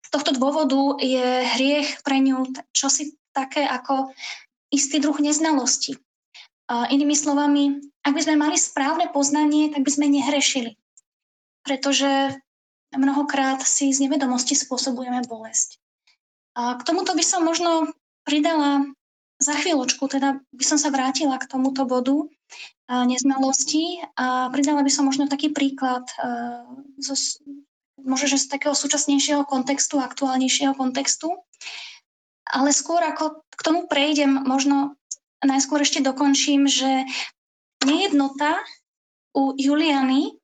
Z 0.03 0.09
tohto 0.11 0.35
dôvodu 0.35 0.99
je 0.99 1.47
hriech 1.55 2.03
pre 2.03 2.19
ňu 2.19 2.51
čosi 2.75 3.15
také 3.31 3.63
ako 3.63 4.11
istý 4.75 4.99
druh 4.99 5.15
neznalosti. 5.23 5.95
Uh, 6.67 6.91
inými 6.91 7.15
slovami, 7.15 7.79
ak 8.03 8.19
by 8.19 8.21
sme 8.27 8.43
mali 8.43 8.59
správne 8.59 9.07
poznanie, 9.15 9.71
tak 9.71 9.87
by 9.87 9.91
sme 9.95 10.11
nehrešili. 10.11 10.75
Pretože 11.63 12.43
mnohokrát 12.91 13.63
si 13.63 13.95
z 13.95 14.03
nevedomosti 14.03 14.59
spôsobujeme 14.59 15.23
bolesť. 15.31 15.79
A 16.59 16.75
k 16.75 16.83
tomuto 16.83 17.15
by 17.15 17.23
som 17.23 17.47
možno 17.47 17.87
pridala 18.27 18.83
za 19.43 19.59
chvíľočku, 19.59 20.07
teda 20.07 20.39
by 20.55 20.65
som 20.65 20.79
sa 20.79 20.95
vrátila 20.95 21.37
k 21.37 21.51
tomuto 21.51 21.83
bodu 21.85 22.31
a 22.87 23.03
neznalosti 23.03 24.01
a 24.15 24.49
pridala 24.55 24.87
by 24.87 24.91
som 24.93 25.11
možno 25.11 25.27
taký 25.27 25.51
príklad 25.51 26.07
zo, 27.03 27.15
možno, 27.99 28.27
že 28.31 28.39
z 28.39 28.47
takého 28.51 28.75
súčasnejšieho 28.75 29.43
kontextu, 29.47 29.99
aktuálnejšieho 29.99 30.79
kontextu. 30.79 31.43
Ale 32.47 32.75
skôr 32.75 33.03
ako 33.03 33.43
k 33.51 33.61
tomu 33.63 33.81
prejdem, 33.91 34.47
možno 34.47 34.99
najskôr 35.43 35.83
ešte 35.83 36.03
dokončím, 36.05 36.71
že 36.71 37.07
nejednota 37.83 38.63
u 39.35 39.57
Juliany, 39.59 40.39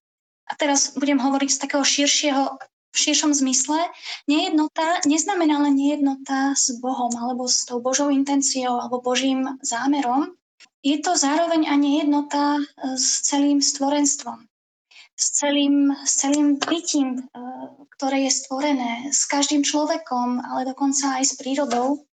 a 0.48 0.56
teraz 0.56 0.96
budem 0.96 1.20
hovoriť 1.20 1.50
z 1.52 1.60
takého 1.60 1.84
širšieho, 1.84 2.56
v 2.92 2.96
širšom 2.96 3.36
zmysle, 3.36 3.78
nejednota 4.26 5.04
neznamená 5.04 5.60
len 5.68 5.76
nejednota 5.76 6.56
s 6.56 6.72
Bohom 6.80 7.12
alebo 7.16 7.44
s 7.44 7.68
tou 7.68 7.78
Božou 7.84 8.08
intenciou 8.08 8.80
alebo 8.80 9.04
Božím 9.04 9.44
zámerom. 9.60 10.32
Je 10.80 10.96
to 11.02 11.18
zároveň 11.18 11.68
a 11.68 11.74
nejednota 11.76 12.58
e, 12.58 12.62
s 12.96 13.26
celým 13.28 13.58
stvorenstvom, 13.60 14.46
s 15.18 15.24
celým, 15.36 15.92
s 16.06 16.22
celým 16.22 16.56
bytím, 16.56 17.18
e, 17.18 17.22
ktoré 17.98 18.30
je 18.30 18.32
stvorené, 18.32 19.10
s 19.10 19.26
každým 19.26 19.66
človekom, 19.66 20.38
ale 20.38 20.70
dokonca 20.70 21.18
aj 21.18 21.24
s 21.28 21.32
prírodou. 21.34 22.06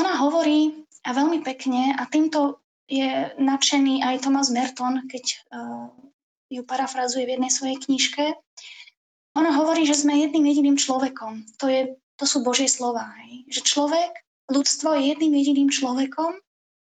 Ona 0.00 0.16
hovorí 0.16 0.86
a 1.04 1.12
veľmi 1.12 1.44
pekne 1.44 1.96
a 1.96 2.08
týmto 2.08 2.60
je 2.90 3.30
nadšený 3.38 4.02
aj 4.02 4.26
Thomas 4.26 4.50
Merton, 4.50 5.06
keď 5.06 5.24
uh, 5.54 5.88
ju 6.50 6.66
parafrazuje 6.66 7.22
v 7.24 7.38
jednej 7.38 7.52
svojej 7.54 7.78
knižke. 7.78 8.24
Ona 9.40 9.56
hovorí, 9.56 9.88
že 9.88 9.96
sme 9.96 10.20
jedným 10.20 10.44
jediným 10.44 10.76
človekom. 10.76 11.48
To, 11.58 11.66
je, 11.66 11.96
to 12.20 12.28
sú 12.28 12.44
Božie 12.44 12.68
slova. 12.68 13.08
Hej. 13.24 13.48
Že 13.48 13.60
človek, 13.64 14.12
ľudstvo 14.52 14.92
je 15.00 15.16
jedným 15.16 15.32
jediným 15.32 15.70
človekom 15.72 16.36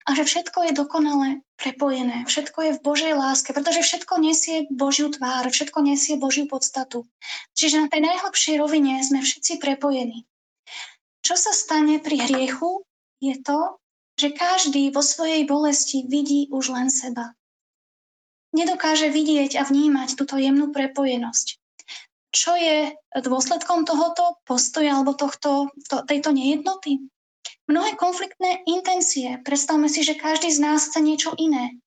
a 0.01 0.09
že 0.17 0.25
všetko 0.25 0.65
je 0.65 0.71
dokonale 0.73 1.27
prepojené. 1.61 2.25
Všetko 2.25 2.57
je 2.65 2.71
v 2.73 2.83
Božej 2.83 3.13
láske, 3.13 3.53
pretože 3.53 3.85
všetko 3.85 4.17
nesie 4.17 4.65
Božiu 4.73 5.13
tvár, 5.13 5.45
všetko 5.45 5.85
nesie 5.85 6.17
Božiu 6.17 6.49
podstatu. 6.49 7.05
Čiže 7.53 7.85
na 7.85 7.87
tej 7.93 8.09
najhlbšej 8.09 8.57
rovine 8.57 8.97
sme 9.05 9.21
všetci 9.21 9.61
prepojení. 9.61 10.25
Čo 11.21 11.37
sa 11.37 11.53
stane 11.53 12.01
pri 12.01 12.17
hriechu, 12.25 12.81
je 13.21 13.37
to, 13.45 13.77
že 14.17 14.33
každý 14.33 14.89
vo 14.89 15.05
svojej 15.05 15.45
bolesti 15.45 16.09
vidí 16.09 16.49
už 16.49 16.73
len 16.73 16.89
seba. 16.89 17.37
nedokáže 18.57 19.07
vidieť 19.13 19.61
a 19.61 19.63
vnímať 19.63 20.17
túto 20.17 20.35
jemnú 20.35 20.73
prepojenosť. 20.73 21.60
Čo 22.31 22.55
je 22.55 22.95
dôsledkom 23.11 23.83
tohoto 23.83 24.39
postoja 24.47 24.95
alebo 24.95 25.11
tohto, 25.15 25.67
to, 25.91 26.03
tejto 26.07 26.31
nejednoty? 26.31 27.03
Mnohé 27.67 27.95
konfliktné 27.95 28.67
intencie. 28.67 29.39
Predstavme 29.47 29.87
si, 29.87 30.03
že 30.03 30.19
každý 30.19 30.51
z 30.51 30.59
nás 30.59 30.91
chce 30.91 30.99
niečo 30.99 31.31
iné. 31.39 31.79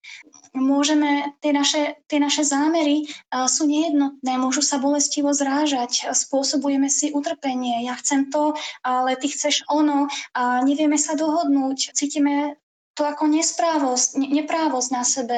Môžeme, 0.54 1.34
tie 1.42 1.50
naše, 1.50 1.98
tie 2.06 2.22
naše 2.22 2.46
zámery 2.46 3.04
uh, 3.04 3.50
sú 3.50 3.66
nejednotné, 3.66 4.38
môžu 4.38 4.62
sa 4.62 4.78
bolestivo 4.78 5.34
zrážať, 5.34 6.08
spôsobujeme 6.14 6.86
si 6.88 7.10
utrpenie. 7.10 7.84
Ja 7.84 7.98
chcem 7.98 8.30
to, 8.30 8.54
ale 8.86 9.18
ty 9.18 9.28
chceš 9.28 9.66
ono 9.66 10.06
a 10.32 10.62
nevieme 10.62 10.96
sa 10.96 11.18
dohodnúť. 11.18 11.92
Cítime 11.92 12.56
to 12.94 13.02
ako 13.02 13.26
nesprávosť, 13.26 14.22
neprávosť 14.22 14.88
na 14.94 15.02
sebe 15.02 15.36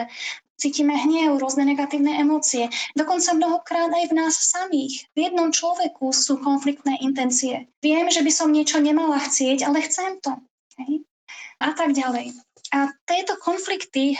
cítime 0.56 0.96
hnev, 0.96 1.36
rôzne 1.36 1.68
negatívne 1.68 2.16
emócie. 2.16 2.72
Dokonca 2.96 3.36
mnohokrát 3.36 3.92
aj 3.92 4.04
v 4.10 4.16
nás 4.16 4.34
samých. 4.34 5.06
V 5.12 5.18
jednom 5.28 5.52
človeku 5.52 6.10
sú 6.10 6.40
konfliktné 6.40 6.98
intencie. 7.04 7.68
Viem, 7.84 8.08
že 8.08 8.24
by 8.24 8.32
som 8.32 8.48
niečo 8.50 8.80
nemala 8.80 9.20
chcieť, 9.20 9.62
ale 9.68 9.84
chcem 9.84 10.18
to. 10.24 10.32
Hej? 10.80 11.04
A 11.60 11.72
tak 11.76 11.92
ďalej. 11.92 12.32
A 12.74 12.90
tieto 13.06 13.38
konflikty, 13.38 14.18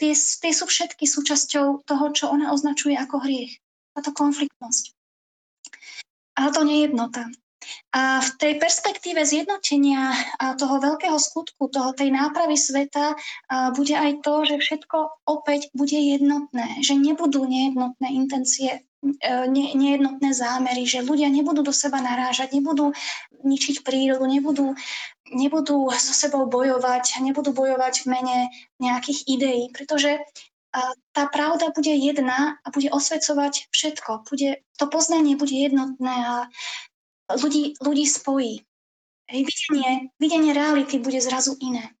tie, 0.00 0.12
tie 0.16 0.52
sú 0.52 0.66
všetky 0.66 1.06
súčasťou 1.06 1.86
toho, 1.86 2.06
čo 2.10 2.28
ona 2.32 2.50
označuje 2.50 2.98
ako 2.98 3.22
hriech. 3.22 3.60
Táto 3.94 4.10
konfliktnosť. 4.10 4.90
A 6.34 6.50
to 6.50 6.66
nejednota. 6.66 7.30
A 7.94 8.20
v 8.20 8.30
tej 8.40 8.52
perspektíve 8.58 9.22
zjednotenia 9.22 10.12
toho 10.58 10.82
veľkého 10.82 11.18
skutku, 11.18 11.70
toho, 11.70 11.94
tej 11.94 12.10
nápravy 12.10 12.58
sveta, 12.58 13.14
bude 13.76 13.94
aj 13.94 14.20
to, 14.20 14.34
že 14.44 14.56
všetko 14.58 15.24
opäť 15.28 15.70
bude 15.72 15.96
jednotné, 15.96 16.82
že 16.82 16.98
nebudú 16.98 17.46
nejednotné 17.46 18.08
intencie, 18.10 18.82
e, 19.02 19.30
ne, 19.46 19.66
nejednotné 19.76 20.30
zámery, 20.34 20.88
že 20.88 21.06
ľudia 21.06 21.28
nebudú 21.28 21.62
do 21.62 21.72
seba 21.72 22.00
narážať, 22.00 22.56
nebudú 22.56 22.92
ničiť 23.44 23.84
prírodu, 23.84 24.24
nebudú, 24.24 24.66
nebudú 25.30 25.88
so 25.92 26.12
sebou 26.16 26.48
bojovať, 26.48 27.20
nebudú 27.20 27.52
bojovať 27.52 28.04
v 28.04 28.06
mene 28.10 28.38
nejakých 28.80 29.28
ideí, 29.28 29.64
pretože 29.70 30.20
tá 31.14 31.30
pravda 31.30 31.70
bude 31.70 31.94
jedna 31.94 32.58
a 32.66 32.66
bude 32.74 32.90
osvecovať 32.90 33.70
všetko. 33.70 34.26
Bude, 34.26 34.66
to 34.74 34.90
poznanie 34.90 35.38
bude 35.38 35.54
jednotné 35.54 36.10
a 36.10 36.36
ľudí, 37.30 37.78
ľudí 37.80 38.04
spojí. 38.04 38.60
Hej, 39.24 39.40
videnie, 39.48 40.12
videnie 40.20 40.52
reality 40.52 41.00
bude 41.00 41.16
zrazu 41.24 41.56
iné. 41.60 41.96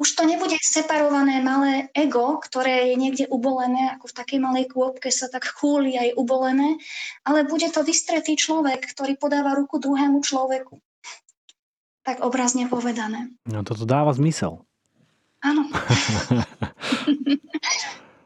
Už 0.00 0.18
to 0.18 0.26
nebude 0.26 0.58
separované 0.58 1.38
malé 1.44 1.86
ego, 1.94 2.40
ktoré 2.42 2.90
je 2.90 2.96
niekde 2.98 3.24
ubolené, 3.30 3.94
ako 3.94 4.10
v 4.10 4.16
takej 4.18 4.38
malej 4.42 4.66
kôpke 4.66 5.12
sa 5.14 5.30
tak 5.30 5.46
chúli 5.46 5.94
aj 5.94 6.18
ubolené, 6.18 6.80
ale 7.22 7.46
bude 7.46 7.70
to 7.70 7.86
vystretý 7.86 8.34
človek, 8.34 8.82
ktorý 8.82 9.14
podáva 9.14 9.54
ruku 9.54 9.78
druhému 9.78 10.18
človeku. 10.24 10.80
Tak 12.02 12.18
obrazne 12.26 12.66
povedané. 12.66 13.30
No 13.46 13.62
toto 13.62 13.86
dáva 13.86 14.10
zmysel. 14.10 14.66
Áno. 15.38 15.70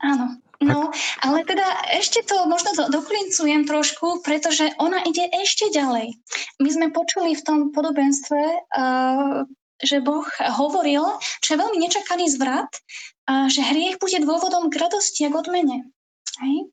Áno. 0.01 0.41
No, 0.65 0.89
ale 1.21 1.45
teda 1.45 1.65
ešte 1.93 2.25
to 2.25 2.49
možno 2.49 2.73
to 2.73 2.89
doklincujem 2.89 3.69
trošku, 3.69 4.25
pretože 4.25 4.73
ona 4.81 5.05
ide 5.05 5.29
ešte 5.45 5.69
ďalej. 5.69 6.17
My 6.65 6.71
sme 6.73 6.87
počuli 6.97 7.37
v 7.37 7.45
tom 7.45 7.59
podobenstve, 7.77 8.41
uh, 8.73 9.45
že 9.77 10.01
Boh 10.01 10.25
hovoril, 10.57 11.05
čo 11.45 11.49
je 11.55 11.61
veľmi 11.61 11.77
nečakaný 11.77 12.33
zvrat, 12.33 12.73
uh, 12.73 13.53
že 13.53 13.69
hriech 13.69 14.01
bude 14.01 14.17
dôvodom 14.25 14.73
k 14.73 14.81
radosti 14.81 15.29
a 15.29 15.33
k 15.33 15.39
odmene. 15.45 15.93
Hej? 16.41 16.73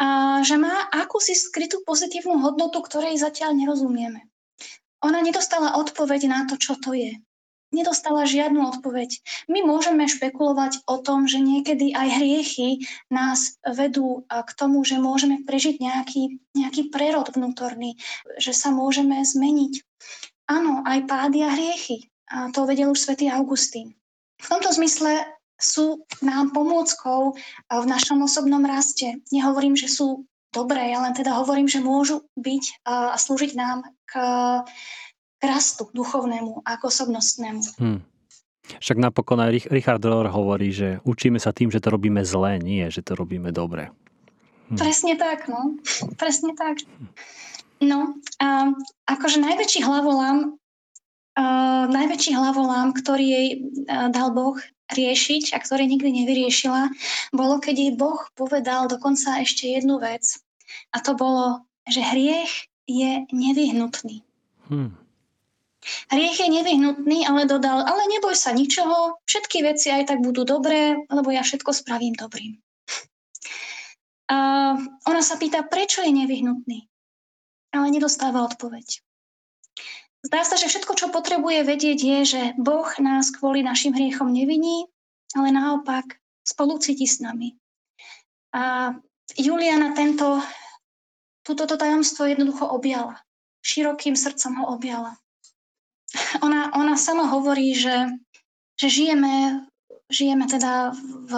A 0.00 0.40
že 0.40 0.56
má 0.56 0.88
akúsi 0.88 1.36
skrytú 1.36 1.84
pozitívnu 1.84 2.40
hodnotu, 2.40 2.80
ktorej 2.80 3.20
zatiaľ 3.20 3.52
nerozumieme. 3.52 4.24
Ona 5.04 5.20
nedostala 5.20 5.76
odpoveď 5.76 6.30
na 6.30 6.40
to, 6.48 6.56
čo 6.56 6.80
to 6.80 6.96
je 6.96 7.20
nedostala 7.70 8.24
žiadnu 8.24 8.60
odpoveď. 8.76 9.20
My 9.48 9.60
môžeme 9.64 10.08
špekulovať 10.08 10.84
o 10.88 11.00
tom, 11.00 11.28
že 11.28 11.40
niekedy 11.42 11.92
aj 11.92 12.08
hriechy 12.20 12.68
nás 13.12 13.60
vedú 13.62 14.24
k 14.28 14.50
tomu, 14.56 14.82
že 14.84 15.00
môžeme 15.00 15.44
prežiť 15.44 15.80
nejaký, 15.80 16.40
nejaký 16.56 16.88
prerod 16.88 17.28
vnútorný, 17.32 18.00
že 18.40 18.56
sa 18.56 18.72
môžeme 18.72 19.20
zmeniť. 19.20 19.84
Áno, 20.48 20.80
aj 20.84 21.04
pády 21.04 21.44
a 21.44 21.52
hriechy. 21.52 22.08
A 22.28 22.52
to 22.52 22.68
vedel 22.68 22.92
už 22.92 23.00
svätý 23.00 23.28
Augustín. 23.32 23.96
V 24.38 24.46
tomto 24.48 24.72
zmysle 24.72 25.24
sú 25.58 26.06
nám 26.22 26.54
pomôckou 26.54 27.34
v 27.66 27.84
našom 27.88 28.22
osobnom 28.22 28.62
raste. 28.62 29.18
Nehovorím, 29.34 29.74
že 29.74 29.90
sú 29.90 30.28
dobré, 30.54 30.94
ja 30.94 31.02
len 31.04 31.12
teda 31.12 31.36
hovorím, 31.40 31.68
že 31.68 31.84
môžu 31.84 32.24
byť 32.38 32.64
a 32.88 33.18
slúžiť 33.18 33.52
nám 33.58 33.84
k 34.08 34.12
k 35.38 35.42
rastu 35.46 35.86
duchovnému 35.94 36.66
a 36.66 36.76
k 36.76 36.82
osobnostnému. 36.82 37.62
Hmm. 37.78 38.02
Však 38.76 39.00
napokon 39.00 39.40
aj 39.40 39.72
Richard 39.72 40.04
Rohr 40.04 40.28
hovorí, 40.28 40.68
že 40.68 41.00
učíme 41.08 41.40
sa 41.40 41.56
tým, 41.56 41.72
že 41.72 41.80
to 41.80 41.88
robíme 41.88 42.20
zlé, 42.20 42.60
nie, 42.60 42.84
že 42.92 43.00
to 43.00 43.16
robíme 43.16 43.48
dobre. 43.48 43.88
Hm. 44.68 44.76
Presne 44.76 45.14
tak, 45.16 45.48
no. 45.48 45.80
Presne 46.20 46.52
tak. 46.52 46.84
No, 47.80 48.18
a 48.42 48.74
akože 49.08 49.40
najväčší 49.40 49.80
hlavolám, 49.86 50.52
uh, 50.52 51.84
najväčší 51.88 52.36
hlavolám, 52.36 52.92
ktorý 52.92 53.24
jej 53.24 53.48
uh, 53.88 54.12
dal 54.12 54.36
Boh 54.36 54.60
riešiť 54.92 55.56
a 55.56 55.58
ktorý 55.62 55.88
nikdy 55.88 56.10
nevyriešila, 56.24 56.92
bolo, 57.32 57.60
keď 57.60 57.74
jej 57.76 57.92
Boh 57.96 58.20
povedal 58.36 58.88
dokonca 58.88 59.40
ešte 59.40 59.68
jednu 59.68 60.00
vec. 60.00 60.40
A 60.92 61.00
to 61.00 61.16
bolo, 61.16 61.64
že 61.88 62.04
hriech 62.04 62.68
je 62.88 63.24
nevyhnutný. 63.32 64.24
Hmm. 64.68 64.96
Hriech 66.08 66.40
je 66.40 66.48
nevyhnutný, 66.48 67.28
ale 67.28 67.44
dodal, 67.44 67.84
ale 67.84 68.02
neboj 68.08 68.36
sa 68.36 68.52
ničoho, 68.52 69.20
všetky 69.24 69.64
veci 69.64 69.92
aj 69.92 70.12
tak 70.12 70.18
budú 70.24 70.44
dobré, 70.44 70.96
lebo 71.08 71.28
ja 71.28 71.44
všetko 71.44 71.72
spravím 71.72 72.16
dobrým. 72.16 72.60
A 74.28 74.36
ona 75.08 75.22
sa 75.24 75.40
pýta, 75.40 75.64
prečo 75.64 76.04
je 76.04 76.12
nevyhnutný, 76.12 76.84
ale 77.72 77.86
nedostáva 77.88 78.44
odpoveď. 78.44 79.00
Zdá 80.18 80.44
sa, 80.44 80.58
že 80.58 80.68
všetko, 80.68 80.92
čo 80.98 81.06
potrebuje 81.14 81.64
vedieť, 81.64 81.98
je, 82.02 82.18
že 82.26 82.42
Boh 82.58 82.88
nás 82.98 83.30
kvôli 83.32 83.64
našim 83.64 83.94
hriechom 83.94 84.28
neviní, 84.28 84.84
ale 85.32 85.54
naopak 85.54 86.18
spolucíti 86.44 87.06
s 87.06 87.22
nami. 87.24 87.56
A 88.52 88.92
Juliana 89.36 89.94
tento, 89.94 90.42
túto 91.46 91.64
tajomstvo 91.68 92.26
jednoducho 92.28 92.66
objala. 92.66 93.22
Širokým 93.62 94.16
srdcom 94.16 94.64
ho 94.64 94.64
objala 94.74 95.16
ona, 96.46 96.72
ona 96.74 96.94
sama 96.96 97.28
hovorí, 97.28 97.74
že, 97.76 98.08
že 98.80 98.88
žijeme, 98.88 99.66
žijeme 100.08 100.48
teda 100.48 100.92
v, 101.28 101.32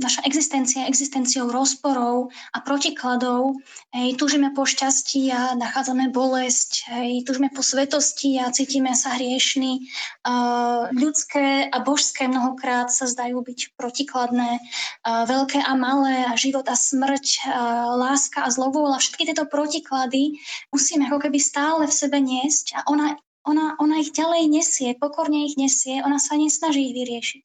naša 0.00 0.26
existencia 0.26 0.86
existenciou 0.86 1.48
rozporov 1.50 2.30
a 2.54 2.58
protikladov. 2.60 3.54
Hej, 3.94 4.18
tužíme 4.18 4.52
po 4.52 4.66
šťastí 4.66 5.30
a 5.30 5.54
nachádzame 5.54 6.10
bolesť. 6.10 6.90
Hej, 6.90 7.24
tužíme 7.26 7.50
po 7.54 7.62
svetosti 7.62 8.40
a 8.42 8.50
cítime 8.50 8.92
sa 8.96 9.14
hriešní. 9.16 9.86
Uh, 10.26 10.90
ľudské 10.94 11.70
a 11.70 11.76
božské 11.80 12.26
mnohokrát 12.26 12.90
sa 12.90 13.06
zdajú 13.06 13.40
byť 13.44 13.78
protikladné. 13.78 14.58
Uh, 15.06 15.24
veľké 15.26 15.62
a 15.62 15.72
malé 15.78 16.26
a 16.26 16.34
život 16.34 16.66
a 16.66 16.76
smrť, 16.76 17.26
uh, 17.46 17.94
láska 17.96 18.44
a 18.46 18.52
zlobôla. 18.52 18.98
Všetky 18.98 19.30
tieto 19.30 19.46
protiklady 19.46 20.40
musíme 20.74 21.06
ako 21.06 21.28
keby 21.28 21.38
stále 21.38 21.86
v 21.86 21.94
sebe 21.94 22.18
niesť 22.18 22.80
a 22.80 22.80
ona 22.90 23.16
ona, 23.50 23.74
ona 23.82 23.98
ich 23.98 24.14
ďalej 24.14 24.46
nesie, 24.46 24.94
pokorne 24.94 25.50
ich 25.50 25.58
nesie, 25.58 25.98
ona 26.06 26.22
sa 26.22 26.38
nesnaží 26.38 26.90
ich 26.90 26.96
vyriešiť. 26.96 27.44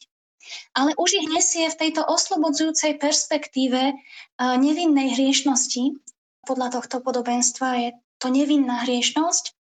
Ale 0.78 0.93
už 0.93 1.26
ich 1.26 1.28
nesie 1.28 1.66
v 1.74 1.80
tejto 1.82 2.06
oslobodzujúcej 2.06 3.01
perspektíve 3.01 3.97
nevinnej 4.38 5.18
hriešnosti. 5.18 5.97
Podľa 6.45 6.78
tohto 6.78 7.01
podobenstva 7.01 7.70
je 7.82 7.89
to 8.22 8.30
nevinná 8.30 8.86
hriešnosť. 8.86 9.58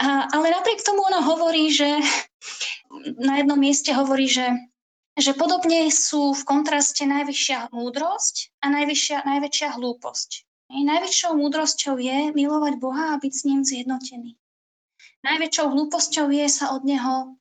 A, 0.00 0.26
ale 0.32 0.50
napriek 0.50 0.82
tomu 0.82 1.06
ona 1.06 1.22
hovorí, 1.22 1.70
že 1.70 1.86
na 3.28 3.38
jednom 3.38 3.60
mieste 3.60 3.94
hovorí, 3.94 4.26
že, 4.26 4.50
že 5.14 5.36
podobne 5.38 5.86
sú 5.92 6.34
v 6.34 6.42
kontraste 6.42 7.06
najvyššia 7.06 7.70
múdrosť 7.70 8.50
a 8.64 8.74
najvyššia, 8.74 9.22
najväčšia 9.22 9.68
hlúposť. 9.78 10.30
Najväčšou 10.70 11.34
múdrosťou 11.34 11.98
je 11.98 12.30
milovať 12.30 12.74
Boha 12.78 13.14
a 13.14 13.20
byť 13.20 13.32
s 13.34 13.42
ním 13.42 13.60
zjednotený. 13.66 14.39
Najväčšou 15.20 15.66
hlúposťou 15.68 16.26
je 16.32 16.46
sa 16.48 16.72
od 16.72 16.82
neho 16.88 17.36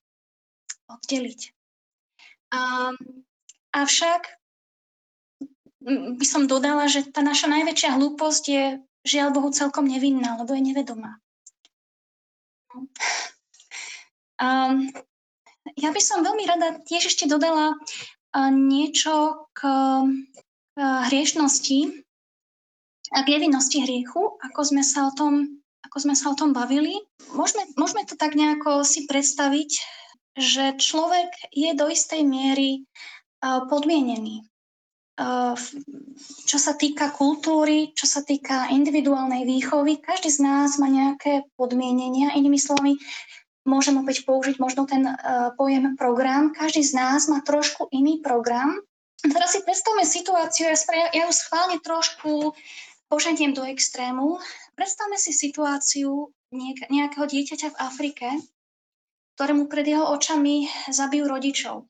oddeliť. 0.90 1.56
Um, 2.50 2.98
avšak 3.72 4.40
by 6.20 6.26
som 6.28 6.50
dodala, 6.50 6.92
že 6.92 7.08
tá 7.08 7.24
naša 7.24 7.48
najväčšia 7.48 7.96
hlúposť 7.96 8.44
je 8.50 8.64
žiaľ 9.08 9.32
Bohu 9.32 9.50
celkom 9.56 9.88
nevinná, 9.88 10.36
lebo 10.36 10.52
je 10.52 10.64
nevedomá. 10.66 11.24
Um, 14.40 14.92
ja 15.80 15.90
by 15.96 16.02
som 16.04 16.24
veľmi 16.24 16.44
rada 16.44 16.84
tiež 16.84 17.12
ešte 17.12 17.32
dodala 17.32 17.80
niečo 18.52 19.48
k 19.58 19.60
hriešnosti 20.80 21.80
a 23.10 23.18
k 23.26 23.28
nevinnosti 23.28 23.82
hriechu, 23.82 24.38
ako 24.38 24.60
sme 24.62 24.84
sa 24.86 25.10
o 25.10 25.12
tom, 25.16 25.59
ako 25.90 25.98
sme 26.06 26.14
sa 26.14 26.30
o 26.30 26.38
tom 26.38 26.54
bavili. 26.54 27.02
Môžeme, 27.34 27.66
môžeme 27.74 28.06
to 28.06 28.14
tak 28.14 28.38
nejako 28.38 28.86
si 28.86 29.10
predstaviť, 29.10 29.70
že 30.38 30.78
človek 30.78 31.50
je 31.50 31.74
do 31.74 31.90
istej 31.90 32.22
miery 32.22 32.86
podmienený. 33.42 34.46
Čo 36.48 36.58
sa 36.62 36.80
týka 36.80 37.12
kultúry, 37.12 37.92
čo 37.92 38.08
sa 38.08 38.24
týka 38.24 38.72
individuálnej 38.72 39.44
výchovy, 39.44 40.00
každý 40.00 40.32
z 40.32 40.40
nás 40.40 40.80
má 40.80 40.88
nejaké 40.88 41.44
podmienenia. 41.60 42.38
Inými 42.40 42.56
slovami, 42.56 42.96
môžem 43.68 44.00
opäť 44.00 44.24
použiť 44.24 44.62
možno 44.64 44.88
ten 44.88 45.04
pojem 45.60 46.00
program. 46.00 46.56
Každý 46.56 46.86
z 46.88 46.94
nás 46.96 47.28
má 47.28 47.44
trošku 47.44 47.92
iný 47.92 48.24
program. 48.24 48.80
Teraz 49.20 49.52
si 49.52 49.60
predstavme 49.68 50.08
situáciu, 50.08 50.72
ja 50.72 51.24
ju 51.28 51.32
schválne 51.36 51.84
trošku 51.84 52.56
poženiem 53.12 53.52
do 53.52 53.68
extrému. 53.68 54.40
Predstavme 54.80 55.20
si 55.20 55.36
situáciu 55.36 56.32
nejakého 56.88 57.28
dieťaťa 57.28 57.76
v 57.76 57.80
Afrike, 57.84 58.28
ktorému 59.36 59.68
pred 59.68 59.84
jeho 59.92 60.08
očami 60.08 60.72
zabijú 60.88 61.28
rodičov 61.28 61.84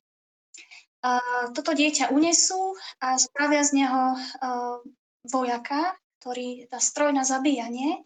toto 1.56 1.72
dieťa 1.72 2.12
unesú 2.12 2.76
a 3.00 3.16
spravia 3.16 3.64
z 3.64 3.84
neho 3.84 4.20
vojaka, 5.32 5.96
ktorý 6.20 6.68
dá 6.68 6.80
stroj 6.84 7.16
na 7.16 7.24
zabíjanie, 7.24 8.04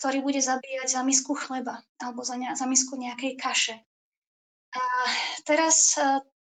ktorý 0.00 0.24
bude 0.24 0.40
zabíjať 0.40 0.88
za 0.88 1.02
misku 1.04 1.36
chleba 1.36 1.84
alebo 2.00 2.24
za, 2.24 2.40
ne, 2.40 2.56
za 2.56 2.64
misku 2.64 2.96
nejakej 2.96 3.36
kaše. 3.36 3.76
A 4.72 4.82
teraz 5.44 6.00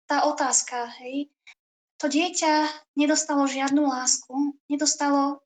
tá 0.07 0.16
otázka, 0.29 0.87
hej, 1.03 1.33
to 1.99 2.07
dieťa 2.07 2.70
nedostalo 2.95 3.51
žiadnu 3.51 3.83
lásku, 3.83 4.55
nedostalo, 4.70 5.43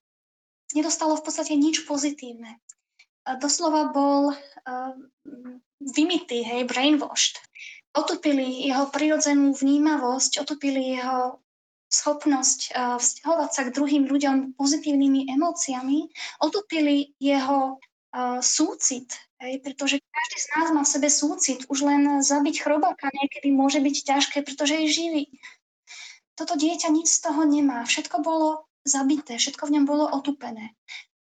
nedostalo 0.75 1.15
v 1.19 1.25
podstate 1.27 1.55
nič 1.55 1.85
pozitívne. 1.85 2.59
Doslova 3.27 3.91
bol 3.91 4.33
uh, 4.33 4.95
vymitý, 5.83 6.47
hej, 6.47 6.67
brainwashed 6.67 7.43
otupili 7.97 8.69
jeho 8.69 8.93
prirodzenú 8.93 9.57
vnímavosť, 9.57 10.45
otupili 10.45 11.01
jeho 11.01 11.41
schopnosť 11.89 12.77
uh, 12.77 13.01
vzťahovať 13.01 13.51
sa 13.51 13.63
k 13.65 13.73
druhým 13.73 14.05
ľuďom 14.05 14.59
pozitívnymi 14.61 15.33
emóciami, 15.33 16.13
otupili 16.45 17.17
jeho 17.17 17.81
uh, 17.81 18.39
súcit, 18.45 19.17
hej, 19.41 19.65
pretože 19.65 19.97
každý 19.97 20.39
z 20.39 20.49
nás 20.53 20.69
má 20.77 20.83
v 20.85 20.93
sebe 20.93 21.09
súcit. 21.09 21.65
Už 21.73 21.89
len 21.89 22.21
zabiť 22.21 22.61
chrobáka 22.61 23.09
niekedy 23.17 23.49
môže 23.49 23.81
byť 23.81 23.97
ťažké, 24.05 24.39
pretože 24.45 24.77
je 24.77 24.93
živý. 24.93 25.25
Toto 26.37 26.53
dieťa 26.53 26.93
nič 26.93 27.09
z 27.09 27.19
toho 27.25 27.49
nemá. 27.49 27.89
Všetko 27.89 28.21
bolo 28.21 28.66
zabité, 28.87 29.37
všetko 29.37 29.67
v 29.67 29.75
ňom 29.79 29.85
bolo 29.85 30.07
otupené. 30.09 30.73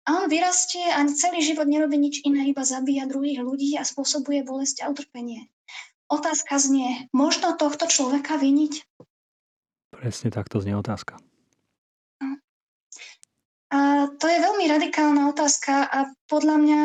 A 0.05 0.21
on 0.21 0.29
vyrastie 0.29 0.85
a 0.85 1.01
celý 1.09 1.41
život 1.41 1.65
nerobí 1.65 1.97
nič 1.97 2.21
iné, 2.21 2.45
iba 2.45 2.61
zabíja 2.61 3.09
druhých 3.09 3.41
ľudí 3.41 3.73
a 3.75 3.83
spôsobuje 3.83 4.45
bolesť 4.45 4.85
a 4.85 4.93
utrpenie. 4.93 5.49
Otázka 6.05 6.61
znie, 6.61 7.09
možno 7.09 7.57
tohto 7.57 7.89
človeka 7.89 8.37
viniť? 8.37 8.85
Presne 9.89 10.29
takto 10.29 10.61
znie 10.61 10.77
otázka. 10.77 11.17
A 13.73 14.07
to 14.21 14.25
je 14.29 14.37
veľmi 14.37 14.69
radikálna 14.69 15.25
otázka 15.33 15.89
a 15.89 16.13
podľa 16.29 16.55
mňa 16.61 16.81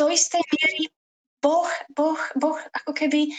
do 0.00 0.06
istej 0.08 0.40
miery 0.40 0.88
Boh, 1.40 1.68
boh, 1.96 2.20
boh 2.36 2.60
ako 2.84 2.92
keby 2.92 3.20
e, 3.24 3.30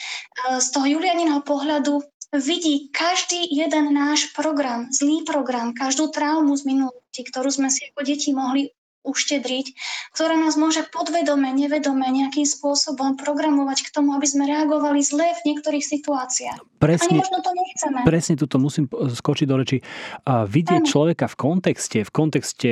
z 0.57 0.67
toho 0.73 0.89
Julianinho 0.89 1.45
pohľadu 1.45 2.01
vidí 2.31 2.87
každý 2.95 3.51
jeden 3.51 3.91
náš 3.91 4.31
program, 4.31 4.87
zlý 4.91 5.27
program, 5.27 5.75
každú 5.75 6.11
traumu 6.15 6.55
z 6.55 6.63
minulosti, 6.63 7.21
ktorú 7.27 7.51
sme 7.51 7.67
si 7.67 7.91
ako 7.91 7.99
deti 8.07 8.31
mohli 8.31 8.71
uštedriť, 9.01 9.65
ktorá 10.13 10.37
nás 10.37 10.55
môže 10.57 10.85
podvedome, 10.89 11.49
nevedome 11.53 12.05
nejakým 12.05 12.45
spôsobom 12.45 13.17
programovať 13.17 13.89
k 13.89 13.93
tomu, 13.93 14.13
aby 14.13 14.27
sme 14.29 14.45
reagovali 14.45 15.01
zle 15.01 15.33
v 15.41 15.53
niektorých 15.53 15.85
situáciách. 15.85 16.61
Presne, 16.81 17.17
Ani 17.17 17.21
možno 17.21 17.39
to 17.45 17.51
nechceme. 17.53 17.99
Presne 18.05 18.35
tuto 18.37 18.57
musím 18.57 18.85
skočiť 18.89 19.45
do 19.45 19.55
reči. 19.57 19.77
A 20.25 20.49
vidieť 20.49 20.81
Áno. 20.85 20.89
človeka 20.89 21.29
v 21.29 21.35
kontexte, 21.37 22.01
v 22.01 22.11
kontexte 22.13 22.71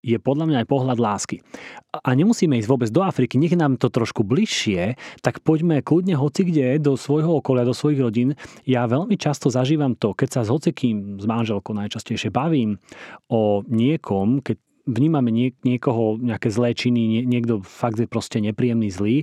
je 0.00 0.16
podľa 0.16 0.48
mňa 0.48 0.58
aj 0.64 0.68
pohľad 0.68 0.98
lásky. 0.98 1.44
A 1.92 2.16
nemusíme 2.16 2.56
ísť 2.56 2.70
vôbec 2.72 2.88
do 2.88 3.04
Afriky, 3.04 3.36
nech 3.36 3.52
nám 3.52 3.76
to 3.76 3.92
trošku 3.92 4.24
bližšie, 4.24 4.96
tak 5.20 5.44
poďme 5.44 5.84
kľudne 5.84 6.16
hoci 6.16 6.48
kde 6.48 6.80
do 6.80 6.96
svojho 6.96 7.44
okolia, 7.44 7.68
do 7.68 7.76
svojich 7.76 8.00
rodín. 8.00 8.32
Ja 8.64 8.88
veľmi 8.88 9.20
často 9.20 9.52
zažívam 9.52 9.92
to, 9.92 10.16
keď 10.16 10.40
sa 10.40 10.42
s 10.44 10.48
hocikým, 10.48 11.20
s 11.20 11.28
manželkou 11.28 11.76
najčastejšie 11.76 12.32
bavím 12.32 12.80
o 13.28 13.60
niekom, 13.68 14.40
keď 14.40 14.56
vnímame 14.86 15.30
nie, 15.32 15.56
niekoho, 15.64 16.16
nejaké 16.20 16.48
zlé 16.52 16.76
činy, 16.76 17.02
nie, 17.06 17.22
niekto 17.26 17.64
fakt 17.64 18.00
je 18.00 18.08
proste 18.08 18.40
nepríjemný, 18.40 18.88
zlý. 18.92 19.16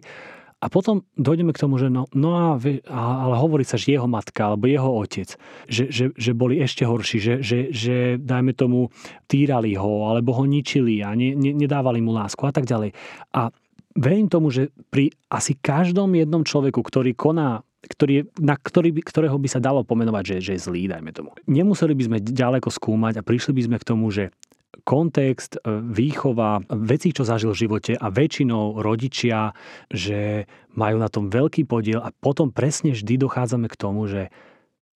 A 0.57 0.73
potom 0.73 1.05
dojdeme 1.13 1.53
k 1.53 1.61
tomu, 1.61 1.77
že 1.77 1.85
no, 1.85 2.09
no 2.17 2.33
a, 2.33 2.57
ale 2.89 3.35
hovorí 3.37 3.61
sa, 3.61 3.77
že 3.77 3.93
jeho 3.93 4.09
matka 4.09 4.49
alebo 4.49 4.65
jeho 4.65 4.89
otec, 4.89 5.37
že, 5.69 5.93
že, 5.93 6.09
že 6.17 6.31
boli 6.33 6.57
ešte 6.57 6.81
horší, 6.81 7.17
že, 7.21 7.33
že, 7.45 7.69
že 7.69 8.17
dajme 8.17 8.57
tomu 8.57 8.89
týrali 9.29 9.77
ho 9.77 10.09
alebo 10.09 10.33
ho 10.33 10.49
ničili 10.49 11.05
a 11.05 11.13
ne, 11.13 11.37
ne, 11.37 11.53
nedávali 11.53 12.01
mu 12.01 12.09
lásku 12.09 12.41
a 12.41 12.49
tak 12.49 12.65
ďalej. 12.65 12.89
A 13.37 13.53
verím 13.93 14.33
tomu, 14.33 14.49
že 14.49 14.73
pri 14.89 15.13
asi 15.29 15.53
každom 15.61 16.17
jednom 16.17 16.41
človeku, 16.41 16.81
ktorý 16.81 17.13
koná 17.13 17.61
ktorý, 17.87 18.27
na 18.41 18.59
ktorý 18.59 18.99
ktorého 18.99 19.37
by 19.39 19.47
sa 19.47 19.63
dalo 19.63 19.85
pomenovať, 19.85 20.23
že, 20.25 20.35
že 20.43 20.51
je 20.57 20.65
zlý, 20.67 20.91
dajme 20.91 21.13
tomu. 21.15 21.31
Nemuseli 21.47 21.95
by 21.95 22.03
sme 22.03 22.17
ďaleko 22.19 22.67
skúmať 22.67 23.21
a 23.21 23.25
prišli 23.25 23.55
by 23.55 23.61
sme 23.63 23.77
k 23.79 23.87
tomu, 23.87 24.11
že 24.11 24.35
kontext, 24.83 25.57
e, 25.57 25.81
výchova, 25.81 26.61
veci, 26.69 27.13
čo 27.15 27.23
zažil 27.23 27.53
v 27.53 27.61
živote 27.65 27.93
a 27.97 28.11
väčšinou 28.11 28.81
rodičia, 28.83 29.55
že 29.89 30.45
majú 30.77 30.97
na 31.01 31.09
tom 31.09 31.29
veľký 31.31 31.65
podiel 31.65 32.03
a 32.03 32.13
potom 32.13 32.53
presne 32.53 32.93
vždy 32.93 33.17
dochádzame 33.17 33.71
k 33.71 33.79
tomu, 33.79 34.05
že 34.05 34.29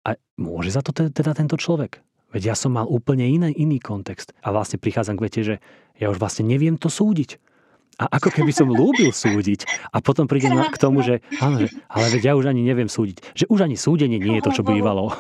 a 0.01 0.17
môže 0.37 0.73
za 0.73 0.81
to 0.81 0.91
teda 0.93 1.37
tento 1.37 1.57
človek? 1.57 2.01
Veď 2.31 2.55
ja 2.55 2.55
som 2.55 2.73
mal 2.73 2.87
úplne 2.87 3.27
iný, 3.27 3.51
iný 3.53 3.77
kontext. 3.77 4.31
A 4.41 4.55
vlastne 4.55 4.79
prichádzam 4.79 5.19
k 5.19 5.23
vete, 5.27 5.41
že 5.43 5.55
ja 5.99 6.07
už 6.09 6.17
vlastne 6.17 6.47
neviem 6.47 6.79
to 6.79 6.87
súdiť. 6.87 7.37
A 7.99 8.07
ako 8.17 8.31
keby 8.33 8.55
som 8.55 8.71
lúbil 8.71 9.11
súdiť. 9.11 9.67
A 9.91 9.99
potom 9.99 10.25
prídem 10.25 10.55
k 10.71 10.79
tomu, 10.79 11.03
že, 11.03 11.19
áno, 11.43 11.59
že 11.61 11.69
ale 11.91 12.07
veď 12.07 12.31
ja 12.31 12.39
už 12.39 12.49
ani 12.49 12.63
neviem 12.63 12.87
súdiť. 12.87 13.35
Že 13.35 13.45
už 13.51 13.59
ani 13.67 13.75
súdenie 13.77 14.17
nie 14.17 14.39
je 14.39 14.45
to, 14.47 14.55
čo 14.55 14.63
bývalo. 14.63 15.11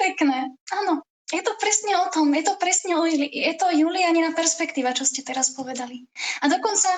Pekné. 0.00 0.50
Áno, 0.72 1.03
je 1.34 1.42
to 1.42 1.52
presne 1.58 1.92
o 1.98 2.06
tom, 2.14 2.30
je 2.30 2.44
to 2.46 2.54
presne 2.56 2.94
o, 2.94 3.02
je 3.10 3.54
to 3.58 3.66
Julianina 3.74 4.30
perspektíva, 4.32 4.94
čo 4.94 5.02
ste 5.02 5.26
teraz 5.26 5.50
povedali. 5.50 6.06
A 6.40 6.48
dokonca 6.48 6.88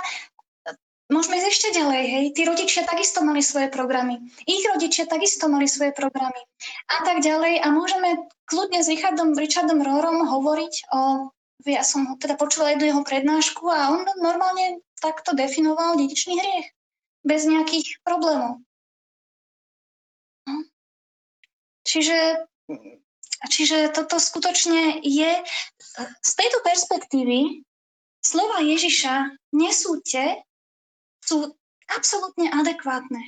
Môžeme 1.07 1.39
ísť 1.39 1.51
ešte 1.55 1.69
ďalej, 1.79 2.03
hej. 2.03 2.25
Tí 2.35 2.43
rodičia 2.43 2.83
takisto 2.83 3.23
mali 3.23 3.39
svoje 3.39 3.71
programy. 3.71 4.27
Ich 4.43 4.67
rodičia 4.67 5.07
takisto 5.07 5.47
mali 5.47 5.71
svoje 5.71 5.95
programy. 5.95 6.43
A 6.91 7.07
tak 7.07 7.23
ďalej. 7.23 7.63
A 7.63 7.71
môžeme 7.71 8.27
kľudne 8.51 8.83
s 8.83 8.91
Richardom, 8.91 9.31
Richardom 9.39 9.79
Rorom 9.87 10.27
hovoriť 10.27 10.75
o... 10.91 11.31
Ja 11.63 11.87
som 11.87 12.11
ho 12.11 12.15
teda 12.19 12.35
počula 12.35 12.75
jednu 12.75 12.91
jeho 12.91 13.03
prednášku 13.07 13.71
a 13.71 13.95
on 13.95 14.03
normálne 14.19 14.83
takto 14.99 15.31
definoval 15.39 15.95
dedičný 15.95 16.35
hriech. 16.43 16.75
Bez 17.23 17.47
nejakých 17.47 18.03
problémov. 18.03 18.67
No. 20.51 20.67
Čiže 21.87 22.51
Čiže 23.47 23.95
toto 23.95 24.19
skutočne 24.21 25.01
je 25.03 25.31
z 26.23 26.33
tejto 26.37 26.59
perspektívy 26.61 27.63
slova 28.21 28.61
Ježiša 28.61 29.39
nesúďte 29.55 30.43
sú 31.23 31.55
absolútne 31.91 32.51
adekvátne. 32.51 33.23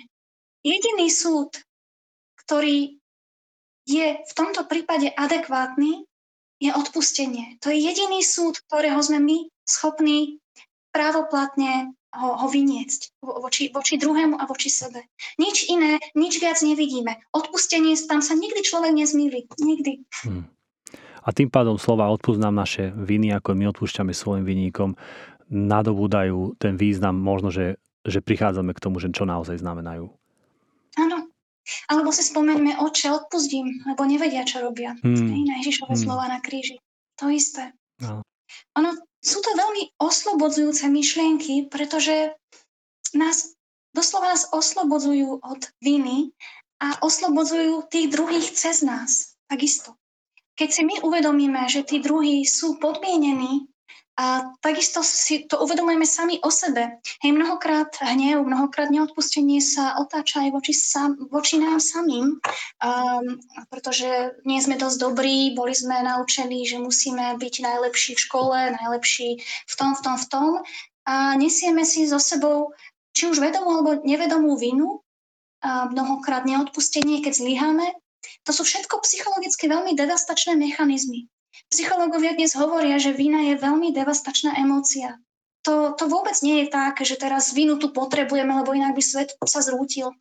Jediný 0.62 1.10
súd, 1.10 1.54
ktorý 2.46 2.98
je 3.88 4.06
v 4.20 4.32
tomto 4.34 4.66
prípade 4.66 5.10
adekvátny, 5.14 6.04
je 6.58 6.70
odpustenie. 6.74 7.56
To 7.62 7.70
je 7.70 7.78
jediný 7.78 8.18
súd, 8.20 8.58
ktorého 8.66 8.98
sme 8.98 9.22
my 9.22 9.38
schopní 9.62 10.42
právoplatne 10.90 11.94
ho, 12.16 12.28
ho 12.40 12.46
vyniecť 12.48 13.20
voči, 13.20 13.68
voči 13.68 14.00
druhému 14.00 14.40
a 14.40 14.44
voči 14.48 14.72
sebe. 14.72 15.04
Nič 15.36 15.68
iné, 15.68 16.00
nič 16.16 16.40
viac 16.40 16.60
nevidíme. 16.64 17.20
Odpustenie, 17.36 17.96
tam 18.08 18.24
sa 18.24 18.32
nikdy 18.32 18.64
človek 18.64 18.92
nezmýli. 18.96 19.48
Nikdy. 19.60 19.92
Hmm. 20.24 20.48
A 21.24 21.28
tým 21.36 21.52
pádom 21.52 21.76
slova 21.76 22.08
odpúznam 22.08 22.56
naše 22.56 22.88
viny, 22.96 23.36
ako 23.36 23.52
my 23.52 23.68
odpúšťame 23.76 24.16
svojim 24.16 24.48
vinníkom, 24.48 24.96
nadobúdajú 25.52 26.56
ten 26.56 26.80
význam 26.80 27.20
možno, 27.20 27.52
že, 27.52 27.76
že 28.08 28.24
prichádzame 28.24 28.72
k 28.72 28.82
tomu, 28.82 28.96
že 28.96 29.12
čo 29.12 29.28
naozaj 29.28 29.60
znamenajú. 29.60 30.08
Áno. 30.96 31.28
Alebo 31.92 32.08
si 32.16 32.24
spomeňme, 32.24 32.80
oče, 32.80 33.12
odpustím, 33.12 33.84
lebo 33.84 34.08
nevedia, 34.08 34.40
čo 34.48 34.64
robia. 34.64 34.96
Hmm. 35.04 35.44
Na 35.44 35.60
Ježišové 35.60 36.00
hmm. 36.00 36.04
slova 36.08 36.24
na 36.24 36.40
kríži. 36.40 36.80
To 37.20 37.28
isté. 37.28 37.76
No. 38.00 38.24
Ono, 38.80 38.96
sú 39.18 39.38
to 39.42 39.50
veľmi 39.54 39.98
oslobodzujúce 39.98 40.86
myšlienky, 40.86 41.66
pretože 41.66 42.34
nás 43.14 43.58
doslova 43.96 44.36
nás 44.36 44.46
oslobodzujú 44.54 45.42
od 45.42 45.60
viny 45.82 46.30
a 46.78 47.02
oslobodzujú 47.02 47.90
tých 47.90 48.06
druhých 48.12 48.46
cez 48.54 48.86
nás. 48.86 49.34
Takisto. 49.50 49.96
Keď 50.58 50.68
si 50.70 50.82
my 50.86 50.94
uvedomíme, 51.06 51.70
že 51.70 51.86
tí 51.86 52.02
druhí 52.02 52.42
sú 52.42 52.78
podmienení 52.82 53.70
a 54.18 54.50
takisto 54.58 55.06
si 55.06 55.46
to 55.46 55.62
uvedomujeme 55.62 56.02
sami 56.02 56.42
o 56.42 56.50
sebe. 56.50 56.98
Hej, 57.22 57.30
mnohokrát 57.30 57.94
hnev, 58.02 58.42
mnohokrát 58.42 58.90
neodpustenie 58.90 59.62
sa 59.62 59.94
otáča 60.02 60.42
aj 60.42 60.50
voči, 60.58 60.74
sam, 60.74 61.14
voči 61.30 61.62
nám 61.62 61.78
samým, 61.78 62.42
um, 62.82 63.26
pretože 63.70 64.34
nie 64.42 64.58
sme 64.58 64.74
dosť 64.74 64.98
dobrí, 64.98 65.54
boli 65.54 65.70
sme 65.70 66.02
naučení, 66.02 66.66
že 66.66 66.82
musíme 66.82 67.38
byť 67.38 67.54
najlepší 67.62 68.18
v 68.18 68.24
škole, 68.26 68.58
najlepší 68.74 69.38
v 69.70 69.74
tom, 69.78 69.94
v 69.94 70.00
tom, 70.02 70.16
v 70.18 70.26
tom 70.26 70.50
a 71.06 71.38
nesieme 71.38 71.86
si 71.86 72.10
so 72.10 72.18
sebou 72.18 72.74
či 73.14 73.30
už 73.30 73.38
vedomú 73.38 73.70
alebo 73.70 74.02
nevedomú 74.02 74.58
vinu, 74.58 75.06
a 75.58 75.90
mnohokrát 75.90 76.46
neodpustenie, 76.46 77.18
keď 77.18 77.34
zlyháme. 77.34 77.86
To 78.46 78.54
sú 78.54 78.62
všetko 78.62 79.02
psychologicky 79.02 79.66
veľmi 79.66 79.98
devastačné 79.98 80.54
mechanizmy. 80.54 81.26
Psychológovia 81.66 82.38
dnes 82.38 82.54
hovoria, 82.54 83.02
že 83.02 83.10
vina 83.10 83.42
je 83.50 83.58
veľmi 83.58 83.90
devastačná 83.90 84.54
emócia. 84.62 85.18
To, 85.66 85.92
to 85.98 86.08
vôbec 86.08 86.38
nie 86.40 86.64
je 86.64 86.72
tak, 86.72 87.02
že 87.02 87.18
teraz 87.18 87.52
vinu 87.52 87.76
tu 87.76 87.92
potrebujeme, 87.92 88.54
lebo 88.62 88.72
inak 88.72 88.94
by 88.94 89.02
svet 89.04 89.36
sa 89.44 89.60
zrútil. 89.60 90.14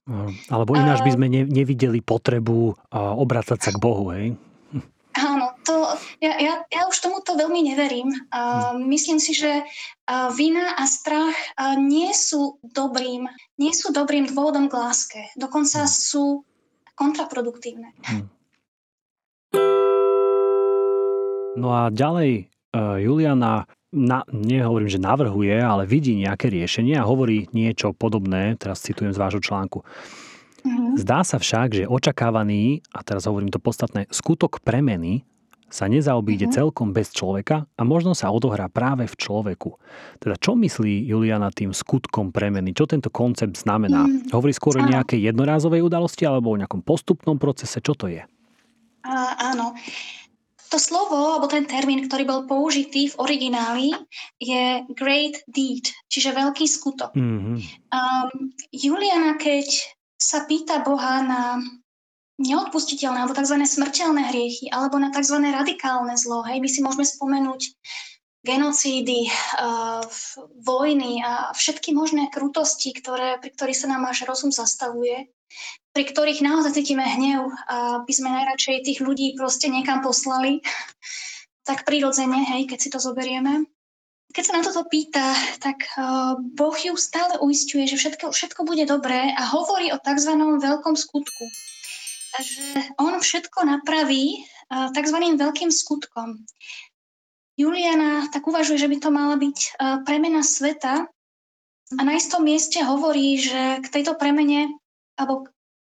Alebo 0.52 0.76
ináč 0.76 1.06
by 1.06 1.14
sme 1.16 1.32
ne, 1.32 1.48
nevideli 1.48 2.04
potrebu 2.04 2.76
obracať 2.92 3.60
sa 3.62 3.72
k 3.72 3.80
Bohu, 3.80 4.12
hej? 4.12 4.36
Áno, 5.18 5.50
to, 5.66 5.74
ja, 6.22 6.38
ja, 6.38 6.54
ja 6.70 6.82
už 6.86 6.98
tomuto 7.02 7.34
veľmi 7.34 7.74
neverím. 7.74 8.14
Uh, 8.30 8.78
myslím 8.86 9.18
si, 9.18 9.34
že 9.34 9.66
uh, 9.66 10.30
vina 10.30 10.78
a 10.78 10.86
strach 10.86 11.34
uh, 11.58 11.74
nie 11.74 12.14
sú 12.14 12.62
dobrým, 12.62 13.26
nie 13.58 13.74
sú 13.74 13.90
dobrým 13.90 14.30
dôvodom 14.30 14.70
k 14.70 14.78
láske. 14.78 15.22
Dokonca 15.34 15.90
hm. 15.90 15.90
sú 15.90 16.46
kontraproduktívne. 16.94 17.98
Hmm. 18.06 18.30
No 21.58 21.74
a 21.74 21.90
ďalej 21.90 22.54
uh, 22.78 23.02
Juliana 23.02 23.66
na, 23.90 24.22
nehovorím, 24.30 24.92
že 24.92 25.02
navrhuje, 25.02 25.58
ale 25.58 25.90
vidí 25.90 26.14
nejaké 26.14 26.54
riešenie 26.54 26.94
a 27.00 27.08
hovorí 27.08 27.50
niečo 27.50 27.98
podobné, 27.98 28.54
teraz 28.62 28.86
citujem 28.86 29.10
z 29.10 29.18
vášho 29.18 29.42
článku. 29.42 29.82
Mm-hmm. 30.62 31.02
Zdá 31.02 31.26
sa 31.26 31.42
však, 31.42 31.82
že 31.82 31.84
očakávaný, 31.90 32.86
a 32.94 33.02
teraz 33.02 33.26
hovorím 33.26 33.50
to 33.50 33.58
podstatné, 33.58 34.06
skutok 34.12 34.60
premeny 34.62 35.24
sa 35.68 35.88
nezaobíde 35.88 36.48
mm-hmm. 36.48 36.60
celkom 36.64 36.96
bez 36.96 37.12
človeka 37.12 37.68
a 37.76 37.82
možno 37.84 38.16
sa 38.16 38.32
odohrá 38.32 38.72
práve 38.72 39.04
v 39.04 39.16
človeku. 39.20 39.76
Teda 40.20 40.40
čo 40.40 40.56
myslí 40.56 41.12
Juliana 41.12 41.52
tým 41.52 41.76
skutkom 41.76 42.32
premeny? 42.32 42.72
Čo 42.72 42.88
tento 42.88 43.12
koncept 43.12 43.60
znamená? 43.60 44.08
Mm, 44.08 44.32
Hovorí 44.32 44.56
skôr 44.56 44.80
o 44.80 44.84
nejakej 44.84 45.28
jednorázovej 45.28 45.84
udalosti 45.84 46.24
alebo 46.24 46.56
o 46.56 46.60
nejakom 46.60 46.80
postupnom 46.80 47.36
procese? 47.36 47.84
Čo 47.84 48.00
to 48.00 48.08
je? 48.08 48.24
A, 49.04 49.12
áno. 49.52 49.76
To 50.68 50.78
slovo, 50.80 51.40
alebo 51.40 51.48
ten 51.48 51.64
termín, 51.64 52.04
ktorý 52.04 52.24
bol 52.28 52.42
použitý 52.44 53.08
v 53.08 53.16
origináli, 53.24 53.96
je 54.36 54.84
great 54.92 55.40
deed, 55.48 55.88
čiže 56.12 56.36
veľký 56.36 56.68
skutok. 56.68 57.16
Mm-hmm. 57.16 57.56
Um, 57.88 58.52
Juliana, 58.76 59.40
keď 59.40 59.64
sa 60.20 60.44
pýta 60.44 60.84
Boha 60.84 61.24
na 61.24 61.64
neodpustiteľné 62.38 63.24
alebo 63.24 63.38
tzv. 63.38 63.58
smrteľné 63.64 64.30
hriechy 64.30 64.68
alebo 64.70 65.00
na 65.00 65.10
tzv. 65.10 65.40
radikálne 65.40 66.20
zlo, 66.20 66.44
hej, 66.46 66.60
my 66.60 66.70
si 66.70 66.84
môžeme 66.84 67.06
spomenúť 67.08 67.62
genocídy, 68.46 69.28
uh, 69.60 70.04
vojny 70.62 71.20
a 71.24 71.52
všetky 71.56 71.96
možné 71.96 72.28
krutosti, 72.28 72.92
ktoré, 72.92 73.40
pri 73.40 73.56
ktorých 73.56 73.80
sa 73.80 73.88
nám 73.92 74.08
až 74.08 74.28
rozum 74.28 74.52
zastavuje 74.54 75.32
pri 75.98 76.04
ktorých 76.06 76.46
naozaj 76.46 76.78
cítime 76.78 77.02
hnev 77.02 77.50
a 77.66 78.06
by 78.06 78.14
sme 78.14 78.30
najradšej 78.30 78.86
tých 78.86 79.00
ľudí 79.02 79.34
proste 79.34 79.66
niekam 79.66 80.06
poslali, 80.06 80.62
tak 81.66 81.90
prirodzene, 81.90 82.48
hej, 82.54 82.70
keď 82.70 82.80
si 82.80 82.90
to 82.94 83.02
zoberieme. 83.02 83.66
Keď 84.32 84.44
sa 84.46 84.54
na 84.54 84.62
toto 84.62 84.86
pýta, 84.86 85.34
tak 85.58 85.90
uh, 85.98 86.38
Boh 86.38 86.76
ju 86.78 86.94
stále 86.94 87.42
uistuje, 87.42 87.90
že 87.90 87.98
všetko, 87.98 88.30
všetko 88.30 88.62
bude 88.68 88.86
dobré 88.86 89.34
a 89.34 89.44
hovorí 89.50 89.90
o 89.90 89.98
tzv. 89.98 90.32
veľkom 90.38 90.94
skutku. 90.94 91.46
Že 92.38 92.94
on 93.02 93.18
všetko 93.18 93.66
napraví 93.66 94.46
uh, 94.70 94.94
tzv. 94.94 95.18
veľkým 95.18 95.74
skutkom. 95.74 96.46
Juliana 97.58 98.30
tak 98.30 98.46
uvažuje, 98.46 98.78
že 98.78 98.92
by 98.92 98.98
to 99.02 99.10
mala 99.10 99.36
byť 99.42 99.58
uh, 99.58 100.06
premena 100.06 100.46
sveta 100.46 101.10
a 101.98 102.02
na 102.04 102.14
istom 102.20 102.46
mieste 102.46 102.84
hovorí, 102.84 103.42
že 103.42 103.82
k 103.82 103.88
tejto 103.90 104.14
premene 104.14 104.78
alebo 105.18 105.50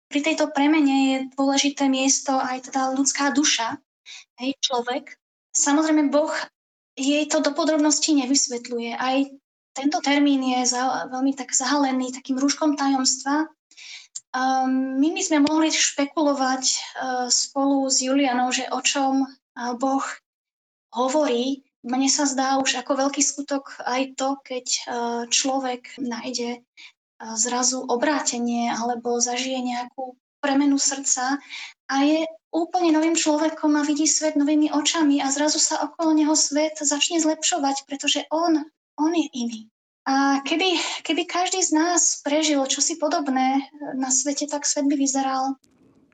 pri 0.08 0.24
tejto 0.24 0.48
premene 0.54 0.96
je 1.12 1.16
dôležité 1.36 1.86
miesto 1.92 2.32
aj 2.32 2.72
teda 2.72 2.96
ľudská 2.96 3.28
duša, 3.36 3.76
hej, 4.40 4.56
človek. 4.64 5.20
Samozrejme, 5.52 6.08
Boh 6.08 6.32
jej 6.96 7.28
to 7.28 7.44
do 7.44 7.52
podrobností 7.52 8.16
nevysvetľuje. 8.16 8.96
Aj 8.96 9.16
tento 9.76 9.98
termín 10.00 10.42
je 10.42 10.74
za, 10.74 11.06
veľmi 11.12 11.36
tak 11.36 11.52
zahalený 11.54 12.10
takým 12.10 12.40
rúškom 12.40 12.74
tajomstva. 12.74 13.46
Um, 14.34 14.98
my 14.98 15.22
sme 15.22 15.44
mohli 15.44 15.70
špekulovať 15.72 16.64
uh, 16.66 16.78
spolu 17.30 17.86
s 17.88 18.02
Julianou, 18.02 18.50
že 18.50 18.66
o 18.72 18.80
čom 18.82 19.24
uh, 19.24 19.72
Boh 19.76 20.04
hovorí. 20.92 21.64
Mne 21.86 22.10
sa 22.10 22.26
zdá 22.26 22.58
už 22.58 22.82
ako 22.82 23.06
veľký 23.06 23.22
skutok 23.22 23.78
aj 23.86 24.18
to, 24.18 24.28
keď 24.42 24.66
uh, 24.66 25.22
človek 25.30 25.94
nájde 26.02 26.60
zrazu 27.36 27.82
obrátenie 27.82 28.70
alebo 28.70 29.18
zažije 29.18 29.58
nejakú 29.58 30.14
premenu 30.38 30.78
srdca 30.78 31.42
a 31.90 31.94
je 32.06 32.22
úplne 32.54 32.94
novým 32.94 33.18
človekom 33.18 33.74
a 33.74 33.82
vidí 33.82 34.06
svet 34.06 34.38
novými 34.38 34.70
očami 34.70 35.18
a 35.18 35.28
zrazu 35.28 35.58
sa 35.58 35.82
okolo 35.82 36.14
neho 36.14 36.32
svet 36.38 36.78
začne 36.78 37.18
zlepšovať, 37.18 37.84
pretože 37.90 38.24
on, 38.30 38.62
on 38.96 39.12
je 39.12 39.26
iný. 39.34 39.60
A 40.08 40.40
keby, 40.40 40.80
keby 41.04 41.28
každý 41.28 41.60
z 41.60 41.76
nás 41.76 42.24
prežil 42.24 42.64
čosi 42.64 42.96
podobné 42.96 43.68
na 43.92 44.08
svete, 44.08 44.48
tak 44.48 44.64
svet 44.64 44.88
by 44.88 44.96
vyzeral 44.96 45.60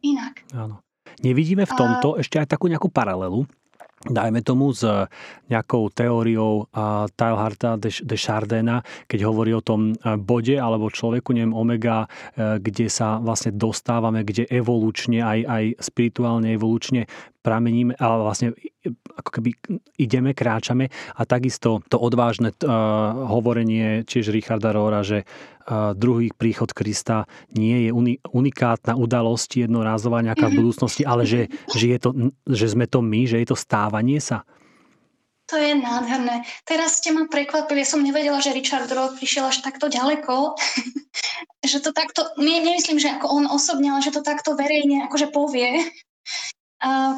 inak. 0.03 0.43
Áno. 0.51 0.83
Nevidíme 1.23 1.63
v 1.63 1.77
tomto 1.79 2.19
a... 2.19 2.27
ešte 2.27 2.43
aj 2.43 2.51
takú 2.51 2.67
nejakú 2.67 2.91
paralelu, 2.91 3.47
dajme 4.05 4.41
tomu 4.45 4.73
s 4.73 4.85
nejakou 5.49 5.89
teóriou 5.93 6.69
Teilharta 7.17 7.81
de 7.81 8.17
Chardena, 8.17 8.85
keď 9.09 9.21
hovorí 9.29 9.57
o 9.57 9.65
tom 9.65 9.97
bode 10.25 10.57
alebo 10.61 10.93
človeku, 10.93 11.33
neviem, 11.33 11.57
omega, 11.57 12.09
kde 12.37 12.89
sa 12.93 13.17
vlastne 13.21 13.57
dostávame, 13.57 14.25
kde 14.25 14.45
evolučne, 14.53 15.25
aj, 15.25 15.41
aj 15.49 15.65
spirituálne 15.81 16.53
evolučne 16.53 17.09
prameníme, 17.45 17.93
ale 18.01 18.25
vlastne 18.25 18.49
ako 19.13 19.31
keby 19.41 19.53
ideme, 20.01 20.33
kráčame 20.33 20.89
a 21.17 21.23
takisto 21.29 21.85
to 21.93 22.01
odvážne 22.01 22.57
uh, 22.57 22.69
hovorenie 23.29 24.09
tiež 24.09 24.33
Richarda 24.33 24.73
Rohra, 24.73 25.05
že 25.05 25.25
uh, 25.25 25.93
druhý 25.93 26.33
príchod 26.33 26.73
Krista 26.73 27.29
nie 27.53 27.89
je 27.89 27.91
uni, 27.93 28.17
unikátna 28.33 28.97
udalosť 28.97 29.69
jednorázová 29.69 30.25
nejaká 30.25 30.49
v 30.49 30.57
mhm. 30.57 30.61
budúcnosti, 30.65 31.03
ale 31.05 31.29
že, 31.29 31.53
že, 31.77 31.87
je 31.93 31.99
to, 32.01 32.11
že 32.49 32.67
sme 32.73 32.89
to 32.89 33.05
my, 33.05 33.29
že 33.29 33.45
je 33.45 33.49
to 33.53 33.57
stávanie 33.57 34.25
sa. 34.25 34.49
To 35.53 35.61
je 35.61 35.77
nádherné. 35.77 36.41
Teraz 36.65 37.05
ste 37.05 37.13
ma 37.13 37.29
prekvapili, 37.29 37.85
ja 37.85 37.89
som 37.93 38.01
nevedela, 38.01 38.41
že 38.41 38.57
Richard 38.57 38.89
Roth 38.89 39.21
prišiel 39.21 39.53
až 39.53 39.61
takto 39.61 39.93
ďaleko, 39.93 40.57
že 41.71 41.85
to 41.85 41.93
takto, 41.93 42.33
nie, 42.41 42.65
nemyslím, 42.65 42.97
že 42.97 43.13
ako 43.13 43.29
on 43.29 43.45
osobne, 43.53 43.93
ale 43.93 44.01
že 44.01 44.17
to 44.17 44.25
takto 44.25 44.57
verejne 44.57 45.05
akože 45.05 45.29
povie 45.29 45.85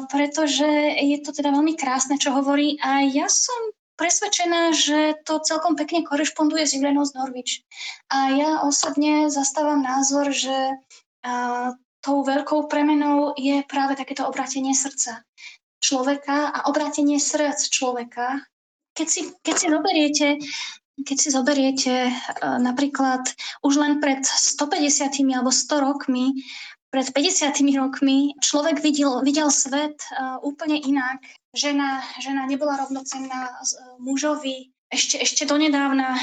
pretože 0.07 0.67
je 1.01 1.17
to 1.19 1.35
teda 1.35 1.51
veľmi 1.51 1.75
krásne, 1.75 2.15
čo 2.15 2.31
hovorí 2.31 2.79
a 2.79 3.03
ja 3.03 3.27
som 3.27 3.75
presvedčená, 3.97 4.71
že 4.71 5.17
to 5.25 5.41
celkom 5.41 5.73
pekne 5.73 6.05
korešponduje 6.05 6.63
s 6.63 6.77
Julianou 6.77 7.03
z 7.03 7.17
Norvič. 7.17 7.49
A 8.13 8.31
ja 8.31 8.51
osobne 8.63 9.27
zastávam 9.33 9.81
názor, 9.81 10.29
že 10.29 10.53
a, 11.25 11.73
tou 11.99 12.23
veľkou 12.23 12.69
premenou 12.71 13.33
je 13.35 13.65
práve 13.67 13.97
takéto 13.97 14.23
obrátenie 14.23 14.71
srdca 14.71 15.25
človeka 15.81 16.53
a 16.53 16.59
obrátenie 16.69 17.19
srdc 17.19 17.67
človeka. 17.67 18.47
Keď 18.95 19.07
si, 19.09 19.21
keď 19.43 19.55
si 19.57 19.67
zoberiete 19.67 20.27
keď 20.97 21.17
si 21.21 21.29
zoberiete 21.29 22.09
napríklad 22.41 23.21
už 23.61 23.77
len 23.77 24.01
pred 24.01 24.25
150 24.25 25.13
alebo 25.29 25.53
100 25.53 25.85
rokmi 25.85 26.41
pred 26.87 27.07
50 27.11 27.51
rokmi 27.75 28.33
človek 28.39 28.79
videl, 28.79 29.19
videl 29.23 29.51
svet 29.51 29.99
uh, 30.15 30.39
úplne 30.39 30.79
inak. 30.79 31.19
Žena, 31.51 32.03
žena 32.23 32.47
nebola 32.47 32.79
rovnocenná 32.79 33.51
uh, 33.51 33.97
mužovi. 33.99 34.71
Ešte, 34.87 35.19
ešte 35.19 35.43
donedávna 35.43 36.15
uh, 36.15 36.19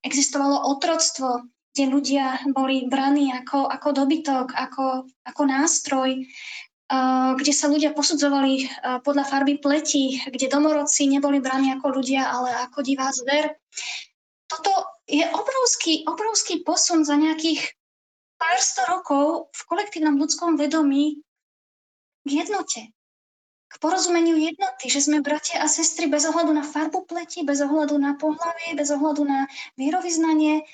existovalo 0.00 0.72
otroctvo, 0.72 1.44
kde 1.76 1.84
ľudia 1.86 2.26
boli 2.50 2.88
braní 2.90 3.30
ako, 3.30 3.68
ako 3.68 3.88
dobytok, 3.94 4.50
ako, 4.58 5.06
ako 5.22 5.42
nástroj, 5.46 6.26
kde 7.38 7.54
sa 7.54 7.70
ľudia 7.70 7.94
posudzovali 7.94 8.66
podľa 9.06 9.22
farby 9.22 9.62
pleti, 9.62 10.18
kde 10.18 10.50
domorodci 10.50 11.06
neboli 11.06 11.38
braní 11.38 11.70
ako 11.70 12.02
ľudia, 12.02 12.26
ale 12.26 12.50
ako 12.66 12.82
divá 12.82 13.14
zver. 13.14 13.54
Toto 14.50 14.98
je 15.06 15.22
obrovský, 15.22 16.02
obrovský 16.10 16.66
posun 16.66 17.06
za 17.06 17.14
nejakých 17.14 17.62
pár 18.40 18.56
sto 18.56 18.82
rokov 18.88 19.52
v 19.52 19.60
kolektívnom 19.68 20.16
ľudskom 20.16 20.56
vedomí 20.56 21.20
k 22.24 22.30
jednote, 22.40 22.88
k 23.70 23.74
porozumeniu 23.78 24.40
jednoty, 24.40 24.88
že 24.88 25.04
sme 25.04 25.20
bratia 25.20 25.60
a 25.60 25.68
sestry 25.68 26.08
bez 26.08 26.24
ohľadu 26.24 26.56
na 26.56 26.64
farbu 26.64 27.04
pleti, 27.04 27.44
bez 27.44 27.60
ohľadu 27.60 28.00
na 28.00 28.16
pohlavie, 28.16 28.72
bez 28.72 28.88
ohľadu 28.88 29.28
na 29.28 29.44
vierovýznanie, 29.76 30.64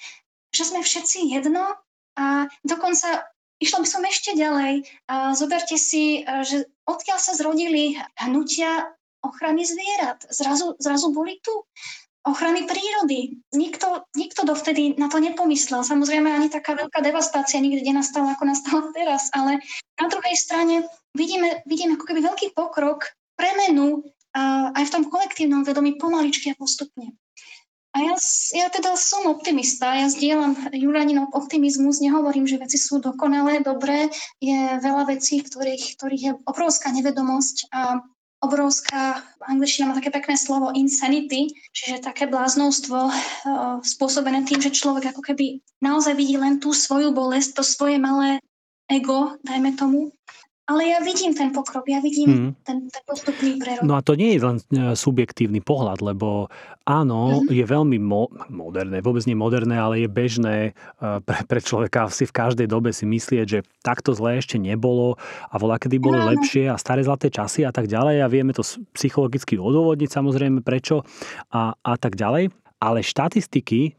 že 0.54 0.62
sme 0.62 0.86
všetci 0.86 1.34
jedno 1.34 1.74
a 2.16 2.48
dokonca 2.62 3.26
išla 3.60 3.78
by 3.82 3.88
som 3.88 4.02
ešte 4.06 4.32
ďalej. 4.38 4.86
A 5.10 5.36
zoberte 5.36 5.76
si, 5.76 6.24
že 6.24 6.70
odkiaľ 6.88 7.18
sa 7.20 7.36
zrodili 7.36 7.98
hnutia 8.16 8.96
ochrany 9.20 9.66
zvierat. 9.66 10.22
Zrazu, 10.30 10.78
zrazu 10.78 11.10
boli 11.10 11.42
tu 11.42 11.52
ochrany 12.26 12.66
prírody. 12.66 13.38
Nikto, 13.54 14.02
nikto 14.18 14.42
dovtedy 14.42 14.98
na 14.98 15.06
to 15.06 15.22
nepomyslel. 15.22 15.86
Samozrejme, 15.86 16.26
ani 16.26 16.50
taká 16.50 16.74
veľká 16.74 16.98
devastácia 17.00 17.62
nikdy 17.62 17.86
nenastala, 17.86 18.34
ako 18.34 18.44
nastala 18.50 18.82
teraz, 18.90 19.30
ale 19.30 19.62
na 19.96 20.06
druhej 20.10 20.34
strane 20.34 20.82
vidíme, 21.14 21.62
vidíme 21.64 21.94
ako 21.94 22.04
keby 22.10 22.20
veľký 22.26 22.46
pokrok, 22.52 23.14
premenu 23.38 24.02
a 24.34 24.74
aj 24.74 24.84
v 24.90 24.92
tom 24.92 25.04
kolektívnom 25.08 25.62
vedomí 25.62 25.96
pomaličky 25.96 26.52
a 26.52 26.58
postupne. 26.58 27.14
A 27.96 28.04
ja, 28.04 28.12
ja 28.52 28.68
teda 28.68 28.92
som 28.92 29.24
optimista, 29.24 29.96
ja 29.96 30.12
zdieľam 30.12 30.52
Julianinov 30.68 31.32
optimizmus, 31.32 32.04
nehovorím, 32.04 32.44
že 32.44 32.60
veci 32.60 32.76
sú 32.76 33.00
dokonalé, 33.00 33.64
dobré, 33.64 34.12
je 34.36 34.76
veľa 34.84 35.16
vecí, 35.16 35.40
ktorých, 35.40 35.96
ktorých 35.96 36.22
je 36.28 36.32
obrovská 36.44 36.92
nevedomosť 36.92 37.72
a 37.72 38.04
obrovská, 38.46 39.20
angličtina 39.44 39.90
má 39.90 39.94
také 39.98 40.14
pekné 40.14 40.38
slovo 40.38 40.70
insanity, 40.72 41.50
čiže 41.74 42.06
také 42.06 42.30
bláznovstvo 42.30 43.10
spôsobené 43.82 44.46
tým, 44.46 44.62
že 44.62 44.74
človek 44.74 45.10
ako 45.10 45.22
keby 45.22 45.60
naozaj 45.82 46.14
vidí 46.14 46.38
len 46.38 46.62
tú 46.62 46.70
svoju 46.70 47.10
bolesť, 47.10 47.60
to 47.60 47.62
svoje 47.66 47.98
malé 47.98 48.38
ego, 48.86 49.34
dajme 49.42 49.74
tomu, 49.74 50.14
ale 50.66 50.82
ja 50.90 50.98
vidím 50.98 51.30
ten 51.30 51.54
pokrok, 51.54 51.86
ja 51.86 52.02
vidím 52.02 52.28
mm. 52.28 52.50
ten, 52.66 52.90
ten 52.90 53.02
postupný 53.06 53.54
prerod. 53.62 53.86
No 53.86 53.94
a 53.94 54.02
to 54.02 54.18
nie 54.18 54.34
je 54.34 54.42
len 54.42 54.58
e, 54.58 54.98
subjektívny 54.98 55.62
pohľad, 55.62 56.02
lebo 56.02 56.50
áno, 56.82 57.46
mm. 57.46 57.54
je 57.54 57.62
veľmi 57.62 57.98
mo- 58.02 58.34
moderné, 58.50 58.98
vôbec 58.98 59.22
nie 59.30 59.38
moderné, 59.38 59.78
ale 59.78 60.02
je 60.02 60.08
bežné 60.10 60.56
e, 60.74 61.22
pre, 61.22 61.38
pre 61.46 61.60
človeka 61.62 62.10
si 62.10 62.26
v 62.26 62.34
každej 62.34 62.66
dobe 62.66 62.90
si 62.90 63.06
myslieť, 63.06 63.46
že 63.46 63.62
takto 63.86 64.10
zlé 64.10 64.42
ešte 64.42 64.58
nebolo 64.58 65.14
a 65.46 65.54
voľa 65.54 65.86
kedy 65.86 66.02
boli 66.02 66.18
no, 66.18 66.34
lepšie 66.34 66.66
a 66.66 66.74
staré 66.74 67.06
zlaté 67.06 67.30
časy 67.30 67.62
a 67.62 67.70
tak 67.70 67.86
ďalej 67.86 68.26
a 68.26 68.26
vieme 68.26 68.50
to 68.50 68.66
psychologicky 68.90 69.54
odôvodniť 69.54 70.10
samozrejme 70.10 70.66
prečo 70.66 71.06
a, 71.54 71.78
a 71.78 71.94
tak 71.94 72.18
ďalej. 72.18 72.50
Ale 72.82 73.06
štatistiky 73.06 73.94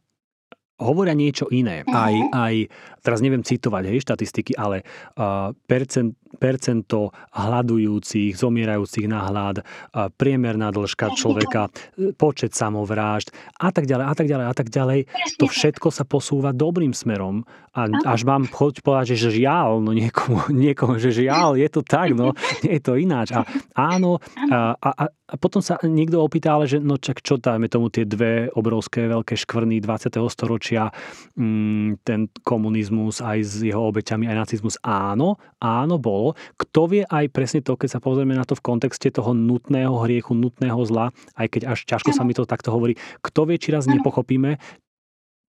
hovoria 0.78 1.18
niečo 1.18 1.50
iné. 1.50 1.82
Aj, 1.90 2.14
aj, 2.14 2.70
teraz 3.08 3.24
neviem 3.24 3.40
citovať 3.40 3.84
hej, 3.88 4.04
štatistiky, 4.04 4.60
ale 4.60 4.84
uh, 5.16 5.56
percent, 5.64 6.12
percento 6.36 7.16
hľadujúcich, 7.32 8.36
zomierajúcich 8.36 9.08
na 9.08 9.24
hlad, 9.32 9.64
uh, 9.64 10.12
priemerná 10.12 10.76
dĺžka 10.76 11.16
človeka, 11.16 11.72
počet 12.20 12.52
samovrážd 12.52 13.32
a 13.64 13.72
tak 13.72 13.88
ďalej, 13.88 14.06
a 14.12 14.14
tak 14.14 14.28
ďalej, 14.28 14.46
a 14.52 14.54
tak 14.54 14.68
ďalej. 14.68 15.00
To 15.40 15.48
všetko 15.48 15.88
sa 15.88 16.04
posúva 16.04 16.52
dobrým 16.52 16.92
smerom 16.92 17.48
a 17.72 17.88
až 18.10 18.28
mám 18.28 18.50
choť 18.50 18.84
povedať, 18.84 19.16
že 19.16 19.40
žiaľ, 19.40 19.80
no 19.80 19.96
niekomu, 19.96 20.52
niekomu, 20.68 21.00
že 21.00 21.16
žiaľ, 21.16 21.56
je 21.56 21.70
to 21.72 21.86
tak, 21.86 22.12
no 22.12 22.36
je 22.68 22.80
to 22.84 23.00
ináč. 23.00 23.32
A 23.32 23.48
áno, 23.72 24.20
a, 24.52 24.76
a, 24.76 24.92
a 25.08 25.34
potom 25.40 25.62
sa 25.64 25.78
niekto 25.86 26.20
opýta, 26.20 26.58
ale 26.58 26.66
že 26.66 26.82
no 26.84 26.98
čak 26.98 27.22
čo 27.22 27.38
dajme 27.38 27.70
tomu 27.70 27.94
tie 27.94 28.04
dve 28.04 28.50
obrovské 28.52 29.06
veľké 29.06 29.38
škvrny 29.38 29.78
20. 29.80 30.18
storočia, 30.34 30.90
mm, 31.38 32.02
ten 32.02 32.34
komunizmus 32.42 32.97
aj 33.22 33.40
s 33.46 33.54
jeho 33.62 33.82
obeťami, 33.90 34.26
aj 34.26 34.38
nacizmus. 34.48 34.76
Áno, 34.82 35.38
áno, 35.62 35.96
bolo. 36.02 36.34
Kto 36.58 36.90
vie 36.90 37.04
aj 37.06 37.30
presne 37.30 37.62
to, 37.62 37.78
keď 37.78 37.98
sa 37.98 38.00
pozrieme 38.02 38.34
na 38.34 38.44
to 38.44 38.58
v 38.58 38.66
kontexte 38.66 39.14
toho 39.14 39.32
nutného 39.38 39.94
hriechu, 40.06 40.34
nutného 40.34 40.82
zla, 40.88 41.14
aj 41.38 41.48
keď 41.54 41.62
až 41.74 41.80
ťažko 41.86 42.12
sa 42.14 42.26
mi 42.26 42.34
to 42.34 42.50
takto 42.50 42.74
hovorí, 42.74 42.98
kto 43.22 43.48
vie, 43.50 43.58
či 43.62 43.74
raz 43.74 43.86
nepochopíme, 43.86 44.58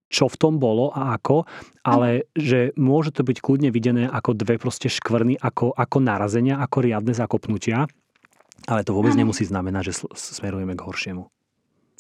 čo 0.09 0.25
v 0.25 0.37
tom 0.41 0.57
bolo 0.57 0.89
a 0.93 1.13
ako, 1.21 1.45
ale 1.85 2.33
že 2.33 2.73
môže 2.81 3.13
to 3.13 3.21
byť 3.25 3.45
kľudne 3.45 3.69
videné 3.69 4.09
ako 4.09 4.33
dve 4.33 4.57
proste 4.57 4.89
škvrny, 4.89 5.37
ako, 5.37 5.77
ako 5.77 5.97
narazenia, 6.01 6.57
ako 6.65 6.81
riadne 6.81 7.13
zakopnutia 7.13 7.85
ale 8.67 8.83
to 8.83 8.93
vôbec 8.93 9.15
ano. 9.15 9.25
nemusí 9.25 9.47
znamenať, 9.47 9.83
že 9.93 9.93
smerujeme 10.13 10.75
k 10.75 10.83
horšiemu. 10.83 11.25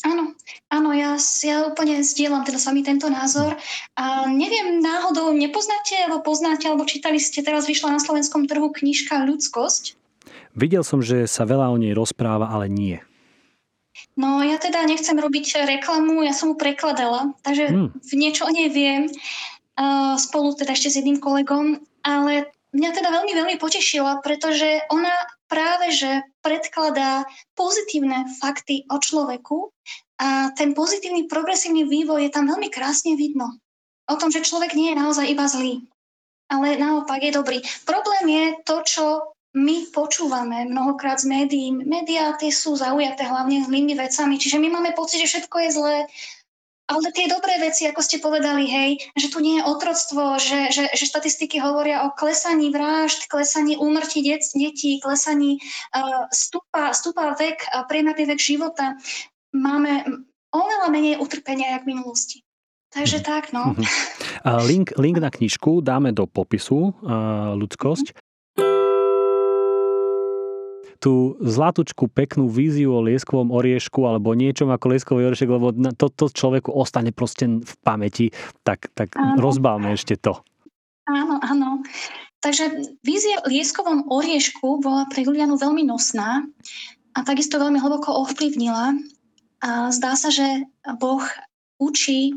Áno, 0.04 0.27
áno, 0.68 0.92
ja, 0.92 1.16
ja 1.20 1.56
úplne 1.68 2.00
zdieľam 2.04 2.44
teda 2.44 2.60
s 2.60 2.68
vami 2.68 2.84
tento 2.84 3.08
názor. 3.08 3.56
A 3.96 4.28
neviem, 4.28 4.80
náhodou 4.80 5.32
nepoznáte, 5.32 5.96
alebo 5.96 6.24
poznáte, 6.24 6.68
alebo 6.68 6.88
čítali 6.88 7.20
ste, 7.20 7.44
teraz 7.44 7.68
vyšla 7.68 7.96
na 7.96 8.00
slovenskom 8.00 8.44
trhu 8.48 8.68
knižka 8.72 9.24
Ľudskosť. 9.28 9.96
Videl 10.56 10.82
som, 10.84 11.00
že 11.04 11.28
sa 11.30 11.48
veľa 11.48 11.72
o 11.72 11.76
nej 11.80 11.92
rozpráva, 11.92 12.50
ale 12.50 12.68
nie. 12.68 12.98
No 14.14 14.42
ja 14.42 14.58
teda 14.58 14.86
nechcem 14.86 15.18
robiť 15.18 15.66
reklamu, 15.66 16.22
ja 16.22 16.34
som 16.34 16.54
mu 16.54 16.56
prekladala, 16.58 17.34
takže 17.42 17.64
hmm. 17.70 17.88
v 17.98 18.12
niečo 18.14 18.46
o 18.46 18.50
nej 18.50 18.70
viem, 18.70 19.10
uh, 19.10 20.14
spolu 20.18 20.54
teda 20.54 20.74
ešte 20.74 20.90
s 20.90 20.98
jedným 21.02 21.18
kolegom, 21.18 21.82
ale 22.02 22.50
mňa 22.74 22.90
teda 22.94 23.08
veľmi, 23.10 23.32
veľmi 23.34 23.56
potešila, 23.58 24.22
pretože 24.22 24.86
ona 24.90 25.10
práve 25.50 25.90
že 25.90 26.22
predkladá 26.44 27.24
pozitívne 27.56 28.28
fakty 28.38 28.86
o 28.92 29.00
človeku 29.00 29.72
a 30.18 30.50
ten 30.54 30.74
pozitívny 30.74 31.30
progresívny 31.30 31.86
vývoj 31.86 32.26
je 32.26 32.34
tam 32.34 32.50
veľmi 32.50 32.68
krásne 32.74 33.14
vidno. 33.14 33.54
O 34.10 34.16
tom, 34.18 34.34
že 34.34 34.42
človek 34.42 34.74
nie 34.74 34.92
je 34.92 35.00
naozaj 35.00 35.26
iba 35.30 35.46
zlý, 35.46 35.86
ale 36.50 36.74
naopak 36.74 37.22
je 37.22 37.32
dobrý. 37.32 37.58
Problém 37.86 38.24
je 38.26 38.44
to, 38.66 38.76
čo 38.82 39.04
my 39.54 39.88
počúvame 39.94 40.68
mnohokrát 40.68 41.22
z 41.22 41.30
médií. 41.30 41.72
Médiá 41.72 42.36
tie 42.36 42.52
sú 42.52 42.76
zaujaté 42.76 43.24
hlavne 43.24 43.64
zlými 43.64 43.96
vecami, 43.96 44.36
čiže 44.36 44.60
my 44.60 44.68
máme 44.68 44.90
pocit, 44.92 45.24
že 45.24 45.30
všetko 45.30 45.56
je 45.64 45.70
zlé, 45.72 45.96
ale 46.88 47.12
tie 47.12 47.28
dobré 47.28 47.60
veci, 47.60 47.84
ako 47.84 48.00
ste 48.00 48.16
povedali, 48.16 48.64
hej, 48.64 48.90
že 49.12 49.28
tu 49.28 49.44
nie 49.44 49.60
je 49.60 49.68
otroctvo, 49.68 50.40
že, 50.40 50.72
že, 50.72 50.88
že 50.88 51.04
štatistiky 51.04 51.60
hovoria 51.60 52.08
o 52.08 52.16
klesaní 52.16 52.72
vražd, 52.72 53.28
klesaní 53.28 53.76
úmrtí 53.76 54.24
det, 54.24 54.40
detí, 54.56 54.96
klesaní 54.96 55.60
uh, 55.92 56.24
stúpa, 56.32 56.96
stúpa 56.96 57.36
vek, 57.36 57.60
uh, 57.60 57.84
priemerný 57.84 58.24
vek 58.32 58.40
života. 58.40 58.96
Máme 59.54 60.04
oveľa 60.52 60.88
menej 60.92 61.14
utrpenia, 61.20 61.76
jak 61.76 61.84
v 61.88 61.96
minulosti. 61.96 62.38
Takže 62.88 63.20
tak, 63.20 63.52
no. 63.52 63.76
Link, 64.64 64.96
link 64.96 65.20
na 65.20 65.28
knižku 65.28 65.84
dáme 65.84 66.16
do 66.16 66.24
popisu 66.24 66.96
uh, 67.04 67.52
ľudskosť 67.52 68.16
tú 70.98 71.38
zlatučku 71.38 72.10
peknú 72.10 72.50
víziu 72.50 72.90
o 72.90 73.02
lieskovom 73.02 73.54
oriešku 73.54 74.02
alebo 74.02 74.34
niečom 74.34 74.68
ako 74.74 74.84
lieskový 74.90 75.30
oriešek, 75.30 75.46
lebo 75.46 75.70
to, 75.94 76.10
to 76.10 76.26
človeku 76.26 76.74
ostane 76.74 77.14
proste 77.14 77.46
v 77.46 77.72
pamäti, 77.86 78.34
tak, 78.66 78.90
tak 78.98 79.14
rozbálme 79.38 79.94
ešte 79.94 80.18
to. 80.18 80.42
Áno, 81.06 81.38
áno. 81.40 81.86
Takže 82.42 82.98
vízia 83.02 83.42
lieskovom 83.46 84.10
oriešku 84.10 84.82
bola 84.82 85.06
pre 85.10 85.22
Julianu 85.22 85.58
veľmi 85.58 85.86
nosná 85.86 86.46
a 87.14 87.18
takisto 87.22 87.58
veľmi 87.62 87.78
hlboko 87.78 88.26
ovplyvnila. 88.26 88.98
Zdá 89.64 90.14
sa, 90.14 90.30
že 90.30 90.66
Boh 91.02 91.22
učí 91.82 92.30
e, 92.30 92.34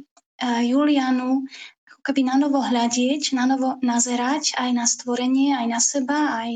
Julianu 0.66 1.46
ako 1.86 2.02
keby 2.02 2.22
na 2.26 2.36
novo 2.42 2.62
hľadieť, 2.66 3.38
na 3.38 3.46
novo 3.46 3.78
nazerať 3.86 4.58
aj 4.58 4.70
na 4.74 4.86
stvorenie, 4.90 5.54
aj 5.54 5.68
na 5.70 5.80
seba, 5.80 6.20
aj 6.42 6.52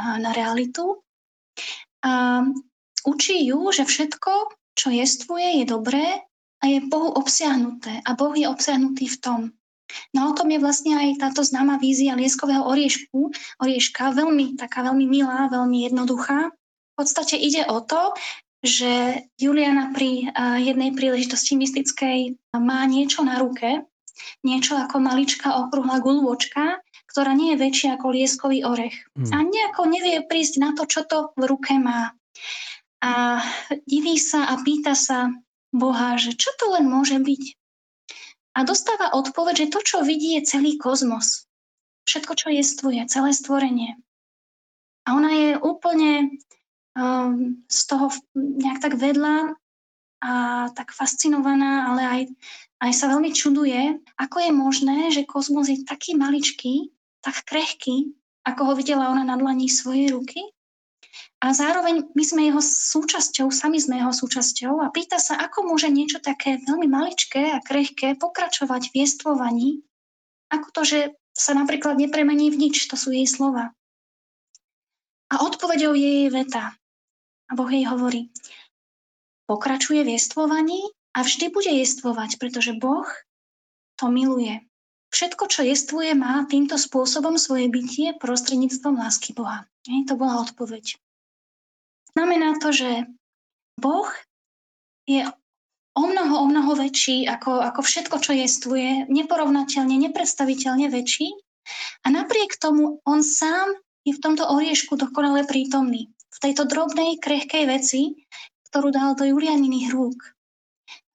na 0.00 0.32
realitu. 0.32 1.04
A 2.00 2.40
učí 3.04 3.44
ju, 3.44 3.60
že 3.76 3.84
všetko, 3.84 4.32
čo 4.72 4.88
jestvuje, 4.88 5.60
je 5.60 5.64
dobré 5.68 6.24
a 6.60 6.64
je 6.64 6.80
Bohu 6.88 7.12
obsiahnuté. 7.12 8.00
A 8.08 8.16
Boh 8.16 8.32
je 8.32 8.48
obsiahnutý 8.48 9.04
v 9.12 9.20
tom. 9.20 9.40
No 10.16 10.32
o 10.32 10.36
tom 10.36 10.50
je 10.50 10.58
vlastne 10.58 10.98
aj 10.98 11.22
táto 11.22 11.46
známa 11.46 11.78
vízia 11.78 12.18
lieskového 12.18 12.66
oriešku, 12.66 13.30
orieška, 13.62 14.16
veľmi 14.16 14.58
taká 14.58 14.82
veľmi 14.82 15.06
milá, 15.06 15.46
veľmi 15.46 15.86
jednoduchá. 15.86 16.50
V 16.50 16.94
podstate 16.96 17.36
ide 17.38 17.68
o 17.68 17.84
to, 17.84 18.16
že 18.66 19.22
Juliana 19.38 19.94
pri 19.94 20.28
jednej 20.60 20.92
príležitosti 20.92 21.54
mystickej 21.54 22.36
má 22.58 22.82
niečo 22.84 23.22
na 23.22 23.38
ruke, 23.38 23.86
niečo 24.42 24.76
ako 24.76 25.00
maličká 25.00 25.54
okrúhla 25.56 26.02
gulôčka 26.02 26.82
ktorá 27.16 27.32
nie 27.32 27.56
je 27.56 27.64
väčšia 27.64 27.96
ako 27.96 28.12
lieskový 28.12 28.60
orech. 28.68 28.92
Hmm. 29.16 29.32
A 29.32 29.36
nejako 29.40 29.88
nevie 29.88 30.20
prísť 30.28 30.60
na 30.60 30.76
to, 30.76 30.84
čo 30.84 31.00
to 31.08 31.32
v 31.32 31.48
ruke 31.48 31.72
má. 31.80 32.12
A 33.00 33.40
diví 33.88 34.20
sa 34.20 34.52
a 34.52 34.60
pýta 34.60 34.92
sa 34.92 35.32
Boha, 35.72 36.20
že 36.20 36.36
čo 36.36 36.52
to 36.60 36.76
len 36.76 36.84
môže 36.84 37.16
byť. 37.16 37.56
A 38.52 38.68
dostáva 38.68 39.16
odpoveď, 39.16 39.64
že 39.64 39.72
to, 39.72 39.80
čo 39.80 40.04
vidí, 40.04 40.36
je 40.36 40.44
celý 40.44 40.76
kozmos. 40.76 41.48
Všetko, 42.04 42.36
čo 42.36 42.52
jestvuje, 42.52 43.00
celé 43.08 43.32
stvorenie. 43.32 43.96
A 45.08 45.16
ona 45.16 45.32
je 45.32 45.50
úplne 45.56 46.36
um, 46.96 47.60
z 47.68 47.80
toho 47.86 48.08
nejak 48.34 48.80
tak 48.80 48.96
vedľa 48.96 49.52
a 50.24 50.32
tak 50.72 50.96
fascinovaná, 50.96 51.92
ale 51.92 52.02
aj 52.02 52.22
aj 52.76 52.92
sa 52.92 53.08
veľmi 53.08 53.32
čuduje, 53.32 54.04
ako 54.20 54.36
je 54.36 54.52
možné, 54.52 54.98
že 55.08 55.24
kozmos 55.24 55.72
je 55.72 55.80
taký 55.80 56.12
maličký, 56.12 56.92
tak 57.24 57.40
krehký, 57.48 58.12
ako 58.44 58.72
ho 58.72 58.72
videla 58.76 59.08
ona 59.08 59.24
na 59.24 59.40
dlaní 59.40 59.72
svojej 59.72 60.12
ruky. 60.12 60.44
A 61.40 61.52
zároveň 61.52 62.12
my 62.16 62.24
sme 62.24 62.42
jeho 62.48 62.60
súčasťou, 62.60 63.48
sami 63.52 63.80
sme 63.80 64.00
jeho 64.00 64.12
súčasťou 64.12 64.84
a 64.84 64.92
pýta 64.92 65.16
sa, 65.20 65.40
ako 65.40 65.68
môže 65.68 65.88
niečo 65.88 66.20
také 66.20 66.60
veľmi 66.64 66.88
maličké 66.88 67.52
a 67.52 67.64
krehké 67.64 68.16
pokračovať 68.16 68.92
v 68.92 69.04
jestvovaní, 69.04 69.68
ako 70.52 70.68
to, 70.72 70.82
že 70.84 71.00
sa 71.36 71.52
napríklad 71.52 72.00
nepremení 72.00 72.52
v 72.52 72.68
nič, 72.68 72.88
to 72.88 72.96
sú 72.96 73.12
jej 73.12 73.28
slova. 73.28 73.72
A 75.32 75.34
odpovedou 75.44 75.92
je 75.92 76.24
jej 76.24 76.28
veta. 76.32 76.76
A 77.46 77.54
Boh 77.54 77.70
jej 77.70 77.86
hovorí, 77.86 78.34
pokračuje 79.46 80.02
v 80.02 80.18
jestvovaní 80.18 80.82
a 81.14 81.22
vždy 81.22 81.48
bude 81.54 81.70
jestvovať, 81.70 82.42
pretože 82.42 82.74
Boh 82.74 83.06
to 83.96 84.10
miluje. 84.10 84.66
Všetko, 85.14 85.48
čo 85.48 85.62
jestvuje, 85.62 86.12
má 86.18 86.44
týmto 86.50 86.76
spôsobom 86.76 87.38
svoje 87.38 87.70
bytie 87.70 88.18
prostredníctvom 88.18 88.98
lásky 88.98 89.32
Boha. 89.32 89.64
Hej, 89.86 90.10
to 90.10 90.18
bola 90.18 90.42
odpoveď. 90.42 90.98
Znamená 92.12 92.58
to, 92.58 92.74
že 92.74 93.06
Boh 93.78 94.08
je 95.06 95.24
o 95.96 96.04
mnoho, 96.04 96.34
o 96.42 96.46
mnoho 96.50 96.72
väčší 96.76 97.24
ako, 97.24 97.62
ako 97.62 97.80
všetko, 97.80 98.16
čo 98.20 98.32
jestvuje, 98.36 99.08
neporovnateľne, 99.08 99.96
nepredstaviteľne 100.10 100.92
väčší. 100.92 101.32
A 102.04 102.12
napriek 102.12 102.58
tomu 102.60 103.00
on 103.06 103.24
sám 103.24 103.72
je 104.04 104.12
v 104.14 104.22
tomto 104.22 104.44
oriešku 104.46 104.94
dokonale 104.98 105.48
prítomný. 105.48 106.12
V 106.36 106.38
tejto 106.44 106.68
drobnej, 106.68 107.16
krehkej 107.16 107.64
veci, 107.64 108.28
ktorú 108.68 108.92
dal 108.92 109.16
do 109.16 109.24
Julianiných 109.24 109.88
rúk. 109.88 110.36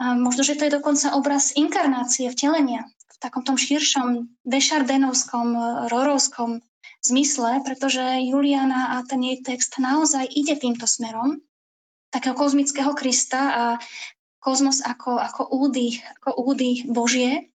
A 0.01 0.17
možno, 0.17 0.41
že 0.41 0.57
to 0.57 0.65
je 0.65 0.76
dokonca 0.82 1.13
obraz 1.13 1.53
inkarnácie, 1.53 2.26
vtelenia 2.34 2.89
v 2.89 3.17
takom 3.22 3.45
tom 3.45 3.53
širšom 3.53 4.34
dešardenovskom, 4.41 5.53
rorovskom 5.93 6.65
zmysle, 7.05 7.61
pretože 7.61 8.01
Juliana 8.26 8.97
a 8.97 9.05
ten 9.05 9.22
jej 9.22 9.38
text 9.45 9.78
naozaj 9.78 10.26
ide 10.26 10.57
týmto 10.57 10.89
smerom, 10.89 11.41
takého 12.09 12.34
kozmického 12.34 12.93
Krista 12.97 13.41
a 13.53 13.65
kozmos 14.41 14.82
ako, 14.82 15.22
ako 15.22 15.53
údy, 15.53 16.01
ako 16.17 16.49
údy 16.49 16.86
Božie. 16.89 17.53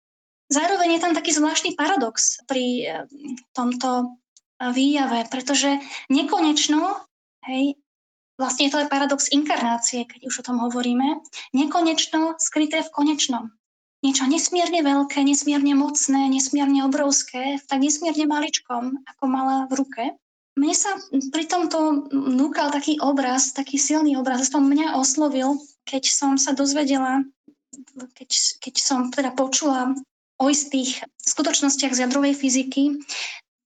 Zároveň 0.50 0.98
je 0.98 1.02
tam 1.02 1.14
taký 1.14 1.30
zvláštny 1.30 1.78
paradox 1.78 2.42
pri 2.44 2.64
eh, 2.82 2.92
tomto 3.54 4.18
výjave, 4.62 5.26
pretože 5.26 5.82
nekonečno, 6.06 7.02
hej, 7.47 7.76
Vlastne 8.40 8.72
to 8.72 8.80
aj 8.80 8.88
paradox 8.88 9.28
inkarnácie, 9.28 10.09
keď 10.09 10.26
už 10.26 10.40
o 10.40 10.47
tom 10.51 10.59
hovoríme. 10.59 11.20
Nekonečno 11.53 12.40
skryté 12.40 12.80
v 12.80 12.90
konečnom. 12.90 13.53
Niečo 14.03 14.26
nesmierne 14.26 14.82
veľké, 14.82 15.22
nesmierne 15.22 15.78
mocné, 15.78 16.26
nesmierne 16.26 16.82
obrovské, 16.82 17.62
tak 17.70 17.78
nesmierne 17.78 18.26
maličkom, 18.26 18.99
ako 19.07 19.24
mala 19.30 19.70
v 19.70 19.78
ruke. 19.78 20.05
Mne 20.59 20.74
sa 20.74 20.99
pri 21.30 21.47
tomto 21.47 22.11
núkal 22.11 22.74
taký 22.74 22.99
obraz, 22.99 23.55
taký 23.55 23.78
silný 23.78 24.18
obraz, 24.18 24.43
aspoň 24.43 24.62
mňa 24.74 24.86
oslovil, 24.99 25.62
keď 25.86 26.11
som 26.11 26.34
sa 26.34 26.51
dozvedela, 26.51 27.22
keď, 28.18 28.59
keď 28.59 28.74
som 28.82 29.14
teda 29.14 29.38
počula 29.38 29.95
o 30.43 30.51
istých 30.51 30.99
skutočnostiach 31.22 31.95
z 31.95 32.11
jadrovej 32.11 32.34
fyziky. 32.34 32.99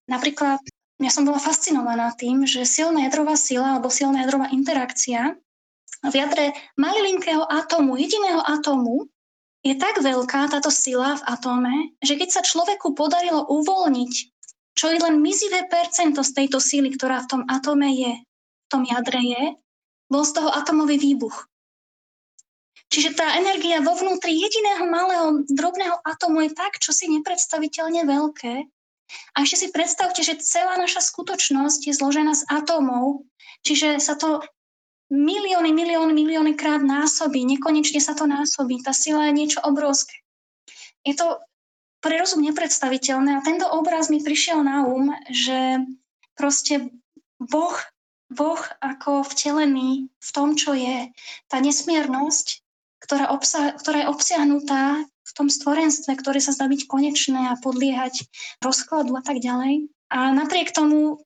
Napríklad 0.05 0.61
ja 0.97 1.11
som 1.13 1.29
bola 1.29 1.37
fascinovaná 1.37 2.17
tým, 2.17 2.49
že 2.49 2.65
silná 2.65 3.09
jadrová 3.09 3.37
sila 3.37 3.77
alebo 3.77 3.93
silná 3.93 4.25
jadrová 4.25 4.49
interakcia 4.49 5.37
v 6.07 6.15
jadre 6.15 6.57
malilinkého 6.77 7.45
atómu, 7.45 7.97
jediného 8.01 8.41
atómu, 8.45 9.09
je 9.67 9.75
tak 9.75 9.99
veľká 9.99 10.47
táto 10.47 10.71
sila 10.71 11.19
v 11.19 11.27
atóme, 11.27 11.75
že 11.99 12.15
keď 12.15 12.29
sa 12.39 12.43
človeku 12.47 12.95
podarilo 12.95 13.43
uvoľniť 13.51 14.37
čo 14.77 14.93
je 14.93 15.01
len 15.01 15.25
mizivé 15.25 15.65
percento 15.73 16.21
z 16.21 16.37
tejto 16.37 16.61
síly, 16.61 16.93
ktorá 16.93 17.25
v 17.25 17.31
tom 17.33 17.43
atóme 17.49 17.97
je, 17.97 18.13
v 18.21 18.67
tom 18.69 18.85
jadre 18.85 19.21
je, 19.25 19.43
bol 20.13 20.23
z 20.23 20.37
toho 20.37 20.53
atomový 20.53 21.01
výbuch. 21.01 21.49
Čiže 22.93 23.19
tá 23.19 23.35
energia 23.41 23.83
vo 23.83 23.99
vnútri 23.99 24.37
jediného 24.37 24.87
malého 24.87 25.43
drobného 25.49 25.97
atomu 26.07 26.47
je 26.47 26.55
tak, 26.55 26.79
čo 26.79 26.95
si 26.95 27.11
nepredstaviteľne 27.11 28.07
veľké, 28.07 28.55
a 29.35 29.45
ešte 29.45 29.67
si 29.67 29.69
predstavte, 29.71 30.21
že 30.25 30.41
celá 30.43 30.75
naša 30.81 31.05
skutočnosť 31.05 31.91
je 31.91 31.95
zložená 31.95 32.35
z 32.35 32.43
atómov, 32.51 33.27
čiže 33.63 34.03
sa 34.03 34.19
to 34.19 34.43
milióny, 35.13 35.71
milióny, 35.71 36.13
milióny 36.13 36.53
krát 36.59 36.83
násobí, 36.83 37.47
nekonečne 37.47 38.03
sa 38.03 38.19
to 38.19 38.27
násobí. 38.27 38.83
Tá 38.83 38.91
sila 38.91 39.31
je 39.31 39.39
niečo 39.39 39.63
obrovské. 39.63 40.19
Je 41.07 41.15
to 41.15 41.39
pre 42.03 42.19
rozum 42.19 42.43
nepredstaviteľné 42.43 43.39
a 43.39 43.45
tento 43.47 43.67
obraz 43.71 44.11
mi 44.11 44.19
prišiel 44.19 44.63
na 44.67 44.83
um, 44.87 45.15
že 45.31 45.83
proste 46.35 46.91
Boh, 47.37 47.77
boh 48.33 48.61
ako 48.83 49.23
vtelený 49.29 50.09
v 50.09 50.31
tom, 50.33 50.57
čo 50.59 50.75
je, 50.75 51.13
tá 51.47 51.61
nesmiernosť, 51.61 52.65
ktorá, 53.03 53.31
obsah, 53.31 53.77
ktorá 53.77 54.07
je 54.07 54.11
obsiahnutá 54.11 55.05
v 55.27 55.33
tom 55.35 55.51
stvorenstve, 55.51 56.15
ktoré 56.15 56.39
sa 56.39 56.55
zdá 56.55 56.71
byť 56.71 56.87
konečné 56.87 57.51
a 57.51 57.59
podliehať 57.59 58.31
rozkladu 58.63 59.19
a 59.19 59.23
tak 59.27 59.43
ďalej. 59.43 59.91
A 60.15 60.31
napriek 60.31 60.71
tomu 60.71 61.19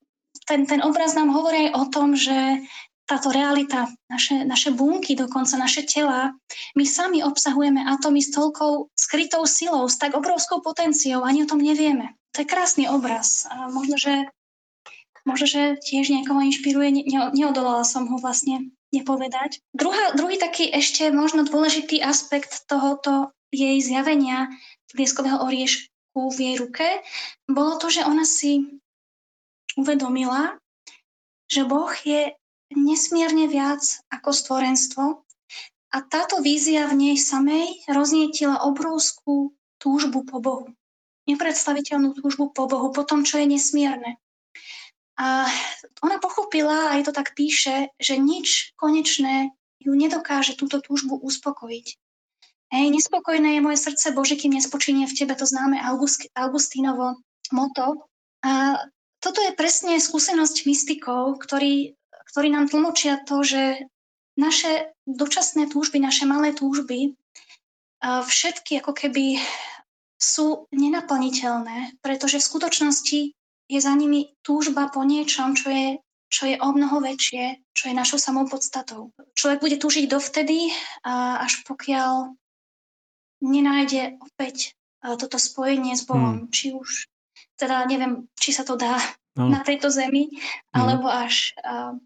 ten, 0.48 0.64
ten 0.64 0.80
obraz 0.80 1.12
nám 1.12 1.30
hovorí 1.36 1.68
aj 1.68 1.70
o 1.76 1.84
tom, 1.92 2.16
že 2.16 2.64
táto 3.10 3.34
realita, 3.34 3.90
naše, 4.06 4.46
naše 4.46 4.70
bunky, 4.70 5.18
dokonca 5.18 5.58
naše 5.58 5.82
tela, 5.82 6.30
my 6.78 6.86
sami 6.86 7.26
obsahujeme 7.26 7.82
atómy 7.82 8.22
s 8.22 8.30
toľkou 8.30 8.94
skrytou 8.94 9.42
silou, 9.50 9.90
s 9.90 9.98
tak 9.98 10.14
obrovskou 10.14 10.62
potenciou, 10.62 11.26
ani 11.26 11.42
o 11.42 11.50
tom 11.50 11.58
nevieme. 11.58 12.14
To 12.38 12.46
je 12.46 12.46
krásny 12.46 12.86
obraz. 12.86 13.50
A 13.50 13.66
možno, 13.66 13.98
že, 13.98 14.30
možno, 15.26 15.50
že 15.50 15.62
tiež 15.82 16.14
niekoho 16.14 16.38
inšpiruje, 16.38 17.02
ne, 17.02 17.02
neodolala 17.34 17.82
som 17.82 18.06
ho 18.06 18.14
vlastne 18.22 18.70
nepovedať. 18.94 19.58
Druhá, 19.74 20.14
druhý 20.14 20.38
taký 20.38 20.70
ešte 20.70 21.10
možno 21.10 21.42
dôležitý 21.42 21.98
aspekt 21.98 22.62
tohoto 22.70 23.34
jej 23.50 23.78
zjavenia 23.82 24.50
lieskového 24.94 25.42
oriešku 25.42 26.20
v 26.34 26.38
jej 26.38 26.56
ruke, 26.58 26.86
bolo 27.46 27.78
to, 27.78 27.90
že 27.90 28.06
ona 28.06 28.26
si 28.26 28.80
uvedomila, 29.78 30.58
že 31.50 31.66
Boh 31.66 31.90
je 32.06 32.34
nesmierne 32.74 33.50
viac 33.50 33.82
ako 34.10 34.30
stvorenstvo 34.30 35.04
a 35.90 35.96
táto 36.06 36.38
vízia 36.38 36.86
v 36.86 36.94
nej 37.10 37.16
samej 37.18 37.82
roznietila 37.90 38.62
obrovskú 38.62 39.54
túžbu 39.82 40.22
po 40.22 40.38
Bohu. 40.38 40.66
Nepredstaviteľnú 41.26 42.14
túžbu 42.14 42.54
po 42.54 42.70
Bohu, 42.70 42.94
po 42.94 43.02
tom, 43.02 43.26
čo 43.26 43.42
je 43.42 43.46
nesmierne. 43.50 44.18
A 45.20 45.44
ona 46.00 46.16
pochopila, 46.16 46.96
aj 46.96 47.10
to 47.10 47.12
tak 47.12 47.36
píše, 47.36 47.92
že 48.00 48.16
nič 48.16 48.72
konečné 48.78 49.52
ju 49.82 49.92
nedokáže 49.92 50.56
túto 50.56 50.80
túžbu 50.80 51.20
uspokojiť. 51.20 51.99
Hej, 52.70 52.86
nespokojné 52.94 53.58
je 53.58 53.66
moje 53.66 53.78
srdce, 53.82 54.14
Bože, 54.14 54.38
kým 54.38 54.54
nespočinie 54.54 55.10
v 55.10 55.16
Tebe, 55.18 55.34
to 55.34 55.42
známe 55.42 55.74
August, 55.82 56.30
Augustínovo 56.38 57.18
moto. 57.50 58.06
A 58.46 58.78
toto 59.18 59.42
je 59.42 59.52
presne 59.58 59.98
skúsenosť 59.98 60.70
mystikov, 60.70 61.42
ktorí, 61.42 61.98
ktorí 62.30 62.48
nám 62.54 62.70
tlmočia 62.70 63.26
to, 63.26 63.42
že 63.42 63.90
naše 64.38 64.94
dočasné 65.02 65.66
túžby, 65.66 65.98
naše 65.98 66.24
malé 66.30 66.54
túžby, 66.54 67.18
všetky 68.00 68.80
ako 68.80 68.96
keby 68.96 69.36
sú 70.16 70.64
nenaplniteľné, 70.72 72.00
pretože 72.00 72.38
v 72.38 72.48
skutočnosti 72.48 73.20
je 73.68 73.80
za 73.82 73.92
nimi 73.92 74.32
túžba 74.40 74.88
po 74.88 75.04
niečom, 75.04 75.52
čo 75.58 75.68
je, 75.68 76.00
čo 76.32 76.48
je 76.48 76.56
o 76.56 76.68
mnoho 76.72 77.02
väčšie, 77.04 77.60
čo 77.76 77.92
je 77.92 77.98
našou 77.98 78.16
samou 78.16 78.48
podstatou. 78.48 79.12
Človek 79.36 79.60
bude 79.60 79.76
túžiť 79.76 80.08
dovtedy, 80.08 80.72
až 81.04 81.66
pokiaľ 81.68 82.39
nenájde 83.40 84.20
opäť 84.20 84.76
uh, 85.04 85.16
toto 85.16 85.36
spojenie 85.36 85.96
s 85.96 86.04
Bohom. 86.04 86.46
Hmm. 86.46 86.50
Či 86.52 86.76
už, 86.76 87.08
teda 87.56 87.84
neviem, 87.88 88.28
či 88.36 88.52
sa 88.52 88.64
to 88.64 88.76
dá 88.76 89.00
no. 89.36 89.48
na 89.48 89.60
tejto 89.64 89.90
zemi, 89.92 90.30
hmm. 90.30 90.76
alebo 90.76 91.08
až 91.08 91.56
uh, 91.64 91.96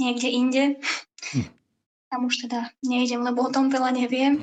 niekde 0.00 0.28
inde. 0.30 0.64
Hmm. 1.34 1.50
Tam 2.06 2.20
už 2.26 2.46
teda 2.46 2.70
nejdem, 2.86 3.26
lebo 3.26 3.46
o 3.46 3.52
tom 3.52 3.68
veľa 3.68 3.90
neviem. 3.92 4.38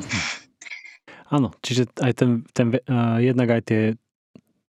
Áno, 1.34 1.56
čiže 1.66 1.89
aj 1.97 2.14
ten, 2.14 2.32
ten 2.54 2.68
uh, 2.76 3.18
jednak 3.18 3.49
aj 3.49 3.62
tie 3.66 3.82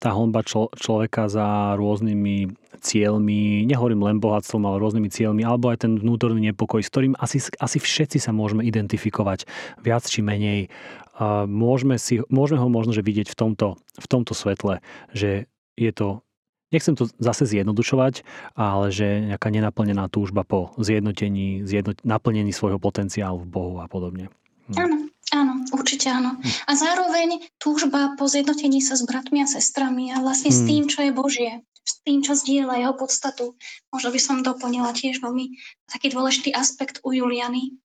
tá 0.02 0.18
honba 0.18 0.42
člo, 0.42 0.74
človeka 0.74 1.30
za 1.30 1.78
rôznymi 1.78 2.50
cieľmi, 2.82 3.64
nehovorím 3.70 4.02
len 4.02 4.18
bohatstvom, 4.18 4.66
ale 4.66 4.82
rôznymi 4.82 5.10
cieľmi, 5.14 5.46
alebo 5.46 5.70
aj 5.70 5.86
ten 5.88 5.96
vnútorný 6.02 6.42
nepokoj, 6.52 6.82
s 6.82 6.90
ktorým 6.90 7.14
asi, 7.22 7.38
asi 7.62 7.78
všetci 7.78 8.18
sa 8.18 8.34
môžeme 8.34 8.66
identifikovať 8.66 9.46
viac 9.86 10.04
či 10.04 10.26
menej. 10.26 10.74
Môžeme, 11.46 12.02
si, 12.02 12.26
môžeme 12.34 12.58
ho 12.58 12.68
možno 12.68 12.98
že 12.98 13.06
vidieť 13.06 13.30
v 13.30 13.38
tomto, 13.38 13.78
v 13.78 14.08
tomto 14.10 14.34
svetle, 14.34 14.82
že 15.14 15.46
je 15.78 15.92
to 15.94 16.26
nechcem 16.72 16.96
to 16.96 17.12
zase 17.20 17.52
zjednodušovať, 17.52 18.24
ale 18.56 18.96
že 18.96 19.28
nejaká 19.28 19.52
nenaplnená 19.52 20.08
túžba 20.08 20.48
po 20.48 20.72
zjednotení, 20.80 21.68
zjednot, 21.68 22.00
naplnení 22.08 22.56
svojho 22.56 22.80
potenciálu 22.80 23.44
v 23.44 23.52
Bohu 23.52 23.76
a 23.84 23.92
podobne. 23.92 24.32
Hm. 24.72 24.80
Áno, 24.80 24.96
Áno, 25.32 25.64
určite 25.72 26.12
áno. 26.12 26.36
Hm. 26.36 26.44
A 26.68 26.72
zároveň 26.76 27.30
túžba 27.56 28.20
po 28.20 28.28
zjednotení 28.28 28.84
sa 28.84 29.00
s 29.00 29.08
bratmi 29.08 29.40
a 29.40 29.48
sestrami 29.48 30.12
a 30.12 30.20
vlastne 30.20 30.52
hmm. 30.52 30.60
s 30.60 30.62
hm. 30.62 30.68
tým, 30.68 30.84
čo 30.92 31.00
je 31.08 31.12
Božie, 31.16 31.52
s 31.88 31.94
tým, 32.04 32.20
čo 32.20 32.36
zdieľa 32.36 32.76
jeho 32.84 32.94
podstatu. 33.00 33.56
Možno 33.96 34.12
by 34.12 34.20
som 34.20 34.44
doplnila 34.44 34.92
tiež 34.92 35.24
veľmi 35.24 35.56
taký 35.88 36.12
dôležitý 36.12 36.52
aspekt 36.52 37.00
u 37.08 37.16
Juliany. 37.16 37.80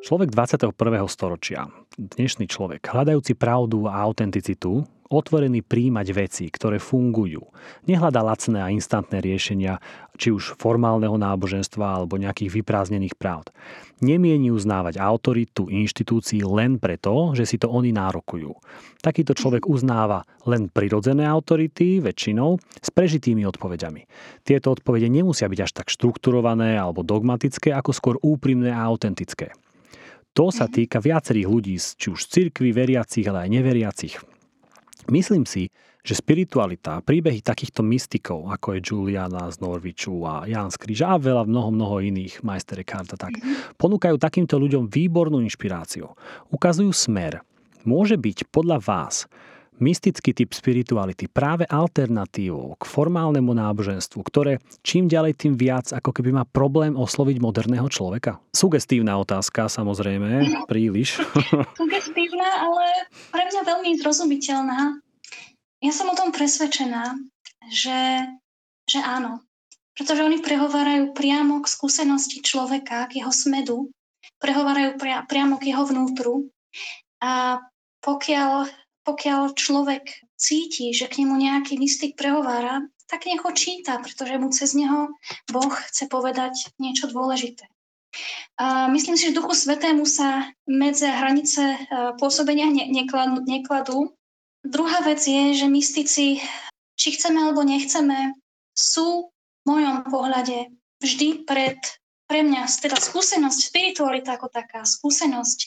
Človek 0.00 0.32
21. 0.32 0.72
storočia, 1.12 1.68
dnešný 2.00 2.48
človek, 2.48 2.88
hľadajúci 2.88 3.36
pravdu 3.36 3.84
a 3.84 4.00
autenticitu, 4.00 4.88
otvorený 5.10 5.60
príjmať 5.66 6.06
veci, 6.14 6.44
ktoré 6.48 6.80
fungujú. 6.80 7.42
Nehľada 7.84 8.22
lacné 8.22 8.58
a 8.62 8.72
instantné 8.72 9.20
riešenia, 9.20 9.82
či 10.16 10.32
už 10.32 10.56
formálneho 10.56 11.18
náboženstva 11.18 12.00
alebo 12.00 12.16
nejakých 12.16 12.62
vyprázdnených 12.62 13.18
pravd. 13.18 13.52
Nemieni 14.00 14.48
uznávať 14.48 14.96
autoritu 14.96 15.68
inštitúcií 15.68 16.40
len 16.40 16.80
preto, 16.80 17.36
že 17.36 17.44
si 17.44 17.60
to 17.60 17.68
oni 17.68 17.92
nárokujú. 17.92 18.48
Takýto 19.04 19.36
človek 19.36 19.68
uznáva 19.68 20.24
len 20.48 20.72
prirodzené 20.72 21.28
autority, 21.28 22.00
väčšinou, 22.00 22.56
s 22.80 22.88
prežitými 22.88 23.44
odpovediami. 23.44 24.08
Tieto 24.40 24.72
odpovede 24.72 25.12
nemusia 25.12 25.52
byť 25.52 25.60
až 25.60 25.72
tak 25.76 25.92
štrukturované 25.92 26.80
alebo 26.80 27.04
dogmatické, 27.04 27.76
ako 27.76 27.90
skôr 27.92 28.16
úprimné 28.24 28.72
a 28.72 28.88
autentické. 28.88 29.52
To 30.32 30.48
sa 30.48 30.70
týka 30.70 31.02
viacerých 31.02 31.48
ľudí, 31.50 31.76
či 31.76 32.06
už 32.08 32.24
cirkvi, 32.24 32.72
veriacich, 32.72 33.28
ale 33.28 33.44
aj 33.44 33.50
neveriacich. 33.52 34.14
Myslím 35.12 35.44
si, 35.44 35.68
že 36.00 36.16
spiritualita, 36.16 37.04
príbehy 37.04 37.44
takýchto 37.44 37.84
mystikov, 37.84 38.48
ako 38.48 38.76
je 38.76 38.80
Juliana 38.80 39.52
z 39.52 39.60
Norviču 39.60 40.24
a 40.24 40.48
Jan 40.48 40.72
z 40.72 40.76
Kríža 40.80 41.16
a 41.16 41.20
veľa 41.20 41.44
mnoho, 41.44 41.70
mnoho 41.72 41.96
iných, 42.00 42.40
majstere 42.40 42.84
karta, 42.84 43.20
tak 43.20 43.36
mhm. 43.36 43.76
ponúkajú 43.76 44.16
takýmto 44.16 44.56
ľuďom 44.56 44.88
výbornú 44.88 45.44
inšpiráciu. 45.44 46.12
Ukazujú 46.48 46.90
smer. 46.92 47.44
Môže 47.84 48.20
byť 48.20 48.52
podľa 48.52 48.76
vás 48.80 49.24
mystický 49.80 50.36
typ 50.36 50.52
spirituality 50.52 51.26
práve 51.26 51.64
alternatívou 51.64 52.76
k 52.76 52.84
formálnemu 52.84 53.56
náboženstvu, 53.56 54.20
ktoré 54.28 54.60
čím 54.84 55.08
ďalej 55.08 55.40
tým 55.40 55.56
viac 55.56 55.90
ako 55.90 56.12
keby 56.12 56.36
má 56.36 56.44
problém 56.44 56.92
osloviť 56.94 57.40
moderného 57.40 57.88
človeka? 57.88 58.38
Sugestívna 58.52 59.16
otázka, 59.16 59.72
samozrejme, 59.72 60.44
príliš. 60.68 61.16
Sugestívna, 61.80 62.68
ale 62.68 63.08
pre 63.32 63.48
mňa 63.48 63.60
veľmi 63.64 63.90
zrozumiteľná. 64.04 65.00
Ja 65.80 65.92
som 65.96 66.12
o 66.12 66.18
tom 66.18 66.30
presvedčená, 66.32 67.16
že, 67.72 68.28
že 68.84 69.00
áno. 69.00 69.40
Pretože 69.96 70.24
oni 70.24 70.40
prehovárajú 70.40 71.12
priamo 71.12 71.60
k 71.60 71.66
skúsenosti 71.68 72.40
človeka, 72.40 73.08
k 73.08 73.24
jeho 73.24 73.32
smedu, 73.32 73.78
prehovárajú 74.40 74.96
pria, 74.96 75.24
priamo 75.24 75.60
k 75.60 75.72
jeho 75.72 75.84
vnútru. 75.84 76.48
A 77.20 77.60
pokiaľ 78.00 78.68
pokiaľ 79.04 79.56
človek 79.56 80.04
cíti, 80.36 80.92
že 80.92 81.08
k 81.08 81.24
nemu 81.24 81.34
nejaký 81.40 81.80
mystik 81.80 82.14
prehovára, 82.14 82.84
tak 83.08 83.26
nech 83.26 83.42
ho 83.42 83.50
číta, 83.50 83.98
pretože 83.98 84.38
mu 84.38 84.48
cez 84.54 84.70
neho 84.76 85.10
Boh 85.50 85.72
chce 85.90 86.06
povedať 86.06 86.54
niečo 86.78 87.10
dôležité. 87.10 87.66
A 88.60 88.86
myslím 88.90 89.16
si, 89.18 89.30
že 89.30 89.38
Duchu 89.38 89.54
Svetému 89.54 90.06
sa 90.06 90.46
medze 90.66 91.10
hranice 91.10 91.62
e, 91.62 91.78
pôsobenia 92.18 92.70
nekladú. 92.70 94.14
Druhá 94.60 95.00
vec 95.02 95.24
je, 95.24 95.56
že 95.56 95.66
mystici, 95.66 96.44
či 96.94 97.08
chceme 97.16 97.40
alebo 97.40 97.64
nechceme, 97.64 98.36
sú 98.76 99.32
v 99.32 99.64
mojom 99.64 100.08
pohľade 100.08 100.72
vždy 101.00 101.48
pred, 101.48 101.80
pre 102.28 102.44
mňa, 102.44 102.68
teda 102.68 103.00
skúsenosť, 103.00 103.72
spiritualita 103.72 104.36
ako 104.36 104.52
taká, 104.52 104.84
skúsenosť 104.84 105.58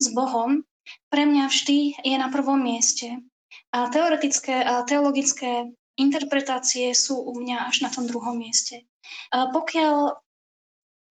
s 0.00 0.06
Bohom 0.10 0.66
pre 1.10 1.26
mňa 1.26 1.50
vždy 1.50 1.78
je 2.02 2.16
na 2.18 2.28
prvom 2.30 2.58
mieste. 2.58 3.22
A 3.70 3.86
teoretické 3.90 4.62
a 4.62 4.82
teologické 4.82 5.70
interpretácie 5.94 6.90
sú 6.94 7.22
u 7.22 7.38
mňa 7.38 7.70
až 7.70 7.86
na 7.86 7.90
tom 7.90 8.06
druhom 8.10 8.34
mieste. 8.34 8.86
A 9.30 9.50
pokiaľ, 9.50 10.18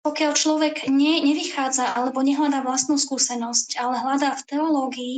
pokiaľ 0.05 0.33
človek 0.37 0.89
ne, 0.89 1.25
nevychádza 1.25 1.97
alebo 1.97 2.21
nehľadá 2.21 2.61
vlastnú 2.61 3.01
skúsenosť, 3.01 3.81
ale 3.81 4.01
hľadá 4.01 4.37
v 4.37 4.47
teológii, 4.49 5.17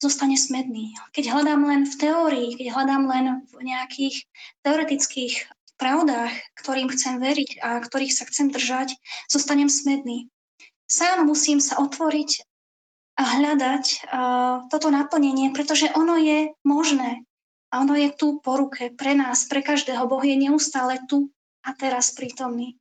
zostane 0.00 0.34
smedný. 0.40 0.96
Keď 1.12 1.28
hľadám 1.28 1.68
len 1.68 1.84
v 1.84 1.94
teórii, 2.00 2.48
keď 2.56 2.66
hľadám 2.72 3.04
len 3.04 3.24
v 3.52 3.60
nejakých 3.60 4.24
teoretických 4.64 5.34
pravdách, 5.76 6.32
ktorým 6.56 6.88
chcem 6.92 7.20
veriť 7.20 7.60
a 7.60 7.80
ktorých 7.80 8.12
sa 8.12 8.24
chcem 8.24 8.48
držať, 8.48 8.96
zostanem 9.28 9.68
smedný. 9.68 10.32
Sám 10.88 11.28
musím 11.28 11.60
sa 11.60 11.78
otvoriť 11.78 12.48
a 13.20 13.22
hľadať 13.36 13.84
uh, 13.84 14.64
toto 14.72 14.88
naplnenie, 14.88 15.52
pretože 15.52 15.92
ono 15.92 16.16
je 16.16 16.56
možné 16.64 17.28
a 17.68 17.84
ono 17.84 17.92
je 17.92 18.08
tu 18.16 18.40
po 18.40 18.56
ruke 18.56 18.90
pre 18.96 19.12
nás, 19.12 19.44
pre 19.44 19.60
každého. 19.60 20.08
Boh 20.08 20.24
je 20.24 20.34
neustále 20.34 20.98
tu 21.04 21.28
a 21.60 21.76
teraz 21.76 22.16
prítomný. 22.16 22.79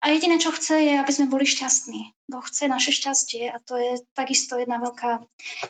A 0.00 0.16
jediné, 0.16 0.40
čo 0.40 0.48
chce, 0.48 0.80
je, 0.80 0.94
aby 0.96 1.12
sme 1.12 1.28
boli 1.28 1.44
šťastní. 1.44 2.16
Boh 2.24 2.40
chce 2.40 2.72
naše 2.72 2.88
šťastie 2.88 3.52
a 3.52 3.60
to 3.60 3.76
je 3.76 4.00
takisto 4.16 4.56
jedna 4.56 4.80
veľká 4.80 5.20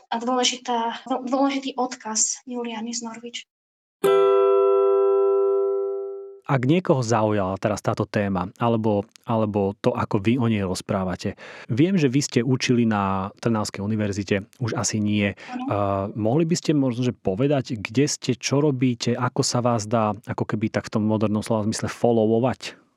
a 0.07 0.15
dôležitá, 0.23 1.03
dôležitý 1.07 1.75
odkaz 1.75 2.39
Juliany 2.47 2.95
z 2.95 3.11
Norvič 3.11 3.51
ak 6.51 6.67
niekoho 6.67 6.99
zaujala 6.99 7.55
teraz 7.63 7.79
táto 7.79 8.03
téma, 8.11 8.51
alebo, 8.59 9.07
alebo 9.23 9.79
to, 9.79 9.95
ako 9.95 10.19
vy 10.19 10.35
o 10.35 10.51
nej 10.51 10.67
rozprávate, 10.67 11.39
viem, 11.71 11.95
že 11.95 12.11
vy 12.11 12.21
ste 12.27 12.41
učili 12.43 12.83
na 12.83 13.31
Trnavskej 13.39 13.79
univerzite, 13.79 14.51
už 14.59 14.75
asi 14.75 14.99
nie. 14.99 15.39
Uh, 15.71 16.11
mohli 16.19 16.43
by 16.43 16.59
ste 16.59 16.75
možno 16.75 17.07
že 17.07 17.15
povedať, 17.15 17.79
kde 17.79 18.11
ste, 18.11 18.35
čo 18.35 18.59
robíte, 18.59 19.15
ako 19.15 19.47
sa 19.47 19.63
vás 19.63 19.87
dá, 19.87 20.11
ako 20.27 20.43
keby 20.43 20.75
tak 20.75 20.91
v 20.91 20.99
tom 20.99 21.07
modernom 21.07 21.47
slova 21.47 21.71
zmysle 21.71 21.87
followovať? 21.87 22.90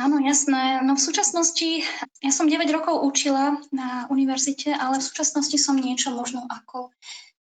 Áno, 0.00 0.16
jasné. 0.24 0.80
No 0.80 0.96
v 0.96 1.04
súčasnosti, 1.04 1.84
ja 2.24 2.32
som 2.32 2.48
9 2.48 2.64
rokov 2.72 3.04
učila 3.04 3.60
na 3.68 4.08
univerzite, 4.08 4.72
ale 4.72 4.96
v 4.96 5.04
súčasnosti 5.04 5.60
som 5.60 5.76
niečo 5.76 6.16
možno 6.16 6.48
ako 6.48 6.88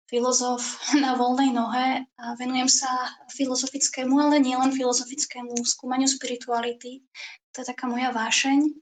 filozof 0.09 0.81
na 1.05 1.13
voľnej 1.13 1.53
nohe 1.53 2.09
a 2.17 2.25
venujem 2.41 2.73
sa 2.73 2.89
filozofickému, 3.37 4.17
ale 4.17 4.41
nielen 4.41 4.73
filozofickému 4.73 5.61
skúmaniu 5.61 6.09
spirituality. 6.09 7.05
To 7.53 7.61
je 7.61 7.69
taká 7.69 7.85
moja 7.85 8.17
vášeň. 8.17 8.73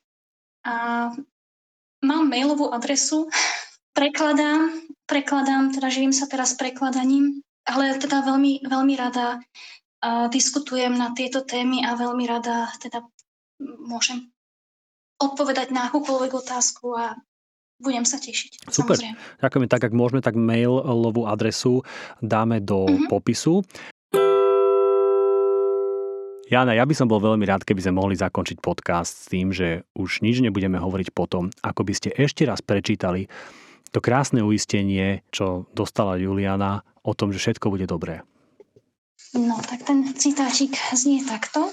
A 0.63 0.75
mám 2.07 2.25
mailovú 2.31 2.71
adresu, 2.71 3.27
prekladám, 3.99 4.79
prekladám, 5.11 5.75
teda 5.75 5.91
živím 5.91 6.15
sa 6.15 6.31
teraz 6.31 6.55
prekladaním, 6.55 7.43
ale 7.67 7.99
teda 7.99 8.23
veľmi, 8.23 8.63
veľmi 8.63 8.95
rada 8.95 9.43
diskutujem 10.31 10.95
na 10.95 11.11
tieto 11.19 11.43
témy 11.43 11.83
a 11.83 11.99
veľmi 11.99 12.31
rada 12.31 12.71
teda 12.79 13.03
môžem 13.61 14.29
odpovedať 15.17 15.73
na 15.73 15.89
akúkoľvek 15.89 16.33
otázku 16.37 16.93
a 16.93 17.17
budem 17.81 18.05
sa 18.05 18.21
tešiť. 18.21 18.69
Super. 18.69 18.97
Samozrejme. 18.97 19.17
Ďakujeme. 19.41 19.69
Tak, 19.69 19.83
ak 19.89 19.95
môžeme, 19.97 20.21
tak 20.25 20.37
mailovú 20.37 21.29
adresu 21.29 21.85
dáme 22.21 22.61
do 22.61 22.89
mm-hmm. 22.89 23.09
popisu. 23.09 23.65
Jana, 26.47 26.79
ja 26.79 26.87
by 26.87 26.95
som 26.95 27.11
bol 27.11 27.19
veľmi 27.19 27.43
rád, 27.43 27.67
keby 27.67 27.83
sme 27.83 27.99
mohli 27.99 28.15
zakončiť 28.15 28.63
podcast 28.63 29.27
s 29.27 29.31
tým, 29.35 29.51
že 29.51 29.83
už 29.99 30.23
nič 30.23 30.39
nebudeme 30.39 30.79
hovoriť 30.79 31.11
potom, 31.11 31.51
ako 31.59 31.83
by 31.83 31.93
ste 31.97 32.15
ešte 32.15 32.47
raz 32.47 32.63
prečítali 32.63 33.27
to 33.91 33.99
krásne 33.99 34.47
uistenie, 34.47 35.27
čo 35.35 35.67
dostala 35.75 36.21
Juliana 36.21 36.87
o 37.03 37.17
tom, 37.19 37.35
že 37.35 37.43
všetko 37.43 37.67
bude 37.73 37.91
dobré. 37.91 38.23
No, 39.35 39.59
tak 39.59 39.89
ten 39.89 40.07
citáčik 40.15 40.77
znie 40.95 41.25
takto. 41.27 41.73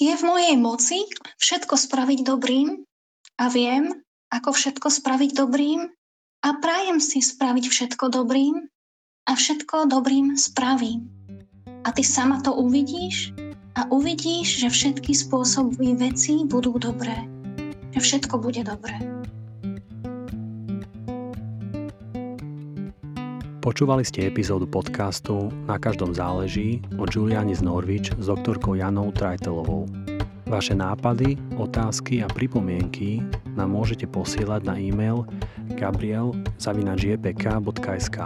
Je 0.00 0.16
v 0.16 0.24
mojej 0.24 0.56
moci 0.56 1.04
všetko 1.36 1.76
spraviť 1.76 2.24
dobrým 2.24 2.88
a 3.36 3.52
viem, 3.52 3.92
ako 4.32 4.56
všetko 4.56 4.88
spraviť 4.88 5.36
dobrým 5.36 5.92
a 6.40 6.48
prajem 6.56 7.04
si 7.04 7.20
spraviť 7.20 7.68
všetko 7.68 8.08
dobrým 8.08 8.64
a 9.28 9.32
všetko 9.36 9.92
dobrým 9.92 10.40
spravím. 10.40 11.04
A 11.84 11.92
ty 11.92 12.00
sama 12.00 12.40
to 12.40 12.56
uvidíš 12.56 13.36
a 13.76 13.84
uvidíš, 13.92 14.64
že 14.64 14.72
všetky 14.72 15.12
spôsoby 15.12 15.92
veci 15.92 16.48
budú 16.48 16.80
dobré. 16.80 17.28
Že 17.92 18.00
všetko 18.00 18.40
bude 18.40 18.64
dobré. 18.64 19.19
Počúvali 23.60 24.08
ste 24.08 24.24
epizódu 24.24 24.64
podcastu 24.64 25.52
Na 25.68 25.76
každom 25.76 26.16
záleží 26.16 26.80
od 26.96 27.12
Juliani 27.12 27.52
z 27.52 27.60
Norvič 27.60 28.08
s 28.16 28.24
doktorkou 28.24 28.72
Janou 28.72 29.12
Trajtelovou. 29.12 29.84
Vaše 30.48 30.72
nápady, 30.72 31.36
otázky 31.60 32.24
a 32.24 32.26
pripomienky 32.32 33.20
nám 33.60 33.76
môžete 33.76 34.08
posielať 34.08 34.64
na 34.64 34.80
e-mail 34.80 35.28
gabriel.jpk.sk 35.76 38.16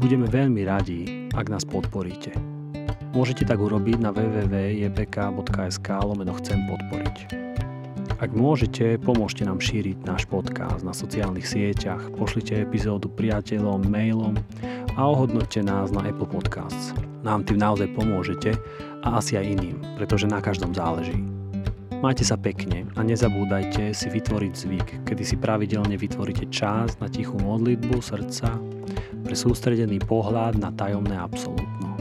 Budeme 0.00 0.24
veľmi 0.24 0.64
radi, 0.64 1.28
ak 1.36 1.52
nás 1.52 1.68
podporíte. 1.68 2.32
Môžete 3.12 3.44
tak 3.44 3.60
urobiť 3.60 4.00
na 4.00 4.08
www.jpk.sk 4.08 5.88
lomeno 6.00 6.32
chcem 6.40 6.64
podporiť. 6.64 7.16
Ak 8.16 8.32
môžete, 8.32 8.96
pomôžte 8.96 9.44
nám 9.44 9.60
šíriť 9.60 10.08
náš 10.08 10.24
podcast 10.24 10.80
na 10.80 10.96
sociálnych 10.96 11.44
sieťach, 11.44 12.16
pošlite 12.16 12.64
epizódu 12.64 13.12
priateľom, 13.12 13.84
mailom 13.84 14.40
a 14.96 15.00
ohodnoťte 15.04 15.60
nás 15.60 15.92
na 15.92 16.00
Apple 16.00 16.24
Podcasts. 16.24 16.96
Nám 17.20 17.44
tým 17.44 17.60
naozaj 17.60 17.92
pomôžete 17.92 18.56
a 19.04 19.20
asi 19.20 19.36
aj 19.36 19.60
iným, 19.60 19.76
pretože 20.00 20.24
na 20.24 20.40
každom 20.40 20.72
záleží. 20.72 21.20
Majte 22.00 22.24
sa 22.24 22.40
pekne 22.40 22.88
a 22.96 23.04
nezabúdajte 23.04 23.92
si 23.92 24.08
vytvoriť 24.08 24.52
zvyk, 24.56 24.88
kedy 25.04 25.20
si 25.20 25.36
pravidelne 25.36 26.00
vytvoríte 26.00 26.48
čas 26.48 26.96
na 26.96 27.12
tichú 27.12 27.36
modlitbu 27.36 28.00
srdca 28.00 28.48
pre 29.28 29.36
sústredený 29.36 30.00
pohľad 30.08 30.56
na 30.56 30.72
tajomné 30.72 31.20
absolútno. 31.20 32.00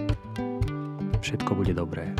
Všetko 1.19 1.59
bude 1.59 1.75
dobré. 1.75 2.15